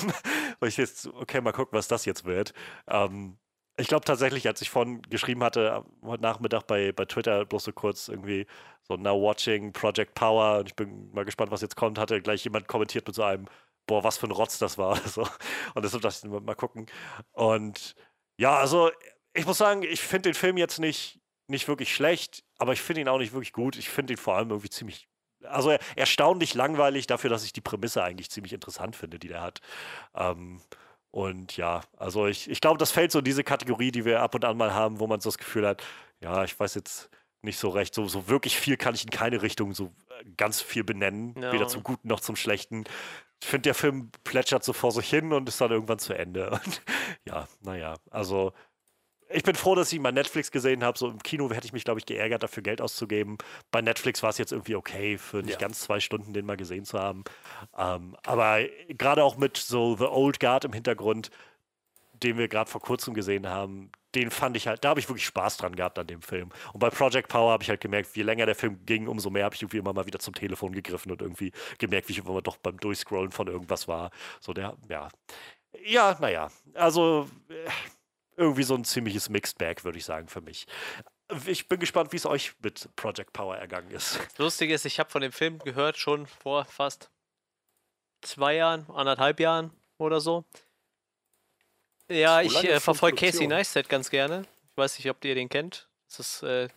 [0.61, 2.53] weil ich jetzt, okay, mal gucken, was das jetzt wird.
[2.89, 3.39] Ähm,
[3.79, 7.73] ich glaube tatsächlich, als ich vorhin geschrieben hatte, heute Nachmittag bei, bei Twitter, bloß so
[7.73, 8.47] kurz irgendwie
[8.83, 12.45] so Now Watching Project Power und ich bin mal gespannt, was jetzt kommt, hatte gleich
[12.45, 13.47] jemand kommentiert mit so einem,
[13.87, 14.99] boah, was für ein Rotz das war.
[15.07, 15.23] So.
[15.75, 16.87] Und deshalb dachte ich, mal gucken.
[17.33, 17.95] Und
[18.37, 18.91] ja, also
[19.33, 23.03] ich muss sagen, ich finde den Film jetzt nicht, nicht wirklich schlecht, aber ich finde
[23.03, 23.77] ihn auch nicht wirklich gut.
[23.77, 25.09] Ich finde ihn vor allem irgendwie ziemlich
[25.45, 29.61] also erstaunlich langweilig dafür, dass ich die Prämisse eigentlich ziemlich interessant finde, die der hat.
[30.15, 30.61] Ähm,
[31.11, 34.35] und ja, also ich, ich glaube, das fällt so in diese Kategorie, die wir ab
[34.35, 35.83] und an mal haben, wo man so das Gefühl hat,
[36.21, 37.11] ja, ich weiß jetzt
[37.43, 40.61] nicht so recht, so, so wirklich viel kann ich in keine Richtung so äh, ganz
[40.61, 41.53] viel benennen, no.
[41.53, 42.85] weder zum Guten noch zum Schlechten.
[43.41, 46.51] Ich finde, der Film plätschert so vor sich hin und ist dann irgendwann zu Ende.
[46.65, 46.83] Und
[47.25, 48.53] ja, naja, also
[49.31, 50.99] ich bin froh, dass ich ihn bei Netflix gesehen habe.
[50.99, 53.39] So im Kino hätte ich mich, glaube ich, geärgert, dafür Geld auszugeben.
[53.71, 55.59] Bei Netflix war es jetzt irgendwie okay, für nicht ja.
[55.59, 57.25] ganz zwei Stunden den mal gesehen zu haben.
[57.77, 61.31] Ähm, aber gerade auch mit so The Old Guard im Hintergrund,
[62.23, 65.27] den wir gerade vor kurzem gesehen haben, den fand ich halt, da habe ich wirklich
[65.27, 66.49] Spaß dran gehabt an dem Film.
[66.73, 69.45] Und bei Project Power habe ich halt gemerkt, je länger der Film ging, umso mehr
[69.45, 72.41] habe ich irgendwie immer mal wieder zum Telefon gegriffen und irgendwie gemerkt, wie ich immer
[72.41, 74.11] doch beim Durchscrollen von irgendwas war.
[74.41, 75.09] So der, ja.
[75.85, 77.29] Ja, naja, also.
[77.51, 77.69] Äh,
[78.39, 80.67] irgendwie so ein ziemliches Mixed Bag, würde ich sagen, für mich.
[81.47, 84.19] Ich bin gespannt, wie es euch mit Project Power ergangen ist.
[84.39, 87.11] Lustig ist, ich habe von dem Film gehört schon vor fast
[88.23, 90.45] zwei Jahren, anderthalb Jahren oder so.
[92.09, 94.47] Ja, ich äh, verfolge Casey Neistat ganz gerne.
[94.71, 95.89] Ich weiß nicht, ob ihr den kennt.
[96.09, 96.69] Das ist äh,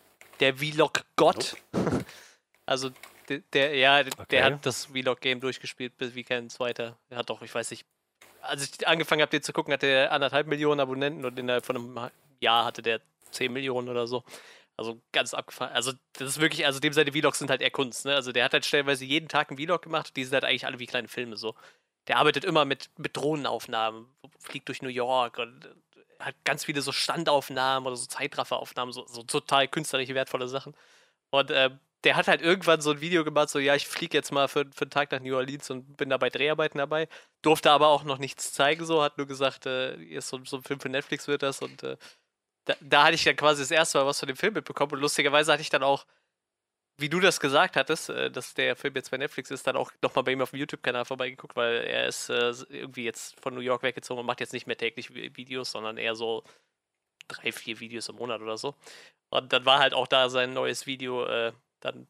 [0.41, 1.55] der Vlog-Gott.
[1.72, 2.05] Nope.
[2.66, 2.89] also
[3.30, 4.26] der, der ja, okay.
[4.32, 6.97] der hat das Vlog-Game durchgespielt wie kein zweiter.
[7.09, 7.86] Er hat doch, ich weiß nicht,
[8.42, 11.76] als ich angefangen habe, den zu gucken, hatte er anderthalb Millionen Abonnenten und innerhalb von
[11.76, 14.24] einem Jahr hatte der 10 Millionen oder so.
[14.78, 15.74] Also ganz abgefahren.
[15.74, 18.16] Also das ist wirklich, also dem seine Vlogs sind halt eher Kunst, ne?
[18.16, 20.80] Also der hat halt stellenweise jeden Tag einen Vlog gemacht, die sind halt eigentlich alle
[20.80, 21.56] wie kleine Filme so.
[22.08, 24.08] Der arbeitet immer mit, mit Drohnenaufnahmen,
[24.39, 25.70] fliegt durch New York und
[26.20, 30.76] hat ganz viele so Standaufnahmen oder so Zeitrafferaufnahmen, so, so total künstlich wertvolle Sachen.
[31.32, 31.72] Und äh,
[32.04, 34.66] der hat halt irgendwann so ein Video gemacht, so, ja, ich fliege jetzt mal für,
[34.74, 37.08] für einen Tag nach New Orleans und bin da bei Dreharbeiten dabei.
[37.41, 40.64] Durfte aber auch noch nichts zeigen, so, hat nur gesagt, äh, ist so, so ein
[40.64, 41.97] Film für Netflix wird das und äh,
[42.66, 44.99] da, da, hatte ich dann quasi das erste Mal was von dem Film mitbekommen und
[44.99, 46.06] lustigerweise hatte ich dann auch,
[46.97, 49.91] wie du das gesagt hattest, äh, dass der Film jetzt bei Netflix ist, dann auch
[50.02, 53.62] nochmal bei ihm auf dem YouTube-Kanal vorbeigeguckt, weil er ist äh, irgendwie jetzt von New
[53.62, 56.43] York weggezogen und macht jetzt nicht mehr täglich Videos, sondern eher so
[57.28, 58.76] drei, vier Videos im Monat oder so.
[59.30, 62.08] Und dann war halt auch da sein neues Video, äh, dann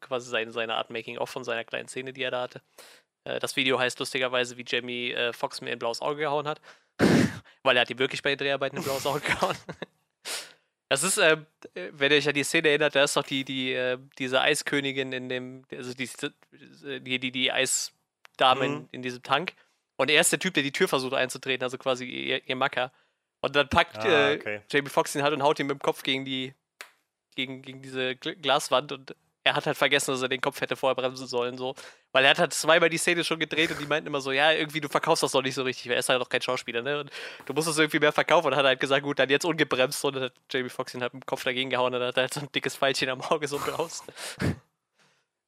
[0.00, 2.62] quasi seine, seine Art Making-of von seiner kleinen Szene, die er da hatte.
[3.24, 6.60] Äh, das Video heißt lustigerweise, wie Jamie äh, Foxx mir ein blaues Auge gehauen hat.
[7.62, 9.56] Weil er hat ihm wirklich bei den Dreharbeiten ein blaues Auge gehauen.
[10.90, 11.38] Das ist, äh,
[11.72, 15.12] wenn ihr euch an die Szene erinnert, da ist doch die, die, äh, diese Eiskönigin
[15.12, 16.08] in dem, also die,
[17.00, 18.74] die, die, die Eisdame mhm.
[18.74, 19.54] in, in, diesem Tank.
[19.96, 22.92] Und er ist der Typ, der die Tür versucht einzutreten, also quasi ihr, ihr Macker.
[23.40, 24.60] Und dann packt ah, äh, okay.
[24.70, 26.54] Jamie Foxx ihn halt und haut ihn mit dem Kopf gegen die,
[27.34, 29.14] gegen, gegen diese Glaswand und
[29.44, 31.74] er hat halt vergessen, dass er den Kopf hätte vorher bremsen sollen, so.
[32.12, 34.52] Weil er hat halt zweimal die Szene schon gedreht und die meinten immer so, ja,
[34.52, 36.80] irgendwie, du verkaufst das doch nicht so richtig, weil er ist halt doch kein Schauspieler,
[36.80, 37.00] ne?
[37.00, 37.10] Und
[37.44, 40.16] du musst das irgendwie mehr verkaufen und hat halt gesagt, gut, dann jetzt ungebremst und
[40.16, 42.22] dann hat Jamie Foxx ihn halt mit dem Kopf dagegen gehauen und dann hat er
[42.22, 44.02] halt so ein dickes Pfeilchen am Auge so raus.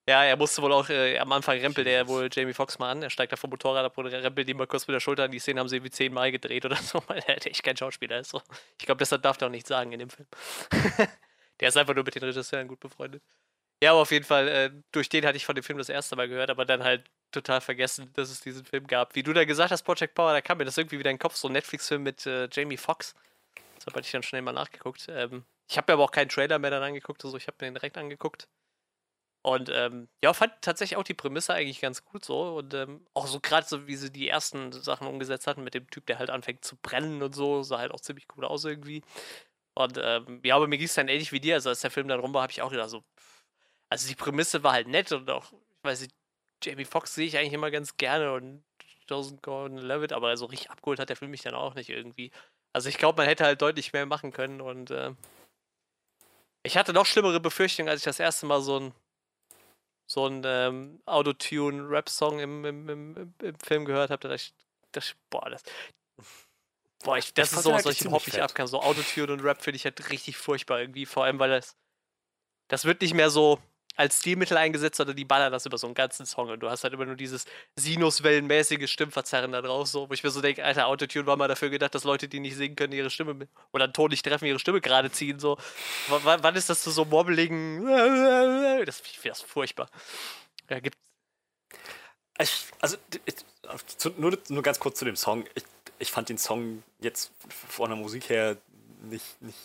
[0.08, 3.02] Ja, er musste wohl auch, äh, am Anfang rempelt er wohl Jamie Foxx mal an.
[3.02, 5.32] Er steigt da vom Motorrad ab und rempelt ihm mal kurz mit der Schulter an.
[5.32, 8.30] Die Szene haben sie irgendwie zehnmal gedreht oder so, weil er echt kein Schauspieler ist.
[8.30, 8.40] So.
[8.78, 10.28] Ich glaube, deshalb darf er auch nichts sagen in dem Film.
[11.60, 13.22] der ist einfach nur mit den Regisseuren gut befreundet.
[13.82, 16.16] Ja, aber auf jeden Fall, äh, durch den hatte ich von dem Film das erste
[16.16, 19.14] Mal gehört, aber dann halt total vergessen, dass es diesen Film gab.
[19.14, 21.20] Wie du da gesagt hast, Project Power, da kam mir das irgendwie wieder in den
[21.20, 23.14] Kopf, so ein Netflix-Film mit äh, Jamie Foxx.
[23.76, 25.06] Deshalb hatte ich dann schnell mal nachgeguckt.
[25.10, 27.68] Ähm, ich habe mir aber auch keinen Trailer mehr dann angeguckt, also ich habe mir
[27.68, 28.48] den direkt angeguckt.
[29.46, 32.56] Und ähm, ja, fand tatsächlich auch die Prämisse eigentlich ganz gut so.
[32.56, 35.88] Und ähm, auch so gerade so, wie sie die ersten Sachen umgesetzt hatten mit dem
[35.88, 39.02] Typ, der halt anfängt zu brennen und so, sah halt auch ziemlich cool aus irgendwie.
[39.76, 41.54] Und ähm, ja, aber mir ging es dann ähnlich wie dir.
[41.54, 43.04] Also als der Film dann rum war, habe ich auch gedacht so,
[43.90, 46.14] also die Prämisse war halt nett und auch, ich weiß nicht,
[46.64, 48.64] Jamie Foxx sehe ich eigentlich immer ganz gerne und
[49.08, 52.32] Joseph Gordon-Levitt, aber so richtig abgeholt hat der Film mich dann auch nicht irgendwie.
[52.72, 55.14] Also ich glaube, man hätte halt deutlich mehr machen können und äh,
[56.62, 58.94] ich hatte noch schlimmere Befürchtungen, als ich das erste Mal so ein
[60.08, 64.54] so ein ähm, Autotune-Rap-Song im, im, im, im, Film gehört habe, da dachte
[64.98, 65.64] ich, boah, das,
[67.04, 68.66] boah, ich, das, das ist sowas, was ich überhaupt nicht abkann.
[68.66, 71.76] So Autotune und Rap finde ich halt richtig furchtbar irgendwie, vor allem, weil das,
[72.68, 73.60] das wird nicht mehr so,
[73.96, 76.50] als Stilmittel eingesetzt, sondern die ballern das über so einen ganzen Song.
[76.50, 80.30] Und du hast halt immer nur dieses Sinuswellenmäßige Stimmverzerren da drauf, so, wo ich mir
[80.30, 83.10] so denke, Alter, Autotune war mal dafür gedacht, dass Leute, die nicht singen können, ihre
[83.10, 85.38] Stimme oder einen Ton nicht treffen, ihre Stimme gerade ziehen.
[85.38, 85.56] So.
[86.08, 87.86] W wann ist das zu so mobbeligen?
[88.84, 89.88] Das, ich finde das furchtbar.
[90.68, 90.98] Ja, gibt.
[92.38, 92.98] Ich, also,
[94.18, 95.44] nur, nur ganz kurz zu dem Song.
[95.54, 95.64] Ich,
[95.98, 98.56] ich fand den Song jetzt von der Musik her
[99.02, 99.58] nicht, nicht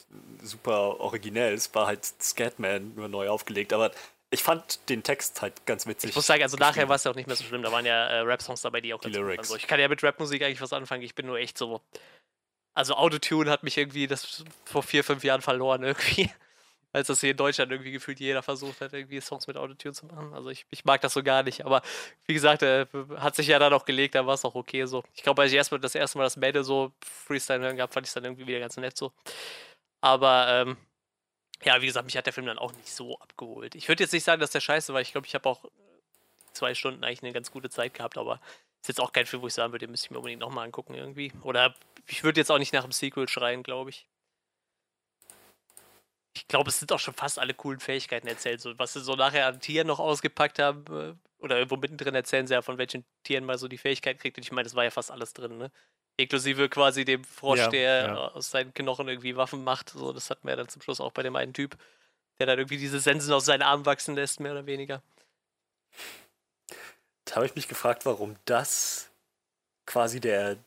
[0.43, 1.53] super originell.
[1.53, 3.91] Es war halt Scatman nur neu aufgelegt, aber
[4.29, 6.11] ich fand den Text halt ganz witzig.
[6.11, 7.63] Ich muss sagen, also nachher war es ja auch nicht mehr so schlimm.
[7.63, 9.49] Da waren ja äh, Rap-Songs dabei, die auch die Lyrics.
[9.49, 9.57] So.
[9.57, 11.03] Ich kann ja mit Rap-Musik eigentlich was anfangen.
[11.03, 11.81] Ich bin nur echt so.
[12.73, 16.31] Also Autotune hat mich irgendwie das vor vier, fünf Jahren verloren irgendwie.
[16.93, 20.05] Als das hier in Deutschland irgendwie gefühlt jeder versucht hat, irgendwie Songs mit Autotune zu
[20.07, 20.33] machen.
[20.33, 21.65] Also ich, ich mag das so gar nicht.
[21.65, 21.81] Aber
[22.25, 22.85] wie gesagt, äh,
[23.17, 25.03] hat sich ja dann auch gelegt, da war es auch okay so.
[25.13, 28.05] Ich glaube, als ich erstmal das erste Mal das Mädel so Freestyle hören gab, fand
[28.05, 29.13] ich es dann irgendwie wieder ganz nett so.
[30.01, 30.77] Aber ähm,
[31.63, 33.75] ja, wie gesagt, mich hat der Film dann auch nicht so abgeholt.
[33.75, 35.01] Ich würde jetzt nicht sagen, dass der scheiße war.
[35.01, 35.63] Ich glaube, ich habe auch
[36.53, 38.41] zwei Stunden eigentlich eine ganz gute Zeit gehabt, aber
[38.81, 40.65] ist jetzt auch kein Film, wo ich sagen würde, den müsste ich mir unbedingt nochmal
[40.65, 41.31] angucken irgendwie.
[41.43, 41.75] Oder
[42.07, 44.07] ich würde jetzt auch nicht nach dem Sequel schreien, glaube ich.
[46.33, 48.61] Ich glaube, es sind auch schon fast alle coolen Fähigkeiten erzählt.
[48.61, 51.13] So, was sie so nachher an Tieren noch ausgepackt haben, äh,
[51.43, 54.37] oder irgendwo mittendrin erzählen sie ja, von welchen Tieren mal so die Fähigkeit kriegt.
[54.37, 55.71] Und ich meine, das war ja fast alles drin, ne?
[56.17, 58.27] Inklusive quasi dem Frosch, ja, der ja.
[58.29, 59.89] aus seinen Knochen irgendwie Waffen macht.
[59.89, 61.77] So, das hatten wir ja dann zum Schluss auch bei dem einen Typ,
[62.39, 65.01] der dann irgendwie diese Sensen aus seinen Armen wachsen lässt, mehr oder weniger.
[67.25, 69.09] Da habe ich mich gefragt, warum das
[69.85, 70.57] quasi der,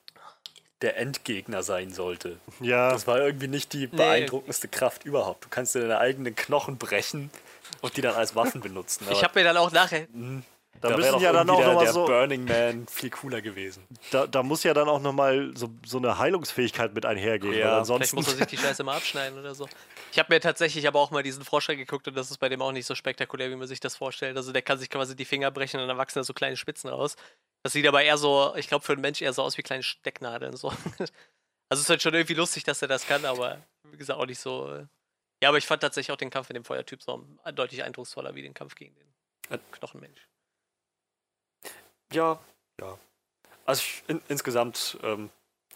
[0.85, 2.39] der Endgegner sein sollte.
[2.61, 2.91] Ja.
[2.91, 4.77] Das war irgendwie nicht die beeindruckendste nee.
[4.77, 5.45] Kraft überhaupt.
[5.45, 7.31] Du kannst dir deine eigenen Knochen brechen
[7.81, 9.07] und die dann als Waffen benutzen.
[9.11, 10.07] ich habe mir dann auch nachher.
[10.13, 10.43] Mh
[10.85, 12.05] da, da müssen ja dann auch nochmal so.
[12.05, 13.87] Burning Man viel cooler gewesen.
[14.11, 17.55] Da, da muss ja dann auch nochmal so, so eine Heilungsfähigkeit mit einhergehen.
[17.55, 19.67] Ja, ansonsten vielleicht muss er sich die Scheiße mal abschneiden oder so.
[20.15, 22.63] Ich habe mir tatsächlich aber auch mal diesen Frosch geguckt und das ist bei dem
[22.63, 24.37] auch nicht so spektakulär, wie man sich das vorstellt.
[24.37, 26.89] Also der kann sich quasi die Finger brechen und dann wachsen da so kleine Spitzen
[26.89, 27.17] raus.
[27.65, 29.83] Das sieht aber eher so, ich glaube, für einen Mensch eher so aus wie kleine
[29.83, 30.57] Stecknadeln.
[30.57, 30.73] So.
[31.71, 33.61] Also es ist halt schon irgendwie lustig, dass er das kann, aber
[33.91, 34.71] wie gesagt auch nicht so.
[34.71, 34.87] Äh,
[35.43, 38.43] ja, aber ich fand tatsächlich auch den Kampf mit dem Feuertyp so deutlich eindrucksvoller wie
[38.43, 40.29] den Kampf gegen den Knochenmensch.
[42.13, 42.39] Ja,
[42.79, 42.99] ja.
[43.65, 45.31] Also ich, in, insgesamt, ähm,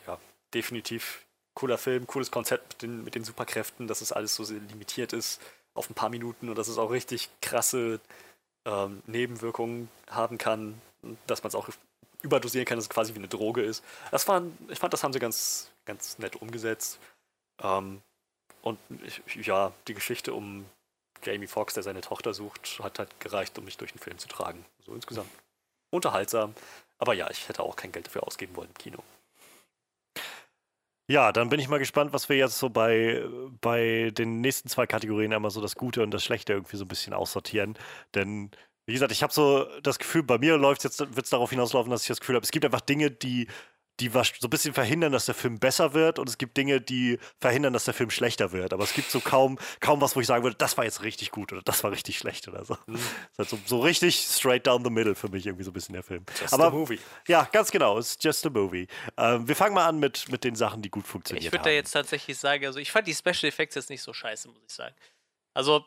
[0.07, 0.21] ja,
[0.53, 1.27] definitiv
[1.59, 5.41] cooler Film, cooles Konzept mit den, mit den Superkräften, dass es alles so limitiert ist
[5.75, 7.99] auf ein paar Minuten und dass es auch richtig krasse
[8.65, 10.81] ähm, Nebenwirkungen haben kann,
[11.27, 11.69] dass man es auch
[12.23, 13.83] überdosieren kann, dass es quasi wie eine Droge ist.
[14.13, 17.01] Das war, ich fand, das haben sie ganz, ganz nett umgesetzt.
[17.61, 18.03] Ähm,
[18.63, 20.65] und ich, ja, die Geschichte um
[21.25, 24.29] Jamie Foxx, der seine Tochter sucht, hat halt gereicht, um mich durch den Film zu
[24.29, 24.65] tragen.
[24.87, 25.31] So insgesamt
[25.91, 26.55] unterhaltsam.
[26.99, 29.03] Aber ja, ich hätte auch kein Geld dafür ausgeben wollen im Kino.
[31.11, 33.25] Ja, dann bin ich mal gespannt, was wir jetzt so bei,
[33.63, 36.89] bei den nächsten zwei Kategorien einmal so das Gute und das Schlechte irgendwie so ein
[36.89, 37.79] bisschen aussortieren.
[38.15, 38.51] Denn,
[38.85, 41.91] wie gesagt, ich habe so das Gefühl, bei mir läuft jetzt, wird es darauf hinauslaufen,
[41.91, 43.49] dass ich das Gefühl habe, es gibt einfach Dinge, die
[44.01, 47.19] die so ein bisschen verhindern, dass der Film besser wird und es gibt Dinge, die
[47.41, 48.73] verhindern, dass der Film schlechter wird.
[48.73, 51.31] Aber es gibt so kaum, kaum was, wo ich sagen würde, das war jetzt richtig
[51.31, 52.77] gut oder das war richtig schlecht oder so.
[52.87, 52.95] Mhm.
[52.95, 55.75] Das ist halt so, so, richtig straight down the middle für mich irgendwie so ein
[55.75, 56.25] bisschen der Film.
[56.41, 56.99] Just Aber, a movie.
[57.27, 58.87] Ja, ganz genau, it's just a movie.
[59.17, 61.45] Ähm, wir fangen mal an mit, mit den Sachen, die gut funktionieren.
[61.45, 64.13] Ich würde da jetzt tatsächlich sagen, also ich fand die Special Effects jetzt nicht so
[64.13, 64.95] scheiße, muss ich sagen.
[65.55, 65.85] Also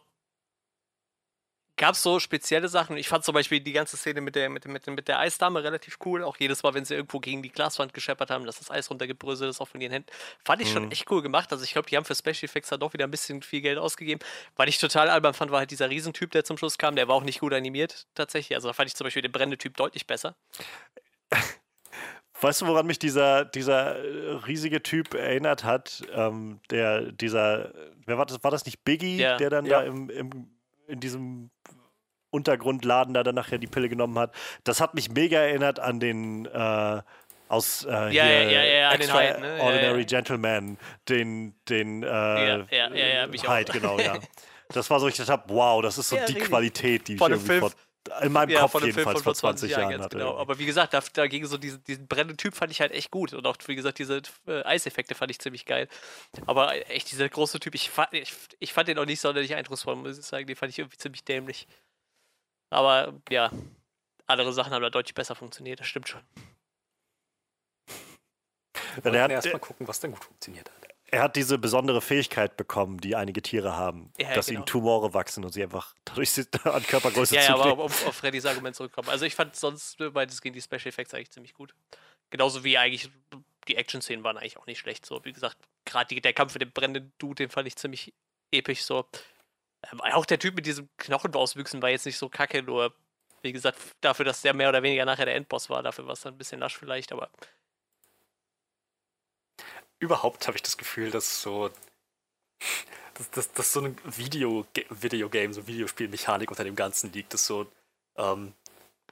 [1.78, 2.98] gab es so spezielle Sachen.
[2.98, 5.98] Ich fand zum Beispiel die ganze Szene mit der, mit, mit, mit der Eisdame relativ
[6.06, 6.24] cool.
[6.24, 9.50] Auch jedes Mal, wenn sie irgendwo gegen die Glaswand gescheppert haben, dass das Eis runtergebröselt
[9.50, 10.10] ist, auch von ihren Händen.
[10.44, 10.74] Fand ich mhm.
[10.74, 11.52] schon echt cool gemacht.
[11.52, 13.78] Also ich glaube, die haben für Special Effects da doch wieder ein bisschen viel Geld
[13.78, 14.22] ausgegeben.
[14.56, 16.96] Was ich total albern fand, war halt dieser Riesentyp, der zum Schluss kam.
[16.96, 18.56] Der war auch nicht gut animiert, tatsächlich.
[18.56, 20.36] Also da fand ich zum Beispiel den brennende Typ deutlich besser.
[22.42, 26.04] Weißt du, woran mich dieser, dieser äh, riesige Typ erinnert hat?
[26.12, 27.72] Ähm, der, dieser,
[28.08, 28.44] wer war das?
[28.44, 29.38] War das nicht Biggie, ja.
[29.38, 29.82] der dann ja.
[29.82, 30.50] da im, im,
[30.92, 31.50] in diesem
[32.30, 34.34] Untergrundladen da dann nachher die Pille genommen hat?
[34.64, 37.02] Das hat mich mega erinnert an den äh,
[37.48, 39.60] aus äh, ja, ja, ja, ja, den Hyde, ne?
[39.62, 40.78] Ordinary ja, Gentleman,
[41.10, 44.18] den, den äh, ja, ja, ja, ja, Hyde, genau, ja.
[44.74, 47.60] Das war so, ich dachte, wow, das ist so die Qualität, die ich irgendwie
[48.22, 50.18] in meinem ja, Kopf jedenfalls vor 20, 20 Jahren, Jahren hatte.
[50.18, 50.38] Genau.
[50.38, 53.34] Aber wie gesagt, da, dagegen so diesen, diesen brennenden Typ fand ich halt echt gut.
[53.34, 55.88] Und auch, wie gesagt, diese äh, Eiseffekte fand ich ziemlich geil.
[56.46, 59.96] Aber echt, dieser große Typ, ich fand, ich, ich fand den auch nicht sonderlich eindrucksvoll,
[59.96, 60.48] muss ich sagen.
[60.48, 61.68] Den fand ich irgendwie ziemlich dämlich.
[62.70, 63.52] Aber ja,
[64.28, 66.22] andere Sachen haben da deutlich besser funktioniert, das stimmt schon.
[69.04, 72.56] Wir ja, erst mal gucken, was denn gut funktioniert hat er hat diese besondere Fähigkeit
[72.56, 74.62] bekommen, die einige Tiere haben, ja, dass genau.
[74.62, 76.32] ihnen Tumore wachsen und sie einfach dadurch
[76.64, 79.10] an Körpergröße Ja, ja aber um auf Freddys Argument zurückkommen.
[79.10, 81.76] Also ich fand sonst beides gegen die Special Effects eigentlich ziemlich gut.
[82.30, 83.10] Genauso wie eigentlich
[83.68, 85.06] die Action-Szenen waren eigentlich auch nicht schlecht.
[85.06, 88.14] So, wie gesagt, gerade der Kampf mit dem brennenden Dude, den fand ich ziemlich
[88.52, 88.84] episch.
[88.84, 89.06] So.
[89.92, 92.96] Ähm, auch der Typ mit diesem Knochenauswüchsen war jetzt nicht so kacke, nur
[93.42, 96.22] wie gesagt, dafür, dass der mehr oder weniger nachher der Endboss war, dafür war es
[96.22, 97.32] dann ein bisschen lasch vielleicht, aber
[100.02, 101.70] überhaupt habe ich das Gefühl, dass so
[103.14, 107.68] dass, dass, dass so ein Video, Videogame, so Videospielmechanik unter dem Ganzen liegt, dass so,
[108.18, 108.54] ähm,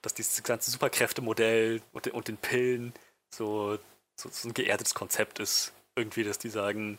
[0.02, 2.94] dass dieses ganze Superkräftemodell und, und den Pillen
[3.34, 3.78] so,
[4.16, 5.74] so, so ein geerdetes Konzept ist.
[5.96, 6.98] Irgendwie, dass die sagen,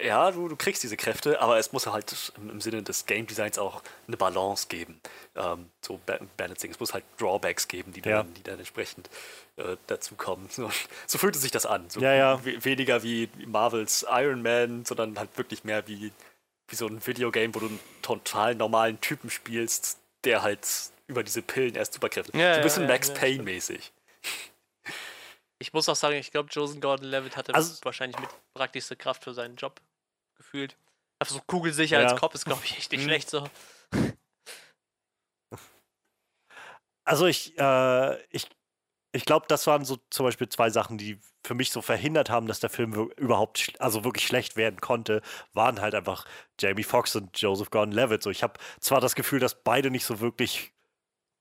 [0.00, 3.58] ja, du, du kriegst diese Kräfte, aber es muss halt im, Sinne des Game Designs
[3.58, 5.00] auch eine Balance geben.
[5.34, 6.00] Ähm, so
[6.36, 6.70] Balancing.
[6.70, 8.22] Es muss halt Drawbacks geben, die dann, ja.
[8.22, 9.10] die dann entsprechend
[9.56, 10.48] äh, dazu kommen.
[10.58, 10.70] So,
[11.06, 11.88] so fühlte sich das an.
[11.90, 12.44] So ja, ja.
[12.44, 16.12] Weniger wie Marvels Iron Man, sondern halt wirklich mehr wie,
[16.68, 20.66] wie so ein Videogame, wo du einen total normalen Typen spielst, der halt
[21.06, 22.36] über diese Pillen erst Superkräfte.
[22.36, 23.92] Ja, so ein bisschen Max Payne-mäßig.
[25.60, 29.34] Ich muss auch sagen, ich glaube, Joseph Gordon-Levitt hatte also, wahrscheinlich mit praktischste Kraft für
[29.34, 29.80] seinen Job
[30.38, 30.76] gefühlt.
[31.18, 32.08] Also so kugelsicher ja.
[32.08, 33.06] als Kopf ist, glaube ich, echt nicht mhm.
[33.06, 33.48] schlecht so.
[37.04, 38.46] Also ich, äh, ich,
[39.12, 42.46] ich glaube, das waren so zum Beispiel zwei Sachen, die für mich so verhindert haben,
[42.46, 45.22] dass der Film überhaupt, also wirklich schlecht werden konnte,
[45.54, 46.26] waren halt einfach
[46.60, 48.22] Jamie Foxx und Joseph Gordon-Levitt.
[48.22, 50.74] So, ich habe zwar das Gefühl, dass beide nicht so wirklich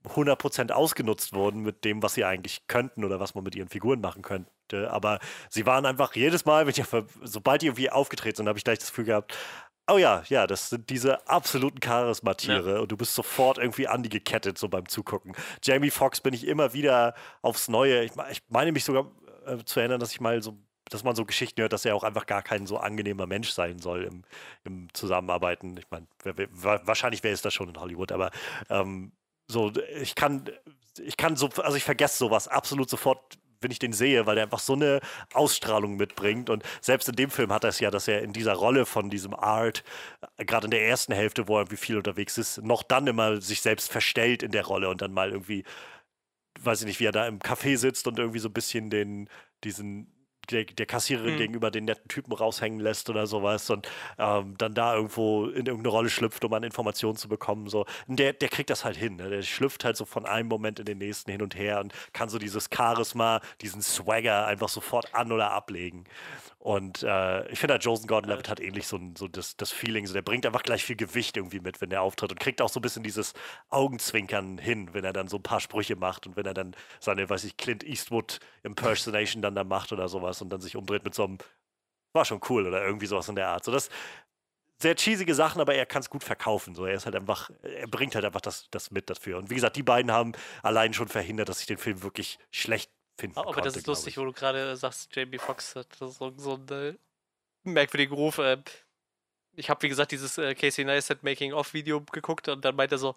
[0.05, 4.01] 100% ausgenutzt wurden mit dem, was sie eigentlich könnten oder was man mit ihren Figuren
[4.01, 4.91] machen könnte.
[4.91, 5.19] Aber
[5.49, 6.81] sie waren einfach jedes Mal, ich,
[7.23, 9.37] sobald die irgendwie aufgetreten sind, habe ich gleich das Gefühl gehabt,
[9.89, 12.79] oh ja, ja, das sind diese absoluten Charisma-Tiere ja.
[12.79, 15.33] und du bist sofort irgendwie an die gekettet, so beim Zugucken.
[15.63, 18.03] Jamie Foxx bin ich immer wieder aufs Neue.
[18.03, 19.11] Ich, ich meine mich sogar
[19.45, 20.57] äh, zu erinnern, dass ich mal so
[20.89, 23.79] dass man so Geschichten hört, dass er auch einfach gar kein so angenehmer Mensch sein
[23.79, 24.23] soll im,
[24.63, 25.75] im Zusammenarbeiten.
[25.77, 26.07] Ich meine,
[26.53, 28.31] wahrscheinlich wäre es das schon in Hollywood, aber
[28.69, 29.11] ähm,
[29.47, 29.71] so,
[30.01, 30.49] ich kann,
[30.99, 34.43] ich kann so, also ich vergesse sowas absolut sofort, wenn ich den sehe, weil der
[34.45, 34.99] einfach so eine
[35.33, 36.49] Ausstrahlung mitbringt.
[36.49, 39.09] Und selbst in dem Film hat er es ja, dass er in dieser Rolle von
[39.09, 39.83] diesem Art,
[40.37, 43.41] äh, gerade in der ersten Hälfte, wo er irgendwie viel unterwegs ist, noch dann immer
[43.41, 45.63] sich selbst verstellt in der Rolle und dann mal irgendwie,
[46.59, 49.29] weiß ich nicht, wie er da im Café sitzt und irgendwie so ein bisschen den,
[49.63, 50.13] diesen
[50.51, 51.37] der, der Kassiererin mhm.
[51.37, 53.87] gegenüber den netten Typen raushängen lässt oder sowas und
[54.17, 57.67] ähm, dann da irgendwo in irgendeine Rolle schlüpft, um an Informationen zu bekommen.
[57.67, 57.85] So.
[58.07, 59.15] Der, der kriegt das halt hin.
[59.17, 59.29] Ne?
[59.29, 62.29] Der schlüpft halt so von einem Moment in den nächsten hin und her und kann
[62.29, 66.05] so dieses Charisma, diesen Swagger einfach sofort an- oder ablegen.
[66.67, 70.05] Und äh, ich finde, halt, Joseph Gordon-Levitt hat ähnlich so, so das, das Feeling.
[70.05, 72.67] So, der bringt einfach gleich viel Gewicht irgendwie mit, wenn er auftritt und kriegt auch
[72.67, 73.33] so ein bisschen dieses
[73.69, 77.29] Augenzwinkern hin, wenn er dann so ein paar Sprüche macht und wenn er dann seine,
[77.29, 81.15] weiß ich, Clint Eastwood Impersonation dann da macht oder sowas und dann sich umdreht mit
[81.15, 81.37] so einem,
[82.11, 83.63] war schon cool oder irgendwie sowas in der Art.
[83.63, 83.87] So, das
[84.81, 86.75] sehr cheesige Sachen, aber er kann es gut verkaufen.
[86.75, 89.37] So, er ist halt einfach, er bringt halt einfach das, das mit dafür.
[89.37, 90.33] Und wie gesagt, die beiden haben
[90.63, 94.17] allein schon verhindert, dass ich den Film wirklich schlecht finden Aber konnte, das ist lustig,
[94.17, 96.97] wo du gerade sagst, JB Fox hat so, so einen
[97.63, 98.37] merkwürdigen Ruf.
[98.37, 98.57] Äh,
[99.55, 103.15] ich habe, wie gesagt, dieses äh, Casey Neistat Making-of-Video geguckt und dann meinte er so,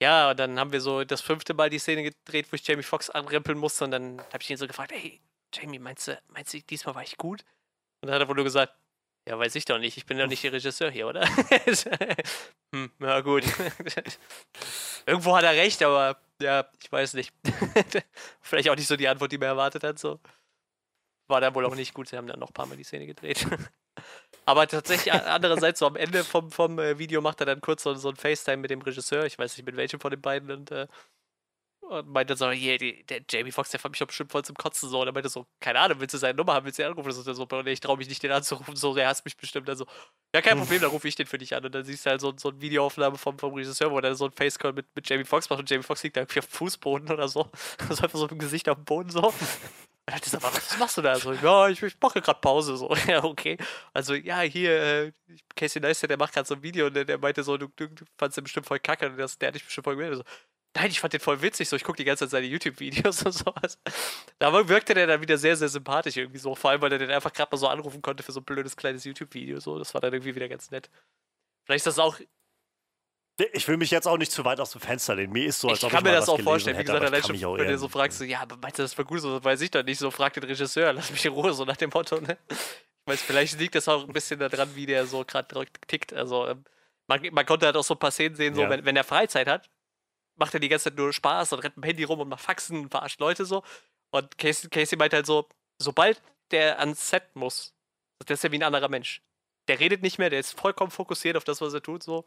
[0.00, 2.82] ja, und dann haben wir so das fünfte Mal die Szene gedreht, wo ich Jamie
[2.82, 5.20] Foxx anrempeln musste und dann habe ich ihn so gefragt, hey,
[5.54, 7.44] Jamie, meinst du, meinst du, diesmal war ich gut?
[8.00, 8.74] Und dann hat er wohl nur gesagt,
[9.26, 11.26] ja, weiß ich doch nicht, ich bin doch nicht der Regisseur hier, oder?
[12.74, 13.44] hm, ja, gut.
[15.06, 17.32] Irgendwo hat er recht, aber ja, ich weiß nicht.
[18.42, 19.98] Vielleicht auch nicht so die Antwort, die man erwartet hat.
[19.98, 20.20] So.
[21.26, 22.08] War dann wohl auch nicht gut.
[22.08, 23.46] Sie haben dann noch ein paar Mal die Szene gedreht.
[24.44, 27.94] Aber tatsächlich, andererseits, so am Ende vom, vom äh, Video macht er dann kurz so,
[27.94, 29.24] so ein FaceTime mit dem Regisseur.
[29.24, 30.50] Ich weiß nicht, mit welchem von den beiden.
[30.50, 30.86] Und, äh,
[31.88, 34.56] und meinte so, yeah, die, der Jamie Foxx, der fand mich doch bestimmt voll zum
[34.56, 34.88] Kotzen.
[34.88, 35.00] So.
[35.00, 37.12] Und er meinte so, keine Ahnung, willst du seine Nummer haben, willst du ihn anrufen?
[37.12, 38.76] So, so, und ich traue mich nicht, den anzurufen.
[38.76, 39.68] So, der hasst mich bestimmt.
[39.68, 39.86] Also,
[40.34, 41.64] ja, kein Problem, dann rufe ich den für dich an.
[41.64, 44.26] Und dann siehst du halt so, so eine Videoaufnahme vom, vom Regisseur, wo er so
[44.26, 46.52] ein Facecall mit, mit Jamie Foxx macht und Jamie Foxx liegt da irgendwie auf dem
[46.52, 47.50] Fußboden oder so.
[47.88, 49.32] Also einfach so mit dem Gesicht auf dem Boden so.
[50.06, 51.18] Er hat gesagt, was machst du da?
[51.18, 52.76] So, ja, ich, ich mache gerade Pause.
[52.76, 53.56] So, ja, okay.
[53.94, 55.12] Also, ja, hier, äh,
[55.56, 57.88] Casey Neistat, der macht gerade so ein Video und der, der meinte so, du, du,
[57.88, 60.18] du fandst den bestimmt voll kacke und das, der hat dich bestimmt voll gemeldet.
[60.18, 60.24] So,
[60.74, 61.68] nein, ich fand den voll witzig.
[61.68, 63.78] So, ich gucke die ganze Zeit seine YouTube-Videos und sowas.
[64.38, 66.54] Da wirkte der dann wieder sehr, sehr sympathisch irgendwie so.
[66.54, 68.76] Vor allem, weil er den einfach gerade mal so anrufen konnte für so ein blödes
[68.76, 69.60] kleines YouTube-Video.
[69.60, 70.90] So, das war dann irgendwie wieder ganz nett.
[71.64, 72.18] Vielleicht ist das auch
[73.52, 75.32] ich will mich jetzt auch nicht zu weit aus dem Fenster lehnen.
[75.32, 76.78] Mir ist so, als ich ob kann ich mir das auch vorstellen.
[76.78, 79.04] Wie gesagt, allein schon, wenn du so fragst, so, ja, aber meinst du, das war
[79.04, 79.20] gut?
[79.20, 79.98] So weiß ich doch nicht.
[79.98, 82.20] So frag den Regisseur, lass mich in Ruhe, so nach dem Motto.
[82.20, 82.38] Ne?
[82.48, 82.56] Ich
[83.06, 86.12] weiß, vielleicht liegt das auch ein bisschen daran, wie der so gerade tickt.
[86.12, 86.64] Also, ähm,
[87.08, 88.70] man, man, konnte halt auch so ein paar Szenen sehen, so, ja.
[88.70, 89.68] wenn, wenn er Freizeit hat,
[90.36, 92.42] macht er die ganze Zeit nur Spaß und rennt mit dem Handy rum und macht
[92.42, 93.62] Faxen und verarscht Leute so.
[94.10, 95.48] Und Casey, Casey meint halt so,
[95.78, 97.74] sobald der ans Set muss,
[98.28, 99.22] der ist ja wie ein anderer Mensch.
[99.68, 102.24] Der redet nicht mehr, der ist vollkommen fokussiert auf das, was er tut, so.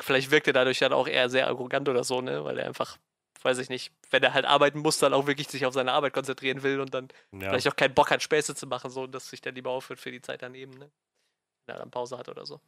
[0.00, 2.44] Vielleicht wirkt er dadurch dann auch eher sehr arrogant oder so, ne?
[2.44, 2.98] Weil er einfach,
[3.42, 6.12] weiß ich nicht, wenn er halt arbeiten muss, dann auch wirklich sich auf seine Arbeit
[6.12, 7.50] konzentrieren will und dann ja.
[7.50, 10.10] vielleicht auch keinen Bock hat, Späße zu machen, so dass sich dann lieber aufhört für
[10.10, 10.90] die Zeit daneben, ne?
[11.66, 12.60] Wenn er dann Pause hat oder so.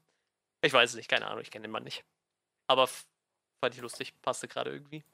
[0.63, 2.05] Ich weiß es nicht, keine Ahnung, ich kenne den Mann nicht.
[2.67, 2.89] Aber
[3.63, 5.05] fand ich lustig, passte gerade irgendwie.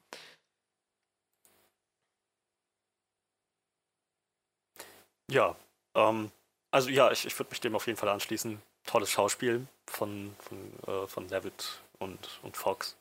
[5.31, 5.55] Ja,
[5.95, 6.33] ähm,
[6.71, 8.63] also ja, ich, ich würde mich dem auf jeden Fall anschließen.
[8.87, 12.97] Tolles Schauspiel von, von, äh, von David und, und Fox.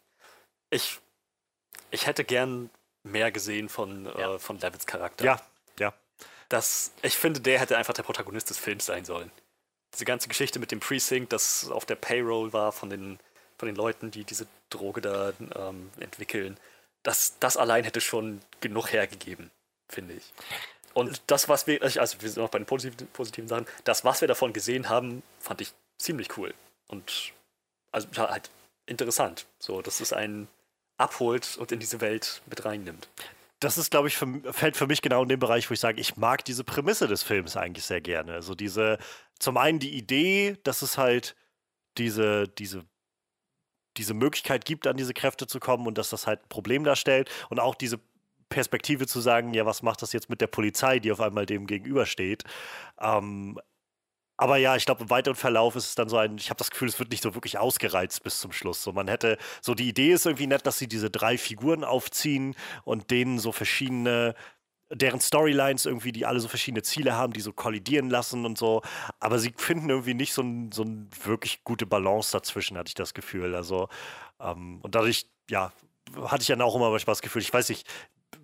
[0.70, 1.00] Ich,
[1.92, 2.70] ich hätte gern
[3.04, 4.36] mehr gesehen von, äh, ja.
[4.36, 5.24] äh, von Davids Charakter.
[5.24, 5.42] Ja,
[5.80, 5.94] ja.
[6.50, 9.32] Das, ich finde, der hätte einfach der Protagonist des Films sein sollen.
[9.94, 13.18] Diese ganze Geschichte mit dem Precinct, das auf der Payroll war von den,
[13.58, 16.58] von den Leuten, die diese Droge da ähm, entwickeln,
[17.04, 19.50] das, das allein hätte schon genug hergegeben,
[19.90, 20.34] finde ich.
[20.94, 24.22] Und das, was wir, also wir sind noch bei den positiven, positiven Sachen, das, was
[24.22, 26.54] wir davon gesehen haben, fand ich ziemlich cool.
[26.88, 27.34] Und
[27.92, 28.50] also halt
[28.88, 29.46] interessant.
[29.60, 30.48] So, dass es einen
[30.98, 33.08] abholt und in diese Welt mit reinnimmt.
[33.60, 36.00] Das ist, glaube ich, für, fällt für mich genau in den Bereich, wo ich sage,
[36.00, 38.34] ich mag diese Prämisse des Films eigentlich sehr gerne.
[38.34, 39.00] Also diese,
[39.40, 41.36] zum einen die Idee, dass es halt
[41.98, 42.86] diese, diese,
[43.98, 47.30] diese Möglichkeit gibt, an diese Kräfte zu kommen und dass das halt ein Problem darstellt
[47.50, 48.00] und auch diese
[48.50, 51.68] Perspektive zu sagen, ja, was macht das jetzt mit der Polizei, die auf einmal dem
[51.68, 52.44] gegenübersteht.
[53.00, 53.60] Ähm,
[54.38, 56.70] aber ja, ich glaube, im weiteren Verlauf ist es dann so ein, ich habe das
[56.70, 58.84] Gefühl, es wird nicht so wirklich ausgereizt bis zum Schluss.
[58.84, 62.56] So, man hätte, so die Idee ist irgendwie nett, dass sie diese drei Figuren aufziehen
[62.84, 64.36] und denen so verschiedene,
[64.90, 68.82] deren Storylines irgendwie, die alle so verschiedene Ziele haben, die so kollidieren lassen und so.
[69.20, 72.96] Aber sie finden irgendwie nicht so eine so ein wirklich gute Balance dazwischen, hatte ich
[72.96, 73.56] das Gefühl.
[73.56, 73.90] Also,
[74.40, 75.72] ähm, und dadurch, ja,
[76.26, 77.88] hatte ich dann auch immer manchmal das Gefühl, ich weiß nicht,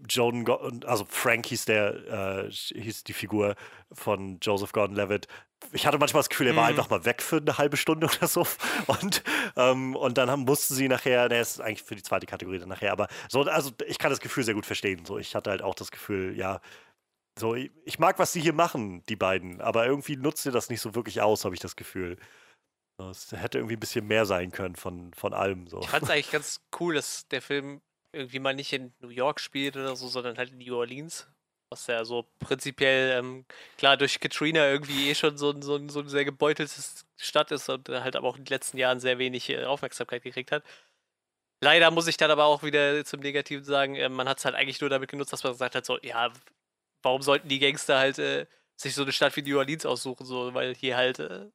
[0.08, 0.46] Joan,
[0.86, 3.56] also Frank hieß der, äh, hieß die Figur
[3.92, 5.28] von Joseph Gordon-Levitt.
[5.72, 6.70] Ich hatte manchmal das Gefühl, er war mhm.
[6.70, 8.46] einfach mal weg für eine halbe Stunde oder so.
[8.88, 9.24] Und,
[9.56, 12.70] ähm, und dann haben, mussten sie nachher, der ist eigentlich für die zweite Kategorie dann
[12.70, 15.06] nachher, aber so, also ich kann das Gefühl sehr gut verstehen.
[15.06, 16.62] So, ich hatte halt auch das Gefühl, ja,
[17.38, 20.70] so, ich, ich mag, was sie hier machen, die beiden, aber irgendwie nutzt ihr das
[20.70, 22.18] nicht so wirklich aus, habe ich das Gefühl.
[23.00, 25.68] Es hätte irgendwie ein bisschen mehr sein können von, von allem.
[25.68, 25.80] So.
[25.82, 27.82] Ich fand es eigentlich ganz cool, dass der Film
[28.14, 31.28] irgendwie mal nicht in New York spielt oder so, sondern halt in New Orleans.
[31.70, 33.46] Was ja so prinzipiell, ähm,
[33.78, 36.72] klar, durch Katrina irgendwie eh schon so, so, so eine sehr gebeutelte
[37.18, 40.52] Stadt ist und halt aber auch in den letzten Jahren sehr wenig äh, Aufmerksamkeit gekriegt
[40.52, 40.64] hat.
[41.62, 44.56] Leider muss ich dann aber auch wieder zum Negativen sagen, äh, man hat es halt
[44.56, 46.32] eigentlich nur damit genutzt, dass man gesagt hat, so, ja,
[47.02, 48.46] warum sollten die Gangster halt äh,
[48.76, 51.48] sich so eine Stadt wie New Orleans aussuchen, so, weil hier halt äh,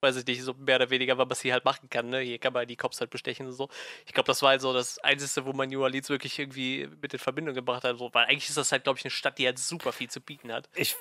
[0.00, 2.08] weiß ich nicht, so mehr oder weniger, was sie halt machen kann.
[2.08, 2.20] Ne?
[2.20, 3.68] Hier kann man die Cops halt bestechen und so.
[4.06, 7.12] Ich glaube, das war halt so das Einzige, wo man New Orleans wirklich irgendwie mit
[7.12, 7.98] in Verbindung gebracht hat.
[7.98, 10.20] So, weil eigentlich ist das halt, glaube ich, eine Stadt, die halt super viel zu
[10.20, 10.68] bieten hat.
[10.74, 10.96] Ich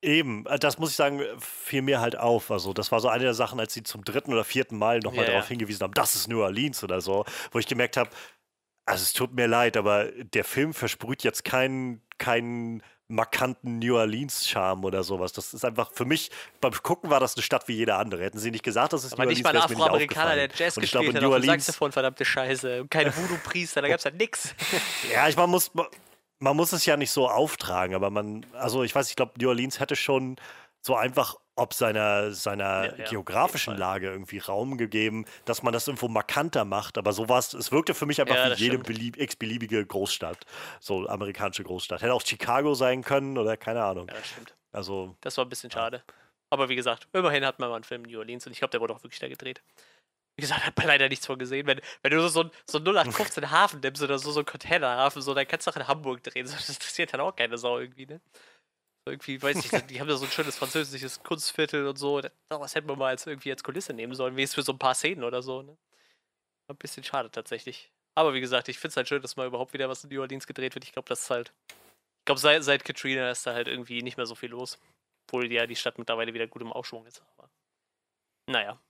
[0.00, 2.50] Eben, äh, das muss ich sagen, fiel mir halt auf.
[2.50, 5.24] Also, das war so eine der Sachen, als sie zum dritten oder vierten Mal nochmal
[5.24, 8.10] ja, darauf hingewiesen haben, das ist New Orleans oder so, wo ich gemerkt habe,
[8.86, 14.84] also es tut mir leid, aber der Film versprüht jetzt keinen, keinen markanten New Orleans-Charme
[14.84, 15.32] oder sowas.
[15.32, 16.30] Das ist einfach für mich,
[16.60, 18.22] beim Gucken war das eine Stadt wie jede andere.
[18.22, 20.76] Hätten sie nicht gesagt, dass es Aber New nicht Orleans, mal ein Afroamerikaner, der Jazz
[20.76, 22.82] und gespielt glaube, hat New dem Saxophon, verdammte Scheiße.
[22.82, 24.54] Und kein Voodoo-Priester, da gab es halt nix.
[25.12, 25.70] ja, ich man muss,
[26.38, 29.48] man muss es ja nicht so auftragen, aber man, also ich weiß, ich glaube, New
[29.48, 30.36] Orleans hätte schon
[30.82, 35.88] so einfach ob seiner, seiner ja, ja, geografischen Lage irgendwie Raum gegeben, dass man das
[35.88, 36.96] irgendwo markanter macht.
[36.98, 40.46] Aber so war es, es wirkte für mich einfach ja, wie jede x-beliebige Großstadt,
[40.80, 42.02] so amerikanische Großstadt.
[42.02, 44.06] Hätte auch Chicago sein können oder keine Ahnung.
[44.08, 44.54] Ja, das stimmt.
[44.72, 46.02] Also, das war ein bisschen schade.
[46.50, 48.70] Aber wie gesagt, immerhin hat man mal einen Film in New Orleans und ich glaube,
[48.70, 49.62] der wurde auch wirklich da gedreht.
[50.36, 51.66] Wie gesagt, hat man leider nichts von gesehen.
[51.66, 55.48] Wenn, wenn du so, so, 0815 Hafen nimmst oder so, so einen Containerhafen, so, dann
[55.48, 56.46] kannst du auch in Hamburg drehen.
[56.46, 58.20] Das interessiert dann auch keine Sau irgendwie, ne?
[59.08, 62.20] Irgendwie, weiß ich, die haben da so ein schönes französisches Kunstviertel und so.
[62.20, 64.78] Das hätten wir mal als irgendwie als Kulisse nehmen sollen, wie es für so ein
[64.78, 65.76] paar Szenen oder so, ne?
[66.68, 67.90] Ein bisschen schade tatsächlich.
[68.14, 70.20] Aber wie gesagt, ich finde es halt schön, dass mal überhaupt wieder was in New
[70.20, 70.84] Orleans gedreht wird.
[70.84, 71.52] Ich glaube, das ist halt.
[71.70, 74.78] Ich glaube, seit, seit Katrina ist da halt irgendwie nicht mehr so viel los.
[75.26, 77.22] Obwohl ja die Stadt mittlerweile wieder gut im Aufschwung ist.
[77.36, 77.48] Aber
[78.48, 78.80] naja.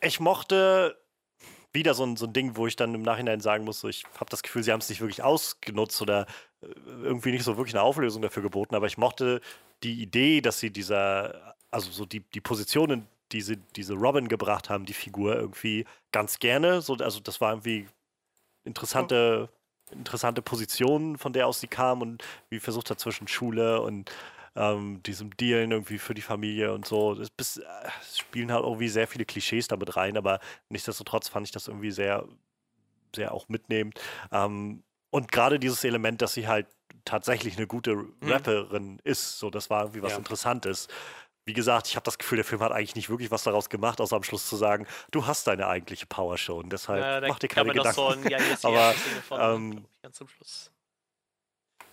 [0.00, 1.02] Ich mochte
[1.74, 4.04] wieder so ein, so ein Ding, wo ich dann im Nachhinein sagen muss, so, ich
[4.14, 6.26] habe das Gefühl, sie haben es nicht wirklich ausgenutzt oder
[6.62, 6.66] äh,
[7.02, 9.40] irgendwie nicht so wirklich eine Auflösung dafür geboten, aber ich mochte
[9.82, 14.70] die Idee, dass sie dieser, also so die, die Positionen, die sie, diese Robin gebracht
[14.70, 16.80] haben, die Figur irgendwie ganz gerne.
[16.80, 17.88] So, also das war irgendwie
[18.64, 19.48] interessante,
[19.90, 24.10] interessante Position, von der aus sie kam und wie versucht hat zwischen Schule und
[24.56, 27.12] ähm, diesem Dealen irgendwie für die Familie und so.
[27.12, 27.64] Es, bis, äh,
[28.16, 32.24] spielen halt irgendwie sehr viele Klischees damit rein, aber nichtsdestotrotz fand ich das irgendwie sehr,
[33.14, 34.00] sehr auch mitnehmend.
[34.32, 36.66] Ähm, und gerade dieses Element, dass sie halt
[37.04, 38.14] tatsächlich eine gute mhm.
[38.22, 39.00] Rapperin mhm.
[39.04, 40.18] ist, so das war irgendwie was ja.
[40.18, 40.88] Interessantes.
[41.46, 44.00] Wie gesagt, ich habe das Gefühl, der Film hat eigentlich nicht wirklich was daraus gemacht,
[44.00, 47.48] außer am Schluss zu sagen, du hast deine eigentliche Power schon, deshalb ja, mach dir
[47.48, 47.94] keine Gedanken.
[47.94, 48.94] So ein, ja, aber
[49.54, 50.73] ähm, ganz zum Schluss.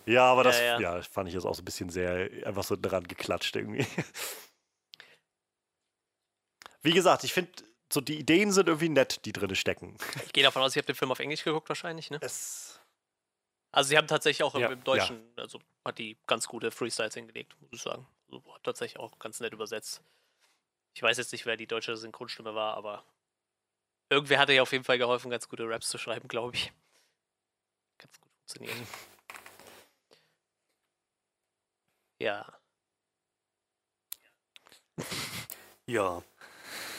[0.06, 0.96] Ja, aber das ja, ja.
[0.96, 3.86] ja, fand ich jetzt auch so ein bisschen sehr einfach so dran geklatscht irgendwie.
[6.82, 7.52] Wie gesagt, ich finde,
[7.92, 9.96] so die Ideen sind irgendwie nett, die drin stecken.
[10.24, 12.18] Ich gehe davon aus, ihr habt den Film auf Englisch geguckt wahrscheinlich, ne?
[12.20, 12.80] Es
[13.72, 17.56] also sie haben tatsächlich auch im, im Deutschen, also hat die ganz gute Freestyles hingelegt,
[17.60, 18.06] muss ich sagen.
[18.30, 20.02] Also, hat tatsächlich auch ganz nett übersetzt.
[20.94, 23.02] Ich weiß jetzt nicht, wer die deutsche Synchronstimme war, aber
[24.10, 26.70] irgendwer hatte ja auf jeden Fall geholfen, ganz gute Raps zu schreiben, glaube ich.
[27.96, 28.76] Ganz gut funktioniert.
[32.22, 32.46] Ja.
[35.84, 36.22] Ja.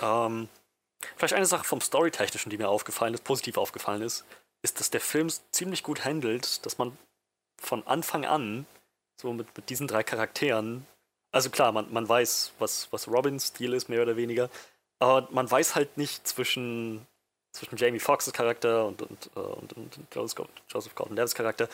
[0.01, 0.49] Ähm,
[1.15, 4.25] vielleicht eine Sache vom Storytechnischen, die mir aufgefallen ist, positiv aufgefallen ist,
[4.61, 6.97] ist, dass der Film ziemlich gut handelt, dass man
[7.57, 8.67] von Anfang an
[9.19, 10.85] so mit, mit diesen drei Charakteren,
[11.31, 14.49] also klar, man, man weiß, was, was Robins Stil ist, mehr oder weniger,
[14.99, 17.07] aber man weiß halt nicht zwischen,
[17.53, 21.69] zwischen Jamie Foxxes Charakter und, und, äh, und, und Joseph Gordon-Levitt's Charakter,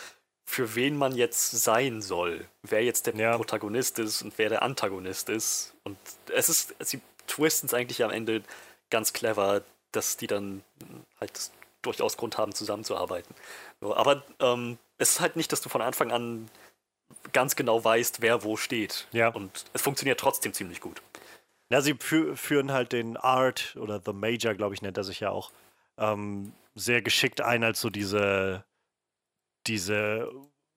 [0.50, 3.38] für wen man jetzt sein soll, wer jetzt der ja.
[3.38, 5.76] Protagonist ist und wer der Antagonist ist.
[5.84, 5.96] Und
[6.34, 8.42] es ist, sie twisten es eigentlich am Ende
[8.90, 9.62] ganz clever,
[9.92, 10.64] dass die dann
[11.22, 11.52] halt
[11.84, 13.36] durchaus Grund haben, zusammenzuarbeiten.
[13.80, 16.50] So, aber ähm, es ist halt nicht, dass du von Anfang an
[17.32, 19.08] ganz genau weißt, wer wo steht.
[19.12, 19.28] Ja.
[19.28, 21.00] Und es funktioniert trotzdem ziemlich gut.
[21.70, 25.20] Ja, sie fü führen halt den Art oder The Major, glaube ich, nennt er sich
[25.20, 25.52] ja auch,
[26.00, 28.64] ähm, sehr geschickt ein als so diese
[29.70, 30.30] diese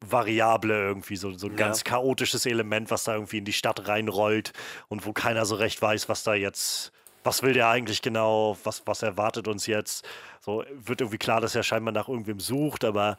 [0.05, 1.59] Variable irgendwie, so, so ein ja.
[1.59, 4.53] ganz chaotisches Element, was da irgendwie in die Stadt reinrollt
[4.89, 6.93] und wo keiner so recht weiß, was da jetzt,
[7.25, 10.07] was will der eigentlich genau, was, was erwartet uns jetzt.
[10.41, 13.17] So wird irgendwie klar, dass er scheinbar nach irgendwem sucht, aber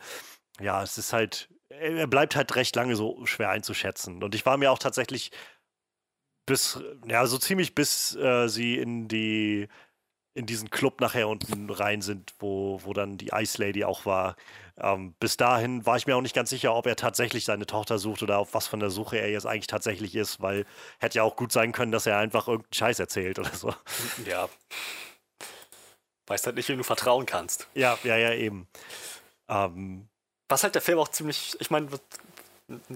[0.59, 4.21] ja, es ist halt, er bleibt halt recht lange so schwer einzuschätzen.
[4.21, 5.31] Und ich war mir auch tatsächlich
[6.45, 9.67] bis, ja, so ziemlich bis äh, sie in die
[10.35, 14.35] in diesen Club nachher unten rein sind, wo, wo dann die Ice Lady auch war.
[14.77, 17.99] Ähm, bis dahin war ich mir auch nicht ganz sicher, ob er tatsächlich seine Tochter
[17.99, 20.65] sucht oder auf was von der Suche er jetzt eigentlich tatsächlich ist, weil
[20.99, 23.73] hätte ja auch gut sein können, dass er einfach irgendeinen Scheiß erzählt oder so.
[24.25, 24.49] Ja.
[26.27, 27.67] Weißt halt nicht, wem du vertrauen kannst.
[27.73, 28.67] Ja, ja, ja, eben.
[29.49, 30.07] Ähm,
[30.47, 31.89] was halt der Film auch ziemlich, ich meine,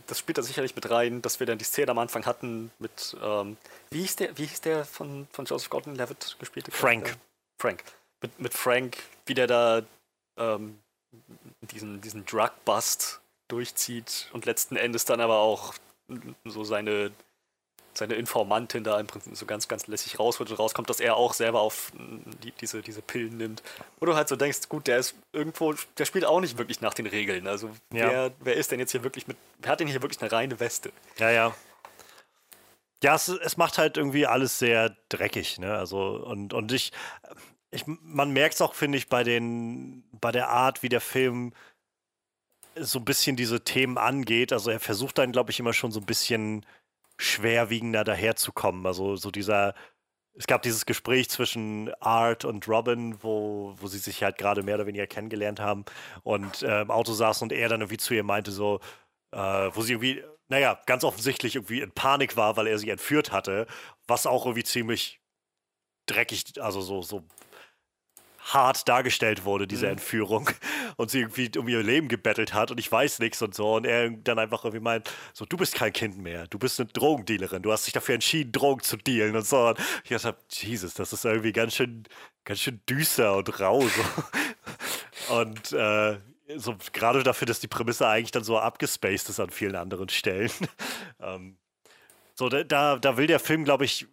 [0.08, 3.16] das spielt da sicherlich mit rein, dass wir dann die Szene am Anfang hatten mit,
[3.22, 3.58] ähm,
[3.92, 6.72] wie hieß der, wie hieß der von, von Joseph Gordon-Levitt gespielte?
[6.72, 7.18] Frank.
[7.60, 7.84] Frank.
[8.22, 9.82] Mit, mit Frank, wie der da
[10.38, 10.80] ähm,
[11.62, 15.74] diesen, diesen Drug-Bust durchzieht und letzten Endes dann aber auch
[16.46, 17.12] so seine,
[17.98, 21.34] seine Informantin da im Prinzip so ganz, ganz lässig rausholt und rauskommt, dass er auch
[21.34, 21.92] selber auf
[22.44, 23.64] die, diese, diese Pillen nimmt.
[24.00, 26.94] Wo du halt so denkst, gut, der ist irgendwo, der spielt auch nicht wirklich nach
[26.94, 27.48] den Regeln.
[27.48, 28.10] Also ja.
[28.10, 30.60] wer, wer ist denn jetzt hier wirklich mit, wer hat denn hier wirklich eine reine
[30.60, 30.92] Weste?
[31.18, 31.56] Ja, ja.
[33.04, 35.78] Ja, es, es macht halt irgendwie alles sehr dreckig, ne?
[35.78, 36.92] Also, und, und ich,
[37.70, 41.54] ich, man merkt es auch, finde ich, bei den, bei der Art, wie der Film
[42.80, 44.54] so ein bisschen diese Themen angeht.
[44.54, 46.66] Also er versucht dann, glaube ich, immer schon so ein bisschen
[47.18, 48.86] schwerwiegender daherzukommen.
[48.86, 49.74] Also so dieser,
[50.34, 54.76] es gab dieses Gespräch zwischen Art und Robin, wo, wo sie sich halt gerade mehr
[54.76, 55.86] oder weniger kennengelernt haben
[56.24, 58.80] und äh, im Auto saßen und er dann irgendwie zu ihr meinte, so,
[59.32, 63.32] äh, wo sie irgendwie, naja, ganz offensichtlich irgendwie in Panik war, weil er sie entführt
[63.32, 63.68] hatte,
[64.08, 65.20] was auch irgendwie ziemlich
[66.06, 67.24] dreckig, also so, so
[68.54, 69.94] hart dargestellt wurde, diese mhm.
[69.94, 70.50] Entführung.
[70.96, 73.76] Und sie irgendwie um ihr Leben gebettelt hat und ich weiß nichts und so.
[73.76, 76.90] Und er dann einfach irgendwie meint, so, du bist kein Kind mehr, du bist eine
[76.90, 79.70] Drogendealerin, du hast dich dafür entschieden, Drogen zu dealen und so.
[79.70, 82.04] Und ich dachte, Jesus, das ist irgendwie ganz schön,
[82.46, 83.82] ganz schön düster und rau.
[83.82, 85.36] So.
[85.36, 86.18] und äh,
[86.56, 90.52] so gerade dafür, dass die Prämisse eigentlich dann so abgespaced ist an vielen anderen Stellen.
[91.20, 91.58] ähm,
[92.34, 94.08] so, da, da will der Film, glaube ich,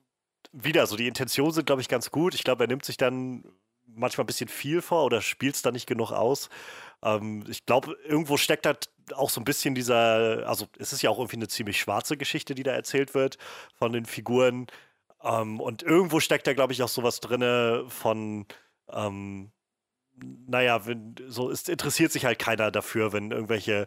[0.51, 2.35] wieder, so die Intentionen sind, glaube ich, ganz gut.
[2.35, 3.45] Ich glaube, er nimmt sich dann
[3.95, 6.49] manchmal ein bisschen viel vor oder spielt es da nicht genug aus.
[7.03, 8.75] Ähm, ich glaube, irgendwo steckt da
[9.15, 12.55] auch so ein bisschen dieser, also es ist ja auch irgendwie eine ziemlich schwarze Geschichte,
[12.55, 13.39] die da erzählt wird
[13.75, 14.67] von den Figuren.
[15.23, 18.47] Ähm, und irgendwo steckt da, glaube ich, auch sowas drin von,
[18.91, 19.53] ähm,
[20.17, 23.87] naja, wenn, so es interessiert sich halt keiner dafür, wenn irgendwelche,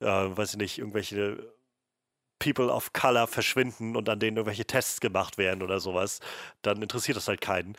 [0.00, 1.52] äh, weiß ich nicht, irgendwelche
[2.38, 6.20] People of Color verschwinden und an denen irgendwelche Tests gemacht werden oder sowas,
[6.62, 7.76] dann interessiert das halt keinen.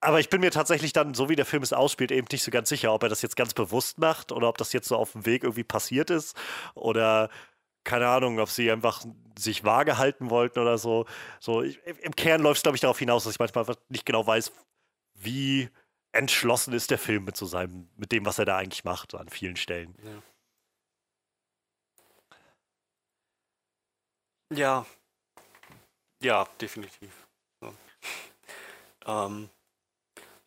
[0.00, 2.50] Aber ich bin mir tatsächlich dann, so wie der Film es ausspielt, eben nicht so
[2.50, 5.12] ganz sicher, ob er das jetzt ganz bewusst macht oder ob das jetzt so auf
[5.12, 6.36] dem Weg irgendwie passiert ist
[6.74, 7.30] oder
[7.84, 9.04] keine Ahnung, ob sie einfach
[9.38, 11.06] sich vage halten wollten oder so.
[11.40, 14.26] So ich, im Kern läuft es glaube ich darauf hinaus, dass ich manchmal nicht genau
[14.26, 14.52] weiß,
[15.14, 15.70] wie
[16.12, 19.28] entschlossen ist der Film mit so seinem, mit dem, was er da eigentlich macht an
[19.28, 19.94] vielen Stellen.
[20.02, 20.22] Ja.
[24.56, 24.86] Ja,
[26.22, 27.26] ja definitiv.
[27.60, 27.74] So.
[29.06, 29.50] ähm,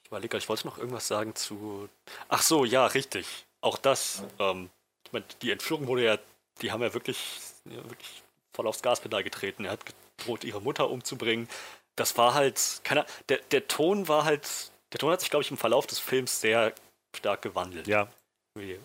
[0.10, 1.90] überlege, ich wollte noch irgendwas sagen zu.
[2.28, 3.46] Ach so, ja, richtig.
[3.62, 4.24] Auch das.
[4.40, 4.70] Ähm,
[5.06, 6.18] ich meine, die Entführung wurde ja,
[6.62, 7.18] die haben ja wirklich,
[7.66, 8.24] ja, wirklich
[8.54, 9.66] voll aufs Gaspedal getreten.
[9.66, 11.48] Er hat gedroht, ihre Mutter umzubringen.
[11.96, 15.52] Das war halt, keine der, der Ton war halt der Ton hat sich, glaube ich,
[15.52, 16.74] im Verlauf des Films sehr
[17.16, 17.88] stark gewandelt.
[17.88, 18.08] Ja.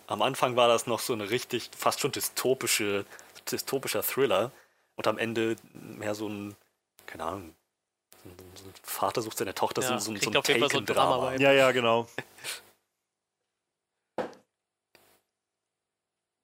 [0.07, 3.07] Am Anfang war das noch so eine richtig, fast schon dystopische,
[3.51, 4.53] dystopischer Thriller
[4.97, 6.55] und am Ende mehr so ein,
[7.07, 7.55] keine Ahnung,
[8.55, 11.37] so ein Vater sucht seine Tochter, ja, so, so, so ein Taken-Drama.
[11.37, 12.07] So ja, ja, genau.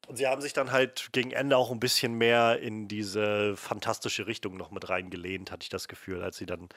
[0.06, 4.26] Und sie haben sich dann halt gegen Ende auch ein bisschen mehr in diese fantastische
[4.26, 6.68] Richtung noch mit reingelehnt, hatte ich das Gefühl, als sie dann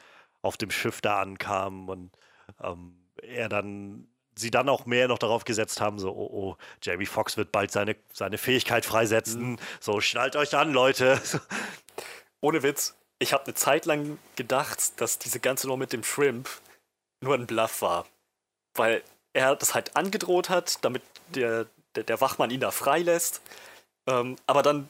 [0.44, 2.12] auf dem Schiff da ankamen und
[2.62, 7.06] ähm, er dann sie dann auch mehr noch darauf gesetzt haben, so, oh, oh, Jamie
[7.06, 9.52] Foxx wird bald seine, seine Fähigkeit freisetzen.
[9.52, 9.60] Mhm.
[9.80, 11.22] So, schnallt euch an, Leute.
[12.42, 16.50] Ohne Witz, ich habe eine Zeit lang gedacht, dass diese ganze Nummer mit dem Shrimp
[17.22, 18.06] nur ein Bluff war.
[18.76, 21.02] Weil er das halt angedroht hat, damit
[21.36, 23.42] der, der, der Wachmann ihn da freilässt.
[24.08, 24.90] Ähm, aber dann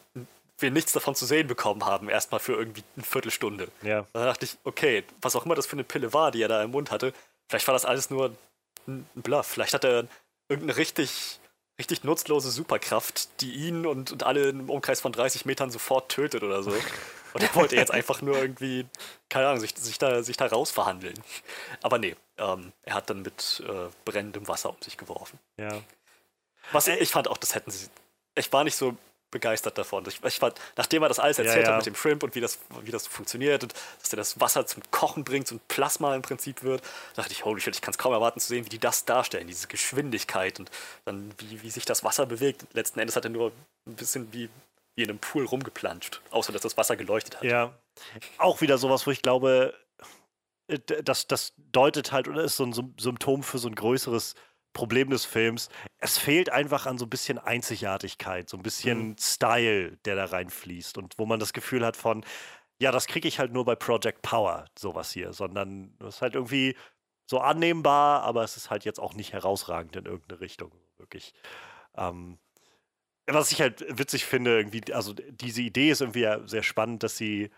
[0.59, 3.69] wir nichts davon zu sehen bekommen haben, erstmal für irgendwie eine Viertelstunde.
[3.81, 4.05] Ja.
[4.13, 6.63] Da dachte ich, okay, was auch immer das für eine Pille war, die er da
[6.63, 7.13] im Mund hatte,
[7.53, 8.35] Vielleicht war das alles nur
[8.87, 9.45] ein Bluff.
[9.45, 10.07] Vielleicht hat er
[10.49, 11.39] irgendeine richtig,
[11.79, 16.43] richtig nutzlose Superkraft, die ihn und, und alle im Umkreis von 30 Metern sofort tötet
[16.43, 16.71] oder so.
[17.33, 18.85] Und er wollte jetzt einfach nur irgendwie,
[19.27, 21.15] keine Ahnung, sich, sich, da, sich da rausverhandeln.
[21.81, 25.39] Aber nee, ähm, er hat dann mit äh, brennendem Wasser um sich geworfen.
[25.57, 25.81] Ja.
[26.71, 27.87] Was ich fand auch, das hätten sie.
[28.35, 28.95] Ich war nicht so
[29.33, 30.05] begeistert davon.
[30.07, 31.71] Ich, ich fand, nachdem er das alles erzählt ja, ja.
[31.71, 34.65] hat mit dem Shrimp und wie das, wie das funktioniert und dass er das Wasser
[34.65, 36.81] zum Kochen bringt, zum Plasma im Prinzip wird,
[37.15, 39.47] dachte ich, holy shit, ich kann es kaum erwarten zu sehen, wie die das darstellen,
[39.47, 40.71] diese Geschwindigkeit und
[41.03, 42.65] dann wie, wie sich das Wasser bewegt.
[42.71, 43.51] Letzten Endes hat er nur
[43.85, 44.49] ein bisschen wie,
[44.95, 47.43] wie in einem Pool rumgeplanscht, außer dass das Wasser geleuchtet hat.
[47.43, 47.73] Ja,
[48.37, 49.73] auch wieder sowas, wo ich glaube,
[51.03, 54.35] das, das deutet halt oder ist so ein Symptom für so ein größeres
[54.73, 55.69] Problem des Films,
[55.99, 59.15] es fehlt einfach an so ein bisschen Einzigartigkeit, so ein bisschen mhm.
[59.19, 62.25] Style, der da reinfließt und wo man das Gefühl hat von,
[62.79, 66.35] ja, das kriege ich halt nur bei Project Power, sowas hier, sondern es ist halt
[66.35, 66.75] irgendwie
[67.25, 71.33] so annehmbar, aber es ist halt jetzt auch nicht herausragend in irgendeine Richtung, wirklich.
[71.95, 72.39] Ähm,
[73.27, 77.51] was ich halt witzig finde, irgendwie, also diese Idee ist irgendwie sehr spannend, dass sie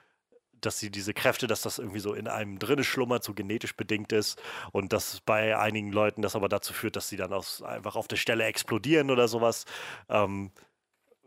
[0.62, 4.12] dass sie diese Kräfte, dass das irgendwie so in einem drinne schlummert, so genetisch bedingt
[4.12, 4.42] ist
[4.72, 8.08] und dass bei einigen Leuten das aber dazu führt, dass sie dann aus, einfach auf
[8.08, 9.66] der Stelle explodieren oder sowas.
[10.10, 10.52] Ähm,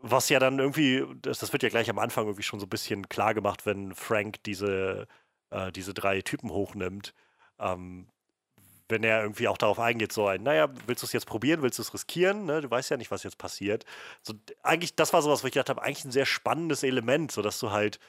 [0.01, 2.69] was ja dann irgendwie, das, das, wird ja gleich am Anfang irgendwie schon so ein
[2.69, 5.07] bisschen klar gemacht, wenn Frank diese,
[5.49, 7.13] äh, diese drei Typen hochnimmt.
[7.59, 8.07] Ähm,
[8.89, 11.77] wenn er irgendwie auch darauf eingeht, so ein, naja, willst du es jetzt probieren, willst
[11.77, 12.45] du es riskieren?
[12.45, 12.61] Ne?
[12.61, 13.85] Du weißt ja nicht, was jetzt passiert.
[14.23, 14.33] So,
[14.63, 17.69] eigentlich, das war sowas, wo ich gedacht habe, eigentlich ein sehr spannendes Element, sodass du
[17.71, 17.99] halt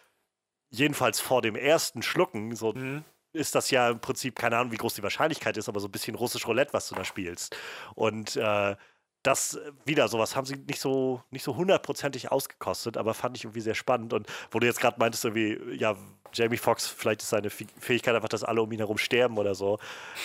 [0.70, 3.04] jedenfalls vor dem ersten Schlucken, so mhm.
[3.32, 5.92] ist das ja im Prinzip, keine Ahnung, wie groß die Wahrscheinlichkeit ist, aber so ein
[5.92, 7.56] bisschen russisch Roulette, was du da spielst.
[7.94, 8.76] Und äh,
[9.22, 13.44] das äh, wieder, sowas haben sie nicht so nicht so hundertprozentig ausgekostet, aber fand ich
[13.44, 14.12] irgendwie sehr spannend.
[14.12, 15.96] Und wo du jetzt gerade meintest, irgendwie, ja,
[16.32, 19.78] Jamie Foxx, vielleicht ist seine Fähigkeit einfach, dass alle um ihn herum sterben oder so.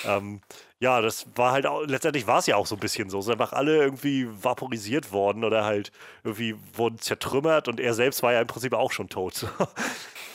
[0.06, 0.42] Ähm,
[0.80, 3.22] ja, das war halt auch, letztendlich war es ja auch so ein bisschen so.
[3.22, 5.92] Sind einfach alle irgendwie vaporisiert worden oder halt
[6.24, 9.48] irgendwie wurden zertrümmert und er selbst war ja im Prinzip auch schon tot.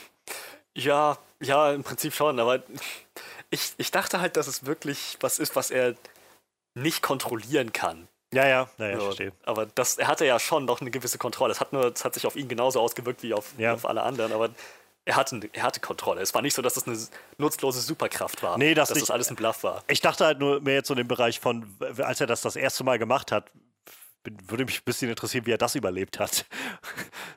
[0.76, 2.62] Ja, ja, im Prinzip schon, aber
[3.50, 5.94] ich, ich dachte halt, dass es wirklich was ist, was er
[6.74, 8.06] nicht kontrollieren kann.
[8.32, 9.32] Ja, ja, naja, So, verstehe.
[9.44, 11.50] aber das, er hatte ja schon noch eine gewisse Kontrolle.
[11.52, 13.74] Es hat, nur, es hat sich auf ihn genauso ausgewirkt wie auf, Ja.
[13.74, 14.50] auf alle anderen, aber
[15.04, 16.20] er hatte, er hatte Kontrolle.
[16.20, 16.96] Es war nicht so, dass es eine
[17.38, 18.56] nutzlose Superkraft war.
[18.56, 19.02] Nee, das dass nicht.
[19.08, 19.82] das alles ein Bluff war.
[19.88, 21.66] Ich dachte halt nur mehr jetzt so in dem Bereich von,
[21.98, 23.50] als er das das erste Mal gemacht hat,
[24.22, 26.46] bin, würde mich ein bisschen interessieren, wie er das überlebt hat.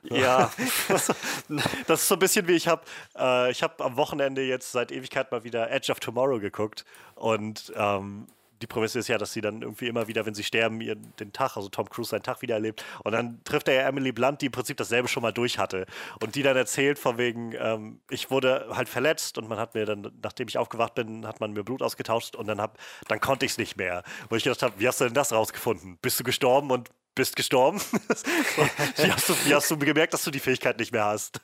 [0.02, 0.52] Ja,
[1.86, 2.82] Das ist so ein bisschen wie ich habe,
[3.16, 6.84] äh, ich habe am Wochenende jetzt seit Ewigkeit mal wieder Edge of Tomorrow geguckt
[7.14, 8.26] und ähm,
[8.62, 11.32] die Prämisse ist ja, dass sie dann irgendwie immer wieder, wenn sie sterben, ihren, den
[11.32, 12.84] Tag, also Tom Cruise seinen Tag wieder erlebt.
[13.02, 15.86] Und dann trifft er ja Emily Blunt, die im Prinzip dasselbe schon mal durch hatte.
[16.20, 19.86] Und die dann erzählt von wegen, ähm, ich wurde halt verletzt und man hat mir
[19.86, 22.78] dann, nachdem ich aufgewacht bin, hat man mir Blut ausgetauscht und dann, hab,
[23.08, 24.02] dann konnte ich es nicht mehr.
[24.28, 25.98] Wo ich gedacht habe, wie hast du denn das rausgefunden?
[26.00, 27.80] Bist du gestorben und bist gestorben?
[28.96, 31.40] wie, hast du, wie hast du gemerkt, dass du die Fähigkeit nicht mehr hast?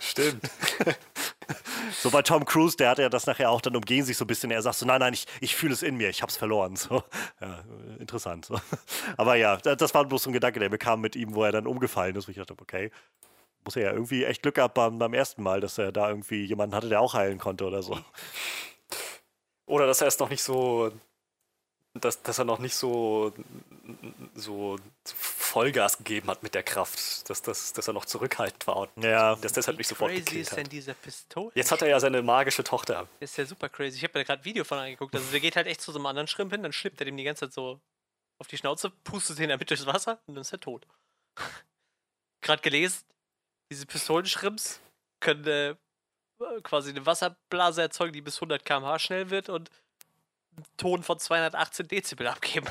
[0.00, 0.42] stimmt.
[1.92, 4.28] So bei Tom Cruise, der hat ja das nachher auch dann umgehen sich so ein
[4.28, 4.50] bisschen.
[4.50, 6.76] Er sagt so, nein, nein, ich, ich fühle es in mir, ich hab's verloren.
[6.76, 7.02] So,
[7.40, 7.64] ja,
[7.98, 8.46] interessant.
[8.46, 8.58] So.
[9.16, 11.44] Aber ja, da- das war bloß so ein Gedanke, der mir kam mit ihm, wo
[11.44, 12.90] er dann umgefallen ist, wo ich dachte, okay,
[13.64, 16.44] muss er ja irgendwie echt Glück gehabt beim, beim ersten Mal, dass er da irgendwie
[16.44, 17.98] jemanden hatte, der auch heilen konnte oder so.
[19.66, 20.90] Oder dass er es noch nicht so,
[22.00, 23.32] dass, dass er noch nicht so,
[24.34, 28.90] so Vollgas gegeben hat mit der Kraft, dass, dass, dass er noch zurückhaltend war und
[29.02, 30.72] Ja, dass deshalb nicht sofort crazy gekillt ist denn hat.
[30.72, 31.52] dieser Pistole?
[31.54, 33.08] Jetzt hat er ja seine magische Tochter.
[33.20, 33.96] Das ist ja super crazy.
[33.96, 35.14] Ich habe mir gerade ein Video von angeguckt.
[35.14, 37.16] Also der geht halt echt zu so einem anderen Schrimp hin, dann schnippt er dem
[37.16, 37.80] die ganze Zeit so
[38.38, 40.86] auf die Schnauze, pustet ihn damit durchs Wasser und dann ist er tot.
[42.40, 43.04] gerade gelesen,
[43.70, 44.80] diese Pistolenschrimps
[45.20, 45.74] können äh,
[46.62, 49.70] quasi eine Wasserblase erzeugen, die bis 100 km/h schnell wird und
[50.76, 52.66] Ton von 218 Dezibel abgeben.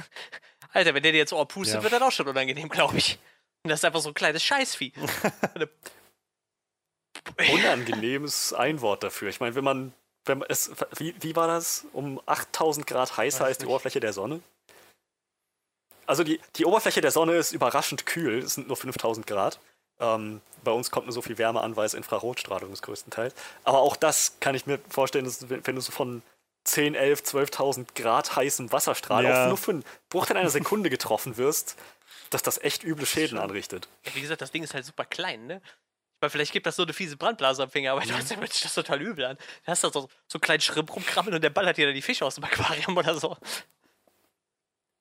[0.72, 1.82] Alter, wenn der dir jetzt Ohr pustet, Ja.
[1.82, 3.18] wird das auch schon unangenehm, glaube ich.
[3.64, 4.92] Und das ist einfach so ein kleines Scheißvieh.
[7.52, 9.28] Unangenehmes Einwort dafür.
[9.28, 9.92] Ich meine, wenn man,
[10.24, 11.86] wenn man es, wie, wie war das?
[11.92, 13.66] Um 8000 Grad heißer als die.
[13.66, 14.40] Oberfläche der Sonne?
[16.06, 19.60] Also die, die Oberfläche der Sonne ist überraschend kühl, es sind nur 5000 Grad.
[20.00, 23.34] Ähm, bei uns kommt nur so viel Wärme an, weil es Infrarotstrahlung ist größtenteils.
[23.64, 26.22] Aber auch das kann ich mir vorstellen, dass, wenn wenn du so von
[26.64, 29.44] 10, 11, 12.000 Grad heißem Wasserstrahl Ja.
[29.44, 31.76] auch nur für einen Bruchteil einer Sekunde getroffen wirst,
[32.30, 33.88] dass das echt üble Schäden anrichtet.
[34.04, 35.60] Ja, wie gesagt, das Ding ist halt super klein, ne?
[36.20, 38.74] Weil vielleicht gibt das so eine fiese Brandblase am Finger, aber trotzdem hört sich das
[38.74, 39.36] total übel an.
[39.66, 42.02] Da hast du so, so einen kleinen Schrimp rumkrabbeln und der ballert dir dann die
[42.02, 43.36] Fische aus dem Aquarium oder so.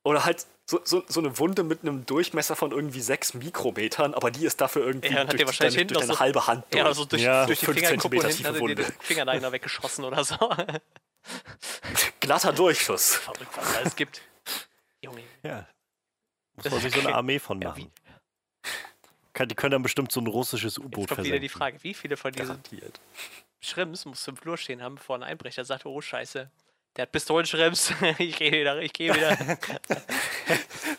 [0.04, 4.32] Oder halt so, so, so eine Wunde mit einem Durchmesser von irgendwie 6 Mikrometern, aber
[4.32, 6.66] die ist dafür irgendwie Ja, hat durch, der wahrscheinlich deine, durch deine so- halbe Hand
[6.72, 6.84] durch.
[6.84, 10.24] Ja, so durch, Ja, durch die Fingerkuppe hinten hat er tiefe den Fingernagel weggeschossen oder
[10.24, 10.36] so.
[12.19, 13.15] Glatter Durchschuss.
[13.15, 14.22] Verrückt, was es alles gibt.
[15.02, 15.23] Junge.
[15.43, 15.68] ja.
[16.56, 17.91] Muss man sich so eine Armee von Ja, machen.
[19.34, 21.80] Kann- Die können dann bestimmt so ein russisches jetzt U-Boot kommt wieder die versenken.
[21.80, 22.99] Frage, wie viele von diesen Garantiert.
[23.61, 26.52] Schrimps musst du im Flur stehen haben, bevor ein Einbrecher sagt, oh scheiße,
[26.96, 29.38] der hat Pistolenschrimps, ich gehe wieder, ich gehe wieder.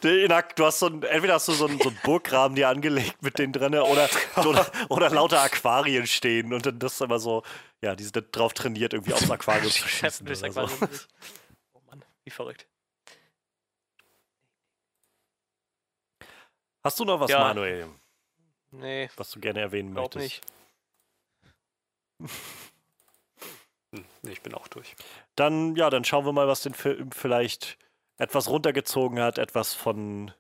[0.03, 3.39] Du hast so ein, entweder hast du so einen, so einen Burggraben dir angelegt mit
[3.39, 7.45] denen drin oder, oder, oder lauter Aquarien stehen und dann das ist immer so,
[7.83, 10.27] ja, die sind drauf trainiert, irgendwie aufs Aquarium zu schießen.
[10.27, 10.47] Oder so.
[10.47, 11.07] Aquarium durch.
[11.75, 12.67] Oh Mann, wie verrückt.
[16.83, 17.39] Hast du noch was, Ja.
[17.39, 17.87] Manuel,
[18.73, 20.43] Nee, was du gerne erwähnen glaub möchtest?
[22.19, 22.33] nicht.
[24.23, 24.95] Nee, ich bin auch durch.
[25.35, 27.77] Dann, ja, dann schauen wir mal, was den Film vielleicht
[28.19, 30.33] etwas runtergezogen hat, etwas von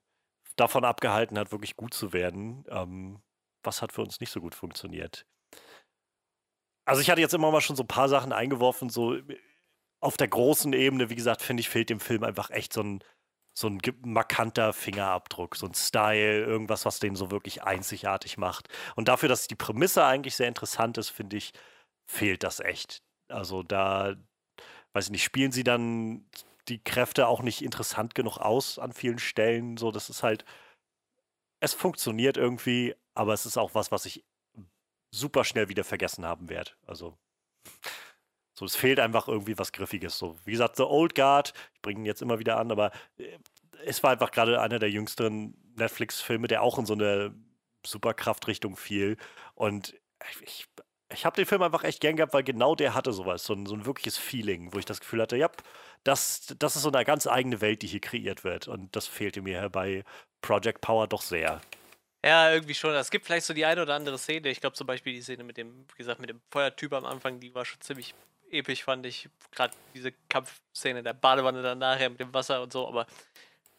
[0.56, 2.64] davon abgehalten hat, wirklich gut zu werden.
[2.68, 3.20] Ähm,
[3.62, 5.26] was hat für uns nicht so gut funktioniert?
[6.84, 9.16] Also ich hatte jetzt immer mal schon so ein paar Sachen eingeworfen, so
[10.00, 13.04] auf der großen Ebene, wie gesagt, finde ich, fehlt dem Film einfach echt so ein,
[13.54, 18.68] so ein markanter Fingerabdruck, so ein Style, irgendwas, was den so wirklich einzigartig macht.
[18.96, 21.52] Und dafür, dass die Prämisse eigentlich sehr interessant ist, finde ich,
[22.06, 23.02] fehlt das echt.
[23.32, 24.14] Also da,
[24.92, 26.26] weiß ich nicht, spielen sie dann
[26.68, 29.76] die Kräfte auch nicht interessant genug aus an vielen Stellen.
[29.76, 30.44] So, das ist halt,
[31.60, 34.24] es funktioniert irgendwie, aber es ist auch was, was ich
[35.10, 36.72] super schnell wieder vergessen haben werde.
[36.86, 37.16] Also,
[38.54, 40.18] so, es fehlt einfach irgendwie was Griffiges.
[40.18, 43.38] So, wie gesagt, The Old Guard, ich bringe ihn jetzt immer wieder an, aber äh,
[43.84, 47.34] es war einfach gerade einer der jüngsten Netflix-Filme, der auch in so eine
[47.84, 49.16] Superkraftrichtung fiel.
[49.54, 49.94] Und
[50.42, 50.68] ich,
[51.12, 53.66] ich habe den Film einfach echt gern gehabt, weil genau der hatte sowas, so ein,
[53.66, 55.51] so ein wirkliches Feeling, wo ich das Gefühl hatte, ja,
[56.05, 58.68] das, das ist so eine ganz eigene Welt, die hier kreiert wird.
[58.68, 60.05] Und das fehlte mir bei
[60.40, 61.60] Project Power doch sehr.
[62.24, 62.94] Ja, irgendwie schon.
[62.94, 64.48] Es gibt vielleicht so die eine oder andere Szene.
[64.48, 67.40] Ich glaube zum Beispiel die Szene mit dem, wie gesagt, mit dem Feuertyp am Anfang,
[67.40, 68.14] die war schon ziemlich
[68.51, 69.28] episch, fand ich.
[69.51, 72.86] Gerade diese Kampfszene der Badewanne dann nachher mit dem Wasser und so.
[72.86, 73.06] Aber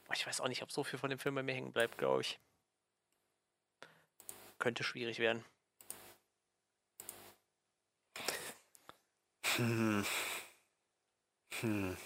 [0.07, 1.97] boah, ich weiß auch nicht, ob so viel von dem Film bei mir hängen bleibt,
[1.97, 2.39] glaube ich.
[4.59, 5.43] Könnte schwierig werden.
[9.57, 10.05] Hm.
[11.61, 11.97] Hm.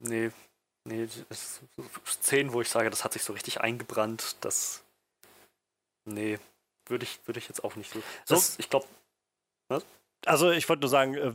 [0.00, 0.30] Nee,
[0.84, 1.60] nee, es
[2.06, 4.82] Szenen, wo ich sage, das hat sich so richtig eingebrannt, das.
[6.04, 6.38] Nee,
[6.86, 8.02] würde ich, würde ich jetzt auch nicht so.
[8.26, 8.86] Das, ich glaube.
[10.26, 11.32] Also ich wollte nur sagen, äh,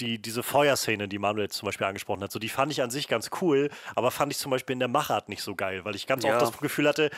[0.00, 2.90] die, diese Feuerszene, die Manuel jetzt zum Beispiel angesprochen hat, so die fand ich an
[2.90, 5.94] sich ganz cool, aber fand ich zum Beispiel in der Machart nicht so geil, weil
[5.94, 6.40] ich ganz Ja.
[6.40, 7.10] oft das Gefühl hatte,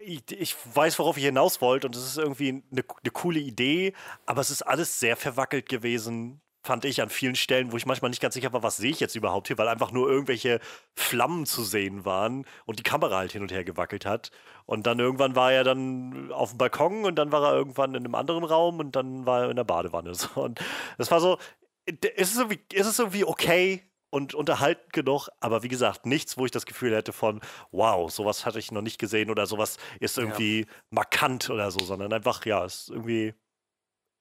[0.00, 3.92] ich, ich weiß, worauf ich hinaus wollte und es ist irgendwie eine, eine coole Idee,
[4.26, 8.10] aber es ist alles sehr verwackelt gewesen, fand ich an vielen Stellen, wo ich manchmal
[8.10, 10.60] nicht ganz sicher war, was sehe ich jetzt überhaupt hier, weil einfach nur irgendwelche
[10.94, 14.30] Flammen zu sehen waren und die Kamera halt hin und her gewackelt hat.
[14.66, 18.04] Und dann irgendwann war er dann auf dem Balkon und dann war er irgendwann in
[18.04, 20.12] einem anderen Raum und dann war er in der Badewanne.
[20.34, 20.60] Und
[20.98, 21.38] das war so,
[21.86, 26.44] es ist irgendwie, es ist irgendwie okay und unterhaltend genug, aber wie gesagt, nichts, wo
[26.44, 27.40] ich das Gefühl hätte von,
[27.72, 32.12] wow, sowas hatte ich noch nicht gesehen oder sowas ist irgendwie markant oder so, sondern
[32.12, 33.34] einfach, ja, es ist irgendwie,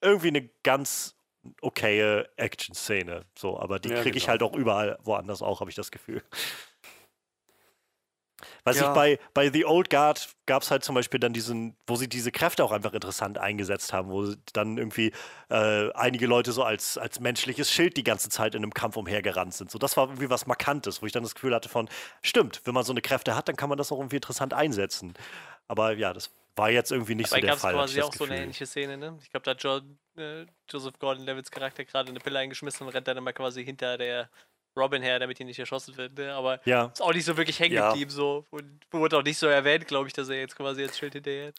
[0.02, 1.16] irgendwie eine ganz
[1.62, 3.26] okaye Action-Szene.
[3.38, 4.30] So, aber die Ja, kriege ich genau.
[4.30, 6.24] halt auch überall woanders auch, habe ich das Gefühl.
[8.64, 8.90] Weiß Ja.
[8.90, 12.08] ich, bei, bei The Old Guard gab es halt zum Beispiel dann diesen, wo sie
[12.08, 15.12] diese Kräfte auch einfach interessant eingesetzt haben, wo dann irgendwie
[15.50, 19.54] äh, einige Leute so als, als menschliches Schild die ganze Zeit in einem Kampf umhergerannt
[19.54, 19.72] sind.
[19.72, 21.90] So, das war irgendwie was Markantes, wo ich dann das Gefühl hatte von,
[22.22, 25.14] stimmt, wenn man so eine Kräfte hat, dann kann man das auch irgendwie interessant einsetzen.
[25.68, 27.74] Aber ja, das war jetzt irgendwie nicht Dabei so der gab es Fall.
[27.74, 29.18] hatte quasi ich auch so eine ähnliche Szene, ne?
[29.22, 33.08] Ich glaube, da hat John, äh, Joseph Gordon-Levitt's Charakter gerade eine Pille eingeschmissen und rennt
[33.08, 34.30] dann immer quasi hinter der
[34.78, 36.34] Robin her, damit ihn nicht erschossen wird, ne?
[36.34, 37.90] Aber Ja, ist auch nicht so wirklich hängen Ja.
[37.92, 38.46] geblieben, so.
[38.52, 41.48] Und wurde auch nicht so erwähnt, glaube ich, dass er jetzt quasi als Schild hinterher
[41.48, 41.56] hat.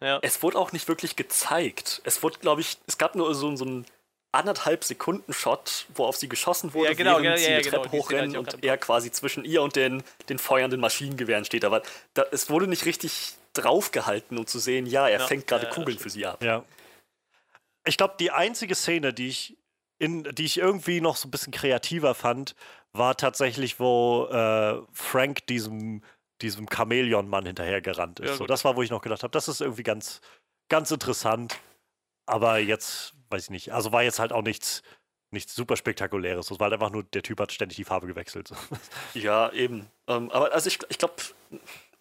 [0.00, 0.18] Ja.
[0.22, 2.02] Es wurde auch nicht wirklich gezeigt.
[2.04, 3.86] Es wurde, glaube ich, es gab nur so, so einen
[4.32, 7.56] anderthalb Sekunden Shot, wo auf sie geschossen wurde, Ja, genau, während genau, sie ja, eine
[7.56, 10.80] ja, genau, Treppe die Szene hochrennen und er quasi zwischen ihr und den, den feuernden
[10.80, 11.64] Maschinengewehren steht.
[11.64, 11.80] Aber
[12.12, 15.70] da, es wurde nicht richtig draufgehalten, um zu sehen, ja, er Ja, fängt gerade ja,
[15.72, 16.42] Kugeln für sie ab.
[16.42, 16.62] ja.
[17.86, 19.56] Ich glaube, die einzige Szene, die ich,
[19.98, 22.54] in, die ich irgendwie noch so ein bisschen kreativer fand,
[22.92, 26.02] war tatsächlich, wo äh, Frank diesem,
[26.42, 28.30] diesem Chamäleon-Mann hinterhergerannt ist.
[28.30, 30.20] Ja, so, das war, wo ich noch gedacht habe, das ist irgendwie ganz,
[30.68, 31.58] ganz interessant.
[32.26, 34.82] Aber jetzt, weiß ich nicht, also war jetzt halt auch nichts,
[35.30, 36.50] nichts super spektakuläres.
[36.50, 38.50] Es war halt einfach nur, der Typ hat ständig die Farbe gewechselt.
[39.14, 39.86] Ja, eben.
[40.08, 41.14] Ähm, aber also ich, ich glaube,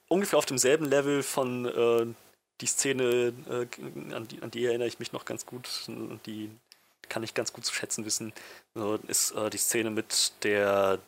[0.09, 2.07] ungefähr auf demselben Level von äh,
[2.61, 5.69] die Szene, äh, an, die, an die erinnere ich mich noch ganz gut,
[6.25, 6.49] die
[7.09, 8.33] kann ich ganz gut zu schätzen wissen,
[9.07, 10.99] ist äh, die Szene mit der,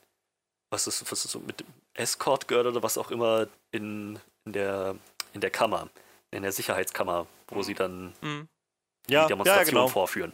[0.69, 4.53] was ist, was ist so, mit dem Escort Girl oder was auch immer in, in,
[4.53, 4.95] der,
[5.33, 5.89] in der Kammer,
[6.31, 8.47] in der Sicherheitskammer, wo sie dann Mhm.
[9.07, 9.87] die Ja, ja, Demonstration genau.
[9.87, 10.33] vorführen.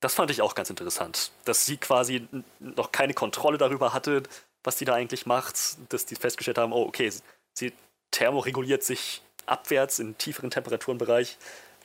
[0.00, 2.26] Das fand ich auch ganz interessant, dass sie quasi
[2.60, 4.22] noch keine Kontrolle darüber hatte,
[4.62, 5.56] was die da eigentlich macht,
[5.88, 7.12] dass die festgestellt haben, oh, okay,
[7.54, 7.72] sie
[8.10, 11.36] thermoreguliert sich abwärts in tieferen Temperaturenbereich,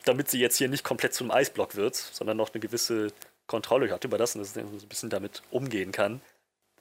[0.04, 3.12] damit sie jetzt hier nicht komplett zum Eisblock wird, sondern noch eine gewisse
[3.46, 6.20] Kontrolle hat über das und dass sie so ein bisschen damit umgehen kann.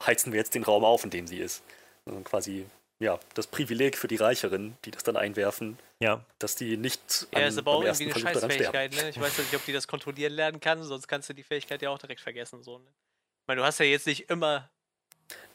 [0.06, 1.64] Heizen wir jetzt den Raum auf, in dem sie ist.
[2.06, 2.66] Also quasi,
[3.00, 6.24] ja, das Privileg für die Reicheren, die das dann einwerfen, Ja.
[6.40, 8.42] dass die nicht Ja, ist aber auch irgendwie eine Versuch.
[8.42, 9.10] Scheißfähigkeit, ne?
[9.10, 11.90] Ich weiß nicht, ob die das kontrollieren lernen kann, sonst kannst du die Fähigkeit ja
[11.90, 12.86] auch direkt vergessen, so, ne?
[12.88, 14.70] Ich meine, du hast ja jetzt nicht immer.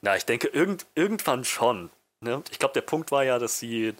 [0.03, 1.91] Na, ich denke, irgend, irgendwann schon.
[2.21, 2.43] Ne?
[2.51, 3.95] Ich glaube, der Punkt war ja, dass sie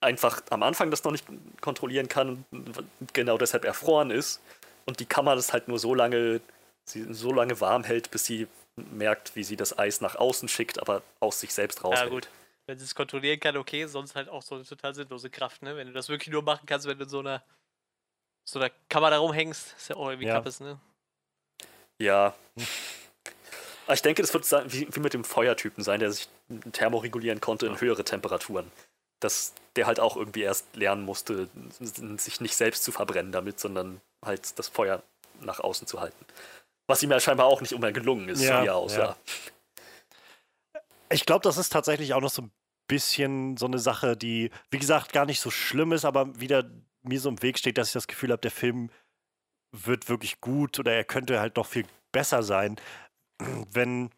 [0.00, 1.26] einfach am Anfang das noch nicht
[1.60, 4.40] kontrollieren kann und genau deshalb erfroren ist.
[4.86, 6.40] Und die Kammer das halt nur so lange,
[6.84, 8.46] sie so lange warm hält, bis sie
[8.76, 12.08] merkt, wie sie das Eis nach außen schickt, aber aus sich selbst raushält.
[12.08, 12.28] Ja, gut.
[12.66, 15.76] Wenn sie es kontrollieren kann, okay, sonst halt auch so eine total sinnlose Kraft, ne?
[15.76, 17.42] Wenn du das wirklich nur machen kannst, wenn du in so einer,
[18.44, 20.34] so einer Kammer da rumhängst, ist ja auch irgendwie Ja.
[20.34, 20.78] Kappes, ne?
[21.98, 22.34] Ja.
[23.86, 26.28] Aber ich denke, das wird wie mit dem Feuertypen sein, der sich
[26.72, 28.70] thermoregulieren konnte in höhere Temperaturen.
[29.20, 31.48] Dass der halt auch irgendwie erst lernen musste,
[31.78, 35.02] sich nicht selbst zu verbrennen damit, sondern halt das Feuer
[35.40, 36.24] nach außen zu halten.
[36.86, 39.16] Was ihm ja scheinbar auch nicht immer gelungen ist, Ja, wie er aussah.
[41.10, 42.50] Ich glaube, das ist tatsächlich auch noch so ein
[42.88, 46.68] bisschen so eine Sache, die, wie gesagt, gar nicht so schlimm ist, aber wieder
[47.02, 48.90] mir so im Weg steht, dass ich das Gefühl habe, der Film
[49.72, 52.76] wird wirklich gut oder er könnte halt noch viel besser sein,
[53.72, 54.10] wenn,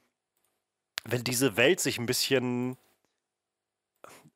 [1.05, 2.79] wenn diese Welt sich ein bisschen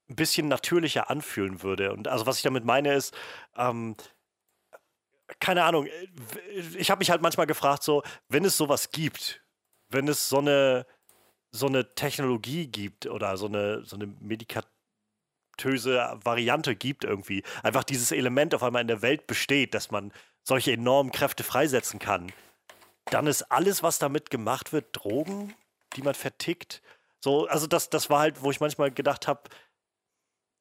[0.09, 1.93] ein bisschen natürlicher anfühlen würde.
[1.93, 3.15] Und also was ich damit meine ist,
[3.57, 3.97] ähm,
[5.41, 6.09] keine Ahnung, äh,
[6.77, 9.43] ich habe mich halt manchmal gefragt, so, wenn es sowas gibt,
[9.89, 10.87] wenn es so eine
[11.57, 14.71] so eine Technologie gibt oder so eine, so eine medikatöse
[16.23, 20.13] Variante gibt irgendwie, einfach dieses Element auf einmal in der Welt besteht, dass man
[20.43, 22.33] solche enormen Kräfte freisetzen kann,
[23.07, 25.55] dann ist alles, was damit gemacht wird, Drogen,
[25.95, 26.83] die man vertickt.
[27.21, 29.49] So, also das, das war halt, wo ich manchmal gedacht habe,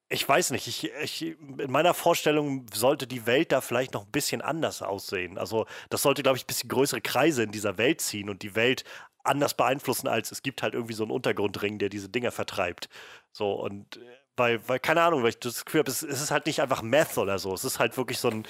[0.08, 4.12] ich weiß nicht, ich, ich, in meiner Vorstellung sollte die Welt da vielleicht noch ein
[4.12, 5.38] bisschen anders aussehen.
[5.38, 8.56] Also das sollte, glaube ich, ein bisschen größere Kreise in dieser Welt ziehen und die
[8.56, 8.84] Welt
[9.24, 12.90] anders beeinflussen, als es gibt halt irgendwie so einen Untergrundring, der diese Dinger vertreibt.
[13.32, 14.02] So, und äh,
[14.38, 16.82] weil, weil keine Ahnung, weil ich das Gefühl habe, es, es ist halt nicht einfach
[16.82, 17.54] Meth oder so.
[17.54, 18.44] Es ist halt wirklich so ein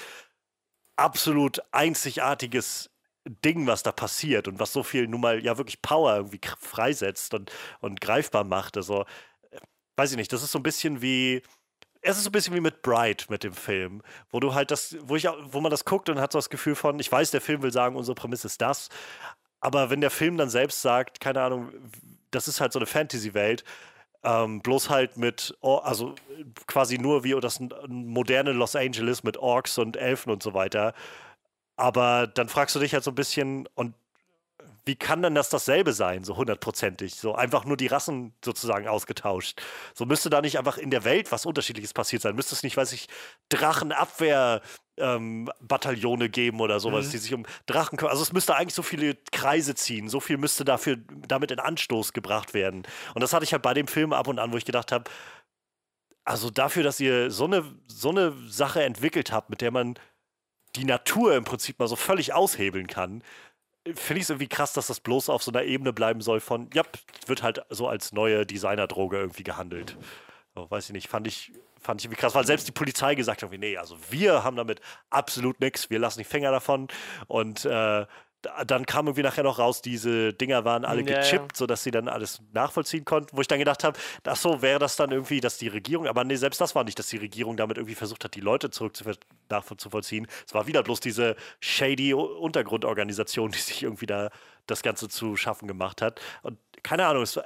[0.97, 2.89] absolut einzigartiges
[3.27, 7.33] Ding, was da passiert und was so viel nun mal ja wirklich Power irgendwie freisetzt
[7.33, 7.51] und,
[7.81, 8.77] und greifbar macht.
[8.77, 9.05] Also,
[9.95, 11.41] weiß ich nicht, das ist so ein bisschen wie.
[12.01, 14.95] Es ist so ein bisschen wie mit Bright mit dem Film, wo du halt das,
[15.01, 17.41] wo ich, wo man das guckt und hat so das Gefühl von, ich weiß, der
[17.41, 18.89] Film will sagen, unsere Prämisse ist das,
[19.59, 21.71] aber wenn der Film dann selbst sagt, keine Ahnung,
[22.29, 23.63] das ist halt so eine Fantasy-Welt,
[24.23, 26.13] ähm, bloß halt mit, also
[26.67, 30.93] quasi nur wie das moderne Los Angeles mit Orks und Elfen und so weiter,
[31.75, 33.95] aber dann fragst du dich halt so ein bisschen, und
[34.85, 37.15] wie kann denn das dasselbe sein, so hundertprozentig?
[37.15, 39.59] So einfach nur die Rassen sozusagen ausgetauscht.
[39.95, 42.35] So müsste da nicht einfach in der Welt was Unterschiedliches passiert sein.
[42.35, 43.07] Müsste es nicht, weiß ich,
[43.49, 47.11] Drachenabwehr-Bataillone ähm, geben oder sowas, mhm.
[47.11, 48.11] die sich um Drachen kümmern.
[48.11, 50.07] Also es müsste eigentlich so viele Kreise ziehen.
[50.07, 50.97] So viel müsste dafür
[51.27, 52.83] damit in Anstoß gebracht werden.
[53.15, 55.09] Und das hatte ich halt bei dem Film ab und an, wo ich gedacht habe,
[56.25, 59.97] also dafür, dass ihr so eine, so eine Sache entwickelt habt, mit der man
[60.75, 63.23] die Natur im Prinzip mal so völlig aushebeln kann,
[63.93, 66.69] finde ich es irgendwie krass, dass das bloß auf so einer Ebene bleiben soll von,
[66.73, 66.83] ja,
[67.27, 69.97] wird halt so als neue Designerdroge irgendwie gehandelt.
[70.55, 73.43] So, weiß ich nicht, fand ich, fand ich irgendwie krass, weil selbst die Polizei gesagt
[73.43, 76.87] hat, nee, also wir haben damit absolut nichts, wir lassen die Finger davon
[77.27, 78.05] und äh,
[78.65, 81.57] dann kam irgendwie nachher noch raus, diese Dinger waren alle ja, gechippt, ja.
[81.57, 84.95] sodass sie dann alles nachvollziehen konnten, wo ich dann gedacht habe, ach so, wäre das
[84.95, 87.77] dann irgendwie, dass die Regierung, aber nee, selbst das war nicht, dass die Regierung damit
[87.77, 89.03] irgendwie versucht hat, die Leute zurück zu,
[89.49, 90.27] nachzuvollziehen.
[90.47, 94.29] Es war wieder bloß diese shady Untergrundorganisation, die sich irgendwie da
[94.67, 96.19] das Ganze zu schaffen gemacht hat.
[96.41, 97.39] Und keine Ahnung, es,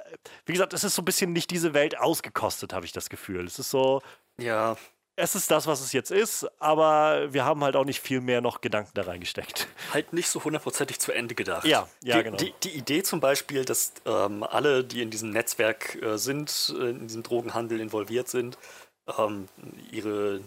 [0.46, 3.46] wie gesagt, es ist so ein bisschen nicht diese Welt ausgekostet, habe ich das Gefühl.
[3.46, 4.02] Es ist so.
[4.38, 4.76] Ja,
[5.16, 8.40] es ist das, was es jetzt ist, aber wir haben halt auch nicht viel mehr
[8.40, 9.68] noch Gedanken da reingesteckt.
[9.92, 11.66] Halt nicht so hundertprozentig zu Ende gedacht.
[11.66, 12.36] Ja, ja, die, genau.
[12.36, 16.90] Die, die, Idee zum Beispiel, dass ähm, alle, die in diesem Netzwerk äh, sind, äh,
[16.90, 18.56] in diesem Drogenhandel involviert sind,
[19.18, 19.48] ähm,
[19.90, 20.40] ihre,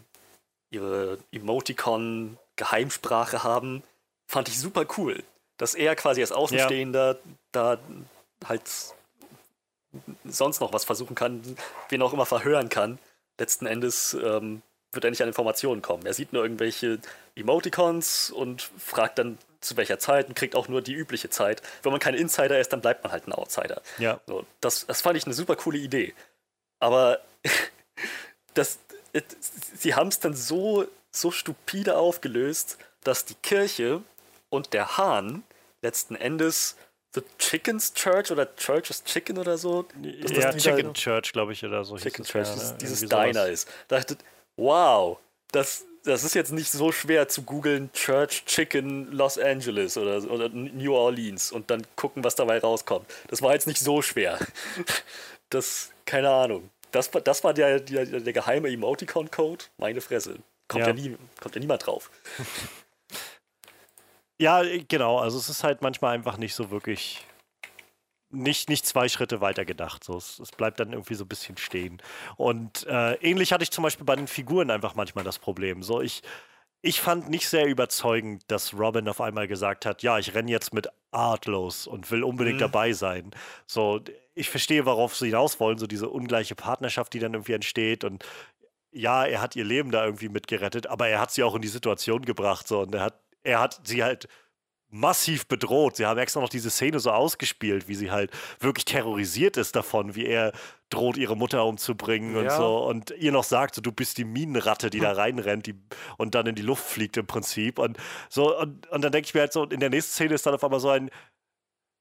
[0.72, 3.84] ihre Emoticon-Geheimsprache haben,
[4.27, 5.23] fand ich super cool.
[5.57, 7.19] Dass er quasi als Außenstehender ja.
[7.52, 7.77] da
[8.45, 8.64] halt
[10.26, 11.44] sonst noch was versuchen kann,
[11.90, 12.98] wen auch immer verhören kann
[13.44, 14.61] letzten Endes ähm,
[14.94, 16.06] wird er nicht an Informationen kommen.
[16.06, 16.99] Er sieht nur irgendwelche
[17.36, 21.61] Emoticons und fragt dann zu welcher Zeit und kriegt auch nur die übliche Zeit.
[21.82, 23.82] Wenn man kein Insider ist, dann bleibt man halt ein Outsider.
[23.98, 24.22] Ja.
[24.28, 26.14] So, das, das fand ich eine super coole Idee.
[26.80, 27.20] Aber
[28.53, 28.80] das,
[29.76, 34.02] sie haben es dann so, so stupide aufgelöst, dass die Kirche
[34.49, 35.44] und der Hahn
[35.82, 36.78] letzten Endes
[37.14, 39.85] The Chicken's Church oder Church's Chicken oder so.
[40.22, 41.98] Dass ja, das Chicken Church, glaube ich, oder so.
[41.98, 42.77] Chicken Church, ja, ne?
[42.81, 43.69] dieses Diner ist.
[43.88, 44.18] Da dachte
[44.56, 45.19] wow,
[45.52, 50.49] das, das ist jetzt nicht so schwer zu googeln Church Chicken Los Angeles oder, oder
[50.49, 53.06] New Orleans und dann gucken, was dabei rauskommt.
[53.27, 54.40] Das war jetzt nicht so schwer.
[55.49, 56.72] Das, keine Ahnung.
[56.90, 59.65] Das, das war der, der, der geheime Emoticon-Code.
[59.77, 60.38] Meine Fresse.
[60.68, 60.88] Kommt ja.
[60.88, 62.10] ja, nie, kommt ja niemand drauf.
[64.44, 65.20] Ja, genau.
[65.20, 67.26] Also es ist halt manchmal einfach nicht so wirklich
[68.30, 70.03] nicht, nicht zwei Schritte weiter gedacht.
[70.03, 72.02] So, es, es bleibt dann irgendwie so ein bisschen stehen.
[72.36, 75.82] Und äh, ähnlich hatte ich zum Beispiel bei den Figuren einfach manchmal das Problem.
[75.82, 76.24] So, ich,
[76.82, 80.74] ich fand nicht sehr überzeugend, dass Robin auf einmal gesagt hat, ja, ich renne jetzt
[80.74, 82.64] mit Art los und will unbedingt mhm.
[82.64, 83.32] dabei sein.
[83.65, 84.02] So,
[84.36, 88.26] ich verstehe, worauf sie hinaus wollen, so diese ungleiche Partnerschaft, die dann irgendwie entsteht und
[88.91, 91.68] ja, er hat ihr Leben da irgendwie mitgerettet, aber er hat sie auch in die
[91.68, 94.28] Situation gebracht, so, und er hat er hat sie halt
[94.94, 95.95] massiv bedroht.
[95.95, 100.14] Sie haben extra noch diese Szene so ausgespielt, wie sie halt wirklich terrorisiert ist davon,
[100.15, 100.53] wie er
[100.90, 102.41] droht, ihre Mutter umzubringen ja.
[102.41, 102.86] und so.
[102.86, 105.76] Und ihr noch sagt, so, du bist die Minenratte, die da reinrennt die,
[106.18, 107.80] und dann in die Luft fliegt im Prinzip.
[107.80, 107.98] Und
[108.30, 110.53] so, und, und dann denke ich mir halt so, in der nächsten Szene ist dann
[110.53, 111.10] auf einmal so ein,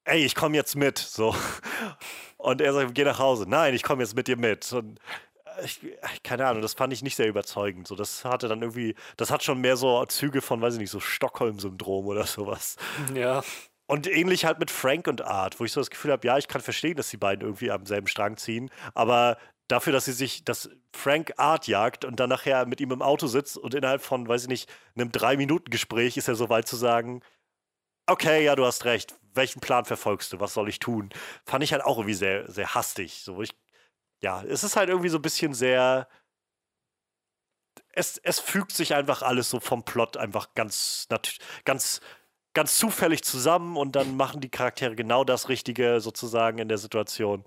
[0.05, 0.99] ey, ich komme jetzt mit.
[0.99, 1.35] So.
[2.37, 3.47] Und er sagt, geh nach Hause.
[3.49, 4.71] Nein, ich komme jetzt mit dir mit.
[4.73, 5.01] Und
[5.65, 5.81] ich,
[6.23, 7.87] keine Ahnung, das fand ich nicht sehr überzeugend.
[7.87, 10.91] So, das hatte dann irgendwie, das hat schon mehr so Züge von, weiß ich nicht,
[10.91, 12.77] so Stockholm-Syndrom oder sowas.
[13.15, 13.43] Ja.
[13.87, 16.49] Und ähnlich halt mit Frank und Art, wo ich so das Gefühl habe, ja, ich
[16.49, 19.37] kann verstehen, dass die beiden irgendwie am selben Strang ziehen, aber
[19.69, 23.27] dafür, dass sie sich, dass Frank Art jagt und dann nachher mit ihm im Auto
[23.27, 27.23] sitzt und innerhalb von, weiß ich nicht, einem Drei-Minuten-Gespräch ist er so weit zu sagen,
[28.07, 31.11] okay, ja, du hast recht, welchen Plan verfolgst du, was soll ich tun?
[31.45, 33.23] Fand ich halt auch irgendwie sehr, sehr hastig.
[33.25, 33.51] So, ich
[34.23, 36.09] ja, es ist halt irgendwie so ein bisschen sehr.
[37.95, 41.07] Es, es fügt sich einfach alles so vom Plot einfach ganz,
[41.65, 42.01] ganz,
[42.55, 47.45] ganz zufällig zusammen und dann machen die Charaktere genau das Richtige sozusagen in der Situation.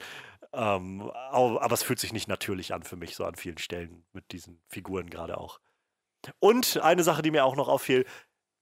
[0.53, 4.31] Ähm, aber es fühlt sich nicht natürlich an für mich, so an vielen Stellen mit
[4.31, 5.59] diesen Figuren gerade auch.
[6.39, 8.05] Und eine Sache, die mir auch noch auffiel,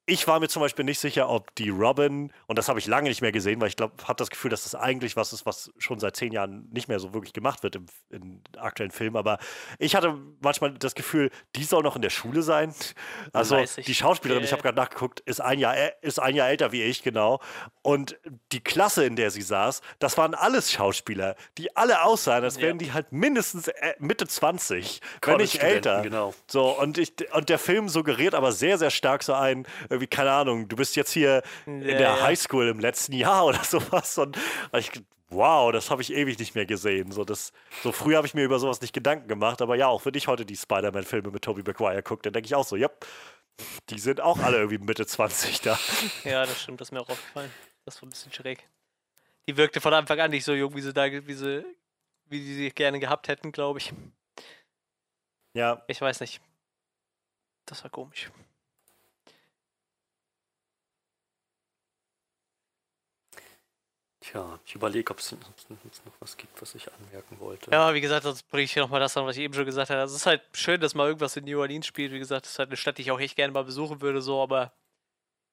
[0.06, 3.08] ich war mir zum Beispiel nicht sicher, ob die Robin, und das habe ich lange
[3.08, 5.72] nicht mehr gesehen, weil ich glaube, habe das Gefühl, dass das eigentlich was ist, was
[5.78, 9.16] schon seit zehn Jahren nicht mehr so wirklich gemacht wird im, im aktuellen Film.
[9.16, 9.38] Aber
[9.78, 12.74] ich hatte manchmal das Gefühl, die soll noch in der Schule sein.
[13.32, 16.82] Also die Schauspielerin, ich habe gerade nachgeguckt, ist ein, Jahr, ist ein Jahr älter wie
[16.82, 17.40] ich, genau.
[17.80, 18.18] Und
[18.52, 22.78] die Klasse, in der sie saß, das waren alles Schauspieler, die alle aussahen, als wären
[22.78, 22.86] ja.
[22.86, 26.02] die halt mindestens äh, Mitte 20, wenn nicht älter.
[26.02, 26.34] Genau.
[26.46, 30.32] So, und, ich, und der Film suggeriert aber sehr, sehr stark so ein, irgendwie, keine
[30.32, 32.22] Ahnung, du bist jetzt hier ja, in der ja.
[32.22, 34.16] Highschool im letzten Jahr oder sowas.
[34.18, 34.38] Und
[34.72, 34.90] ich,
[35.28, 37.10] wow, das habe ich ewig nicht mehr gesehen.
[37.12, 37.52] So, das,
[37.82, 39.62] so früh habe ich mir über sowas nicht Gedanken gemacht.
[39.62, 42.54] Aber ja, auch wenn ich heute die Spider-Man-Filme mit Tobey Maguire gucke, dann denke ich
[42.54, 42.88] auch so, ja,
[43.90, 45.78] die sind auch alle irgendwie Mitte 20 da.
[46.24, 47.50] Ja, das stimmt, das ist mir auch aufgefallen.
[47.84, 48.66] Das war ein bisschen schräg.
[49.46, 51.64] Die wirkte von Anfang an nicht so jung, wie sie da, wie sie,
[52.26, 53.92] wie sie sie gerne gehabt hätten, glaube ich.
[55.54, 55.84] Ja.
[55.86, 56.40] Ich weiß nicht.
[57.66, 58.30] Das war komisch.
[64.24, 65.38] Tja, ich überlege, ob es noch
[66.20, 67.70] was gibt, was ich anmerken wollte.
[67.70, 69.90] Ja, wie gesagt, das bringe ich hier nochmal das an, was ich eben schon gesagt
[69.90, 70.00] habe.
[70.00, 72.10] Also, es ist halt schön, dass mal irgendwas in New Orleans spielt.
[72.10, 74.22] Wie gesagt, es ist halt eine Stadt, die ich auch echt gerne mal besuchen würde,
[74.22, 74.72] so, aber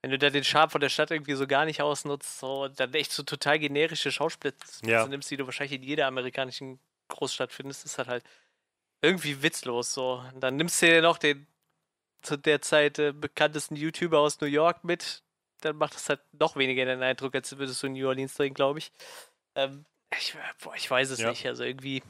[0.02, 2.94] wenn du da den Charme von der Stadt irgendwie so gar nicht ausnutzt, so, dann
[2.94, 4.54] echt so total generische Schauspieler
[4.84, 5.06] ja.
[5.06, 6.80] nimmst, die du wahrscheinlich in jeder amerikanischen
[7.10, 8.24] Großstadt findest, ist halt halt
[9.02, 10.24] irgendwie witzlos, so.
[10.34, 11.46] Und dann nimmst du dir noch den
[12.22, 15.24] zu der Zeit äh, bekanntesten YouTuber aus New York mit,
[15.62, 18.54] dann macht das halt noch weniger den Eindruck, als würdest du in New Orleans drehen,
[18.54, 18.92] glaube ich.
[19.56, 19.86] Ähm,
[20.18, 21.30] ich, boah, ich weiß es ja.
[21.30, 21.46] nicht.
[21.46, 22.04] Also irgendwie.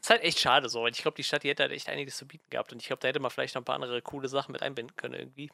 [0.00, 0.86] Ist halt echt schade so.
[0.86, 2.72] Ich glaube, die Stadt, die hätte halt echt einiges zu bieten gehabt.
[2.72, 4.94] Und ich glaube, da hätte man vielleicht noch ein paar andere coole Sachen mit einbinden
[4.96, 5.50] können irgendwie.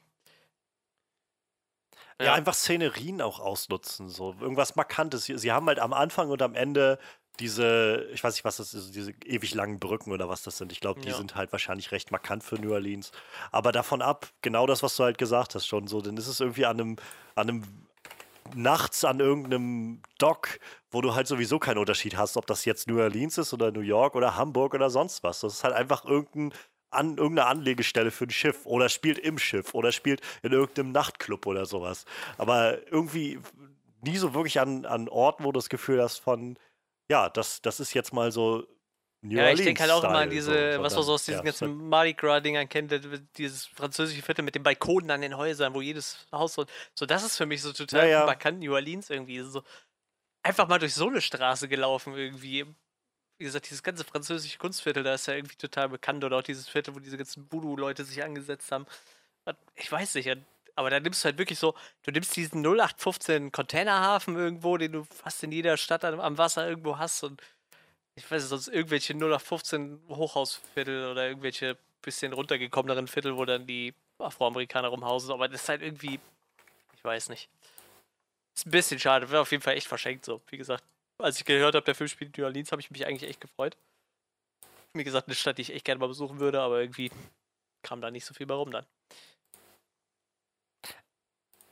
[2.21, 4.09] Ja, ja einfach Szenerien auch ausnutzen.
[4.09, 5.25] So irgendwas Markantes.
[5.25, 6.99] Sie haben halt am Anfang und am Ende
[7.41, 10.71] diese, ich weiß nicht, was das ist, diese ewig langen Brücken oder was das sind.
[10.73, 11.17] Ich glaube, die ja.
[11.17, 13.11] sind halt wahrscheinlich recht markant für New Orleans.
[13.51, 16.41] Aber davon ab, genau das, was du halt gesagt hast, schon so, dann ist es
[16.41, 16.97] irgendwie an einem,
[17.35, 17.63] an einem
[18.55, 23.01] nachts an irgendeinem Dock, wo du halt sowieso keinen Unterschied hast, ob das jetzt New
[23.01, 25.41] Orleans ist oder New York oder Hamburg oder sonst was.
[25.41, 26.53] Das ist halt einfach irgendein
[26.91, 31.45] an irgendeine Anlegestelle für ein Schiff oder spielt im Schiff oder spielt in irgendeinem Nachtclub
[31.47, 32.05] oder sowas.
[32.39, 33.41] Aber irgendwie
[34.03, 36.57] nie so wirklich an, an Orten, wo du das Gefühl hast von,
[37.11, 38.67] ja, das, das ist jetzt mal so
[39.25, 41.39] New ja, ich denke halt auch immer an diese, so, was man so aus diesen
[41.39, 42.93] ja, ganzen Mardi Gras-Dingern kennt,
[43.39, 47.25] dieses französische Viertel mit den Balkonen an den Häusern, wo jedes Haus so, so das
[47.25, 48.27] ist für mich so total ja, ja.
[48.27, 49.41] markant New Orleans irgendwie.
[49.41, 49.63] So
[50.43, 52.67] einfach mal durch so eine Straße gelaufen irgendwie.
[53.39, 56.23] Wie gesagt, dieses ganze französische Kunstviertel, da ist ja irgendwie total bekannt.
[56.23, 58.85] Oder auch dieses Viertel, wo diese ganzen Voodoo-Leute sich angesetzt haben.
[59.75, 60.37] Ich weiß nicht,
[60.77, 65.05] aber da nimmst du halt wirklich so, du nimmst diesen 0815 Containerhafen irgendwo, den du
[65.05, 67.43] fast in jeder Stadt am Wasser irgendwo hast und
[68.17, 73.95] ich weiß nicht, sonst irgendwelche 0815 Hochhausviertel oder irgendwelche bisschen runtergekommeneren Viertel, wo dann die
[74.19, 76.21] Afroamerikaner rumhausen, aber das ist halt irgendwie,
[76.95, 77.49] ich weiß nicht.
[78.55, 80.41] Ist ein bisschen schade, wäre auf jeden Fall echt verschenkt so.
[80.49, 80.85] Wie gesagt,
[81.19, 83.41] als ich gehört habe, der Film spielt in New Orleans, habe ich mich eigentlich echt
[83.41, 83.77] gefreut.
[84.93, 87.11] Wie gesagt, eine Stadt, die ich echt gerne mal besuchen würde, aber irgendwie
[87.83, 88.87] kam da nicht so viel bei rum dann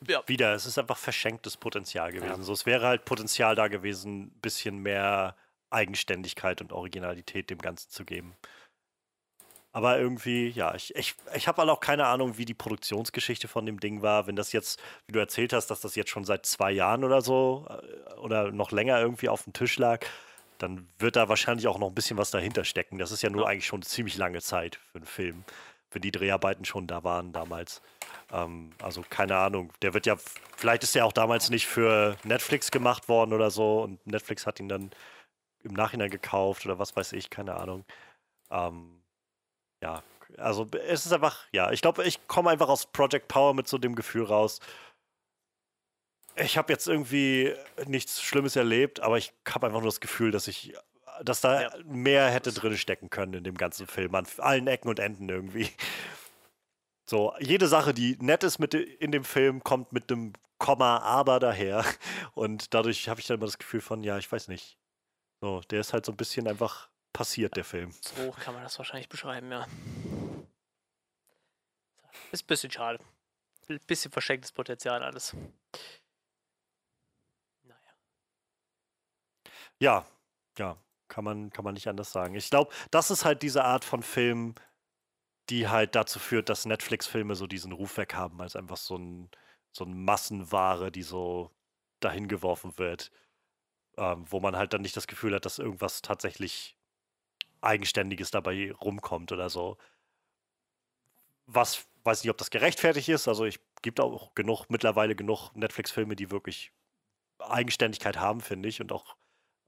[0.09, 0.23] ja.
[0.27, 2.39] wieder, es ist einfach verschenktes Potenzial gewesen.
[2.39, 2.43] Ja.
[2.43, 5.37] So, es wäre halt Potenzial da gewesen, ein bisschen mehr
[5.71, 8.37] Eigenständigkeit und Originalität dem Ganzen zu geben.
[9.75, 13.65] Aber irgendwie, ja, ich, ich, ich habe halt auch keine Ahnung, wie die Produktionsgeschichte von
[13.65, 14.27] dem Ding war.
[14.27, 17.23] Wenn das jetzt, wie du erzählt hast, dass das jetzt schon seit zwei Jahren oder
[17.23, 20.05] so äh, oder noch länger irgendwie auf dem Tisch lag,
[20.59, 22.99] dann wird da wahrscheinlich auch noch ein bisschen was dahinter stecken.
[22.99, 23.49] Das ist ja nur ja.
[23.49, 25.45] eigentlich schon eine ziemlich lange Zeit für einen Film,
[25.91, 27.81] wenn die Dreharbeiten schon da waren damals.
[28.33, 29.73] Ähm, also keine Ahnung.
[29.83, 30.17] Der wird ja,
[30.57, 34.59] vielleicht ist der auch damals nicht für Netflix gemacht worden oder so und Netflix hat
[34.59, 34.91] ihn dann
[35.63, 37.85] im Nachhinein gekauft oder was weiß ich, keine Ahnung.
[38.51, 39.03] Ähm,
[39.83, 40.03] ja,
[40.39, 43.79] also es ist einfach, ja, ich glaube, ich komme einfach aus Project Power mit so
[43.79, 44.61] dem Gefühl raus.
[46.37, 47.55] Ich habe jetzt irgendwie
[47.87, 50.75] nichts Schlimmes erlebt, aber ich habe einfach nur das Gefühl, dass ich,
[51.23, 51.71] dass da ja.
[51.85, 55.71] mehr hätte drin stecken können in dem ganzen Film, an allen Ecken und Enden irgendwie.
[57.05, 61.41] So, jede Sache, die nett ist mit in dem Film, kommt mit dem Komma aber
[61.41, 61.85] daher.
[62.35, 64.79] Und dadurch habe ich dann immer das Gefühl von, ja, ich weiß nicht.
[65.41, 67.93] So, der ist halt so ein bisschen einfach passiert, der Film.
[68.01, 69.67] So kann man das wahrscheinlich beschreiben, ja.
[72.31, 73.01] Ist ein bisschen schade.
[73.69, 75.35] Ein bisschen verschenktes Potenzial alles.
[77.65, 77.81] Naja.
[79.81, 80.07] Ja,
[80.59, 80.77] ja,
[81.09, 82.35] kann man, kann man nicht anders sagen.
[82.37, 84.55] Ich glaube, das ist halt diese Art von Film,
[85.51, 89.31] die halt dazu führt, dass Netflix-Filme so diesen Ruf weg haben, als einfach so ein,
[89.73, 91.51] so ein Massenware, die so
[92.01, 93.11] dahin geworfen wird,
[93.97, 96.77] ähm, wo man halt dann nicht das Gefühl hat, dass irgendwas tatsächlich
[97.61, 99.79] Eigenständiges dabei rumkommt oder so.
[101.47, 103.29] Was weiß nicht, ob das gerechtfertigt ist.
[103.29, 106.73] Also ich gibt auch genug, mittlerweile genug Netflix-Filme, die wirklich
[107.39, 109.17] Eigenständigkeit haben, finde ich, und auch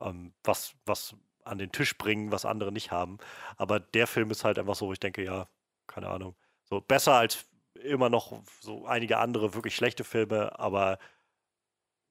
[0.01, 3.19] ähm, was, was an den Tisch bringen, was andere nicht haben.
[3.57, 5.49] Aber der Film ist halt einfach so, wo ich denke, ja,
[5.95, 6.35] keine Ahnung.
[6.65, 10.99] So besser als immer noch so einige andere wirklich schlechte Filme, aber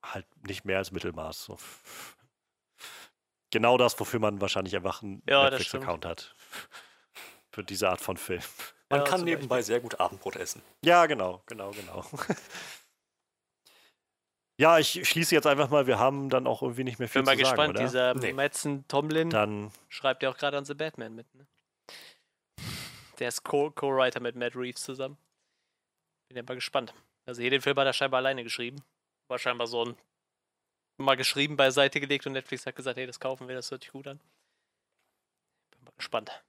[0.03, 1.43] halt nicht mehr als Mittelmaß.
[1.43, 1.57] So.
[3.51, 6.35] Genau das, wofür man wahrscheinlich einfach einen Ja, Netflix-Account hat.
[7.51, 8.41] Für diese Art von Film.
[8.89, 10.63] Man Ja, kann nebenbei sehr gut Abendbrot essen.
[10.83, 12.03] Ja, genau, genau, genau.
[14.57, 17.25] ja, ich schließe jetzt einfach mal, wir haben dann auch irgendwie nicht mehr viel Bin
[17.25, 17.85] mal zu sagen, gespannt, oder?
[17.85, 18.33] dieser Nee.
[18.33, 21.31] Madsen Tomlin Dann, schreibt ja auch gerade an The Batman mit.
[21.35, 21.45] Ne?
[23.19, 25.17] Der ist Co- Co-Writer mit Matt Reeves zusammen.
[26.29, 26.93] Bin ja mal gespannt.
[27.25, 28.83] Also hier den Film hat er scheinbar alleine geschrieben.
[29.29, 29.95] War scheinbar so ein
[30.97, 33.91] mal geschrieben beiseite gelegt und Netflix hat gesagt, hey, das kaufen wir, das hört sich
[33.91, 34.19] gut an.
[35.71, 36.43] Bin mal gespannt.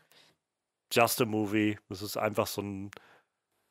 [0.91, 1.77] just a movie.
[1.89, 2.91] Es ist einfach so ein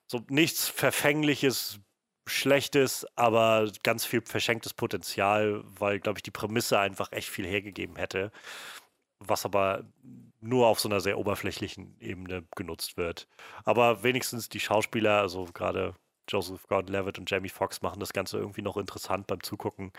[0.07, 1.81] so nichts Verfängliches,
[2.29, 7.97] Schlechtes, aber ganz viel verschenktes Potenzial, weil, glaube ich, die Prämisse einfach echt viel hergegeben
[7.97, 8.33] hätte,
[9.21, 9.85] was aber
[10.41, 13.29] nur auf so einer sehr oberflächlichen Ebene genutzt wird.
[13.65, 15.95] Aber wenigstens die Schauspieler, also gerade
[16.29, 19.93] Joseph Gordon-Levitt und Jamie Foxx machen das Ganze irgendwie noch interessant beim Zugucken.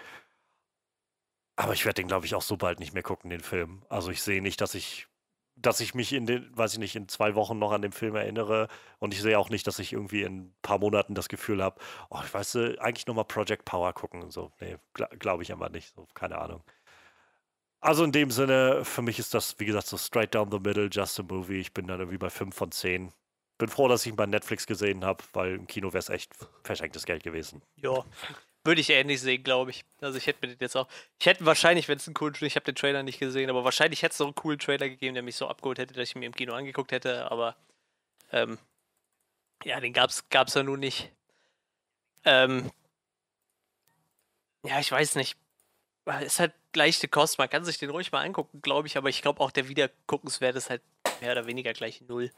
[1.55, 3.83] Aber ich werde den, glaube ich, auch so bald nicht mehr gucken, den Film.
[3.89, 5.07] Also ich sehe nicht, dass ich,
[5.55, 8.15] dass ich mich in den, weiß ich nicht, in zwei Wochen noch an den Film
[8.15, 8.67] erinnere.
[8.99, 11.79] Und ich sehe auch nicht, dass ich irgendwie in ein paar Monaten das Gefühl habe,
[12.09, 14.51] oh, ich weiß, äh, eigentlich nochmal Project Power gucken und so.
[14.59, 15.93] Nee, gl glaube ich einfach nicht.
[15.95, 16.61] So, keine Ahnung.
[17.79, 20.89] Also in dem Sinne, für mich ist das, wie gesagt, so straight down the middle,
[20.91, 21.59] just a movie.
[21.59, 23.13] Ich bin dann irgendwie bei 5 von 10.
[23.57, 26.33] Bin froh, dass ich ihn bei Netflix gesehen habe, weil im Kino wäre es echt
[26.63, 27.61] verschenktes Geld gewesen.
[27.77, 28.03] Ja,
[28.65, 29.85] würde ich ähnlich sehen, glaube ich.
[30.01, 30.87] Also ich hätte mir den jetzt auch.
[31.19, 34.01] Ich hätte wahrscheinlich, wenn es einen coolen ich habe den Trailer nicht gesehen, aber wahrscheinlich
[34.01, 36.25] hätte es so einen coolen Trailer gegeben, der mich so abgeholt hätte, dass ich mir
[36.25, 37.55] im Kino angeguckt hätte, aber
[38.31, 38.57] ähm,
[39.63, 41.11] ja, den gab's, gab's ja nun nicht.
[42.25, 42.71] Ähm,
[44.63, 45.37] ja, ich weiß nicht.
[46.21, 49.21] Ist halt leichte Kost, man kann sich den ruhig mal angucken, glaube ich, aber ich
[49.21, 50.81] glaube auch der Wiederguckenswert ist halt
[51.21, 52.31] mehr oder weniger gleich null.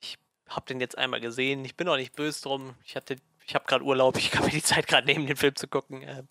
[0.00, 0.18] Ich
[0.48, 2.74] habe den jetzt einmal gesehen, ich bin auch nicht böse drum.
[2.84, 3.16] Ich hatte
[3.48, 6.02] ich habe gerade Urlaub, ich kann mir die Zeit gerade nehmen, den Film zu gucken.
[6.02, 6.28] Ähm,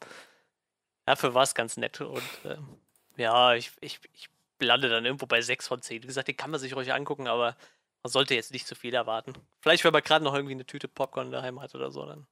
[1.06, 2.80] dafür war es ganz nett und ähm,
[3.18, 4.30] ja, ich, ich, ich
[4.60, 6.04] lande dann irgendwo bei 6 von 10.
[6.04, 7.58] Wie gesagt, den kann man sich ruhig angucken, aber
[8.04, 9.34] man sollte jetzt nicht zu viel erwarten.
[9.62, 12.28] Vielleicht, wenn man gerade noch irgendwie eine Tüte Popcorn daheim hat oder so, dann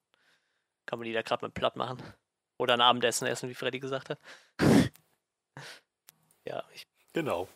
[0.86, 2.02] kann man die da gerade mit platt machen.
[2.57, 4.20] Oder ein Abendessen essen, wie Freddy gesagt hat.
[6.45, 7.48] ja, ich, Genau.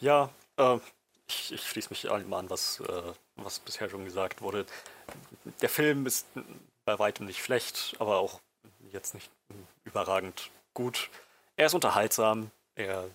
[0.00, 0.78] Ja, äh,
[1.28, 3.02] ich, ich schließe mich allem an, was, äh,
[3.36, 4.66] was bisher schon gesagt wurde.
[5.60, 6.26] Der Film ist
[6.84, 8.40] bei weitem nicht schlecht, aber auch
[8.92, 9.30] jetzt nicht
[9.84, 11.10] überragend gut.
[11.56, 12.50] Er ist unterhaltsam.
[12.74, 13.06] Er,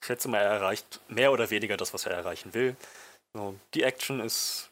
[0.00, 2.76] ich schätze mal, er erreicht mehr oder weniger das, was er erreichen will.
[3.32, 4.70] So, die Action ist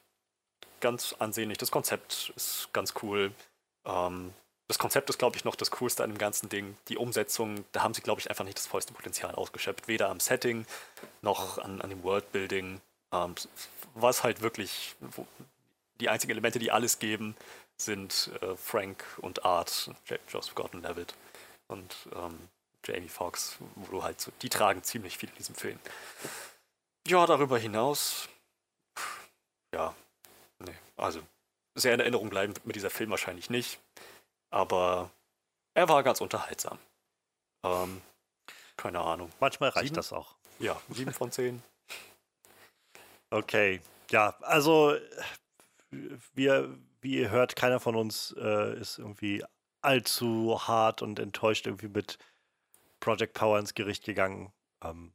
[0.80, 1.59] ganz ansehnlich.
[1.59, 3.32] Das Konzept ist ganz cool.
[3.84, 4.32] Ähm,
[4.68, 6.76] das Konzept ist, glaube ich, noch das Coolste an dem ganzen Ding.
[6.89, 9.89] Die Umsetzung, da haben sie, glaube ich, einfach nicht das vollste Potenzial ausgeschöpft.
[9.89, 10.66] Weder am Setting
[11.20, 12.80] noch an, an dem Worldbuilding.
[13.12, 13.34] Ähm,
[13.94, 14.94] was halt wirklich
[16.01, 17.36] die einzigen Elemente, die alles geben,
[17.76, 19.90] sind äh, Frank und Art,
[20.28, 21.14] Joseph Gordon-Levitt
[21.68, 22.48] und ähm,
[22.84, 25.78] Jamie Foxx, wo du halt so, die tragen ziemlich viel in diesem Film.
[27.06, 28.28] Ja, darüber hinaus,
[29.74, 29.94] ja,
[30.59, 31.20] nee, also
[31.74, 33.78] sehr in Erinnerung bleiben wird mir dieser Film wahrscheinlich nicht,
[34.53, 35.11] aber
[35.74, 36.79] er war ganz unterhaltsam.
[37.65, 38.01] Ähm,
[38.77, 39.31] keine Ahnung.
[39.41, 39.97] Manchmal reicht Sieben?
[39.97, 40.35] das auch.
[40.59, 41.62] Ja, sieben von zehn.
[43.31, 43.81] Okay,
[44.11, 44.95] ja, also
[46.35, 49.43] wir, wie ihr hört, keiner von uns äh, ist irgendwie
[49.81, 52.19] allzu hart und enttäuscht irgendwie mit
[53.01, 54.53] Project Power ins Gericht gegangen.
[54.85, 55.15] Ähm,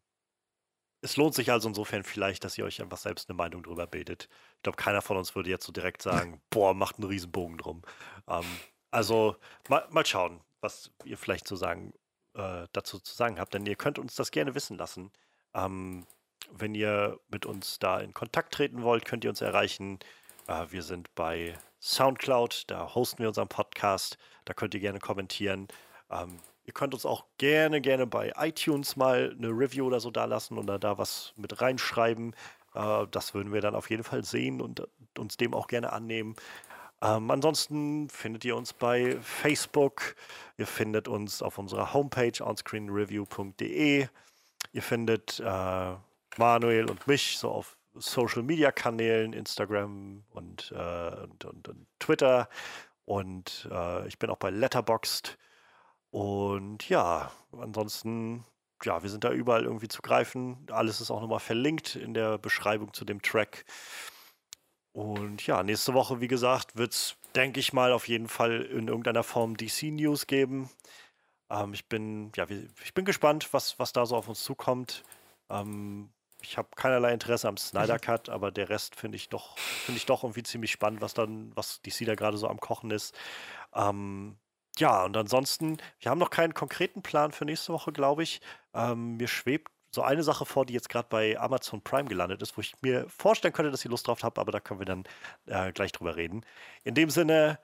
[1.02, 4.30] es lohnt sich also insofern vielleicht, dass ihr euch einfach selbst eine Meinung drüber bildet.
[4.56, 7.84] Ich glaube, keiner von uns würde jetzt so direkt sagen, boah, macht einen Riesenbogen drum.
[8.28, 8.46] Ähm,
[8.92, 9.36] also
[9.70, 11.94] mal, mal schauen, was ihr vielleicht zu sagen,
[12.34, 15.12] äh, dazu zu sagen habt, denn ihr könnt uns das gerne wissen lassen.
[15.54, 16.06] Ähm,
[16.52, 20.00] wenn ihr mit uns da in Kontakt treten wollt, könnt ihr uns erreichen.
[20.48, 24.18] Äh, wir sind bei Soundcloud, da hosten wir unseren Podcast.
[24.46, 25.68] Da könnt ihr gerne kommentieren.
[26.10, 30.26] Ähm, ihr könnt uns auch gerne, gerne bei iTunes mal eine Review oder so da
[30.26, 32.36] lassen oder da was mit reinschreiben.
[32.74, 34.88] Äh, das würden wir dann auf jeden Fall sehen und
[35.18, 36.36] uns dem auch gerne annehmen.
[37.02, 40.15] Ähm, ansonsten findet ihr uns bei Facebook.
[40.57, 44.07] Ihr findet uns auf unserer Homepage onscreenreview.de.
[44.74, 45.95] Ihr findet äh,
[46.38, 52.49] Manuel und mich so auf Social Media Kanälen, Instagram und, äh, und, und, und, Twitter.
[53.06, 55.38] Und äh, ich bin auch bei Letterboxd.
[56.10, 58.45] Und ja, ansonsten,
[58.84, 60.68] ja, wir sind da überall irgendwie zu greifen.
[60.72, 63.65] Alles ist auch nochmal verlinkt in der Beschreibung zu dem Track.
[64.98, 68.88] Und ja, nächste Woche, wie gesagt, wird es, denke ich mal, auf jeden Fall in
[68.88, 70.72] irgendeiner Form DC-News geben.
[71.52, 72.48] Ähm, ich bin, ja,
[72.84, 75.03] ich bin gespannt, was, was da so auf uns zukommt.
[75.52, 76.10] Ähm,
[76.41, 80.07] ich habe keinerlei Interesse am Snyder Cut, aber der Rest finde ich doch, finde ich
[80.07, 83.15] doch irgendwie ziemlich spannend, was dann, was DC da gerade so am Kochen ist.
[83.76, 84.36] Ähm,
[84.80, 88.41] ja, und ansonsten, wir haben noch keinen konkreten Plan für nächste Woche, glaube ich.
[88.74, 92.56] Ähm, mir schwebt so eine Sache vor, die jetzt gerade bei Amazon Prime gelandet ist,
[92.56, 95.06] wo ich mir vorstellen könnte, dass ihr Lust drauf habt, aber da können wir dann
[95.48, 96.45] äh, gleich drüber reden.
[96.84, 97.57] In dem Sinne,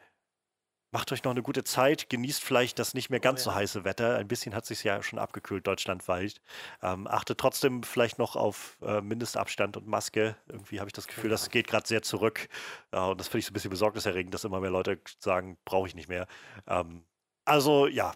[0.91, 3.53] macht euch noch eine gute Zeit, genießt vielleicht das nicht mehr ganz oh, ja.
[3.53, 4.17] so heiße Wetter.
[4.17, 6.41] Ein bisschen hat sich ja schon abgekühlt deutschlandweit.
[6.81, 10.35] Ähm, achtet trotzdem vielleicht noch auf äh, Mindestabstand und Maske.
[10.47, 12.49] Irgendwie habe ich das Gefühl, das geht gerade sehr zurück.
[12.91, 15.87] Äh, und das finde ich so ein bisschen besorgniserregend, dass immer mehr Leute sagen, brauche
[15.87, 16.25] ich nicht mehr.
[16.65, 17.03] Ähm,
[17.45, 18.13] also ja,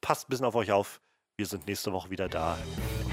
[0.00, 1.02] passt ein bisschen auf euch auf.
[1.36, 2.56] Wir sind nächste Woche wieder da.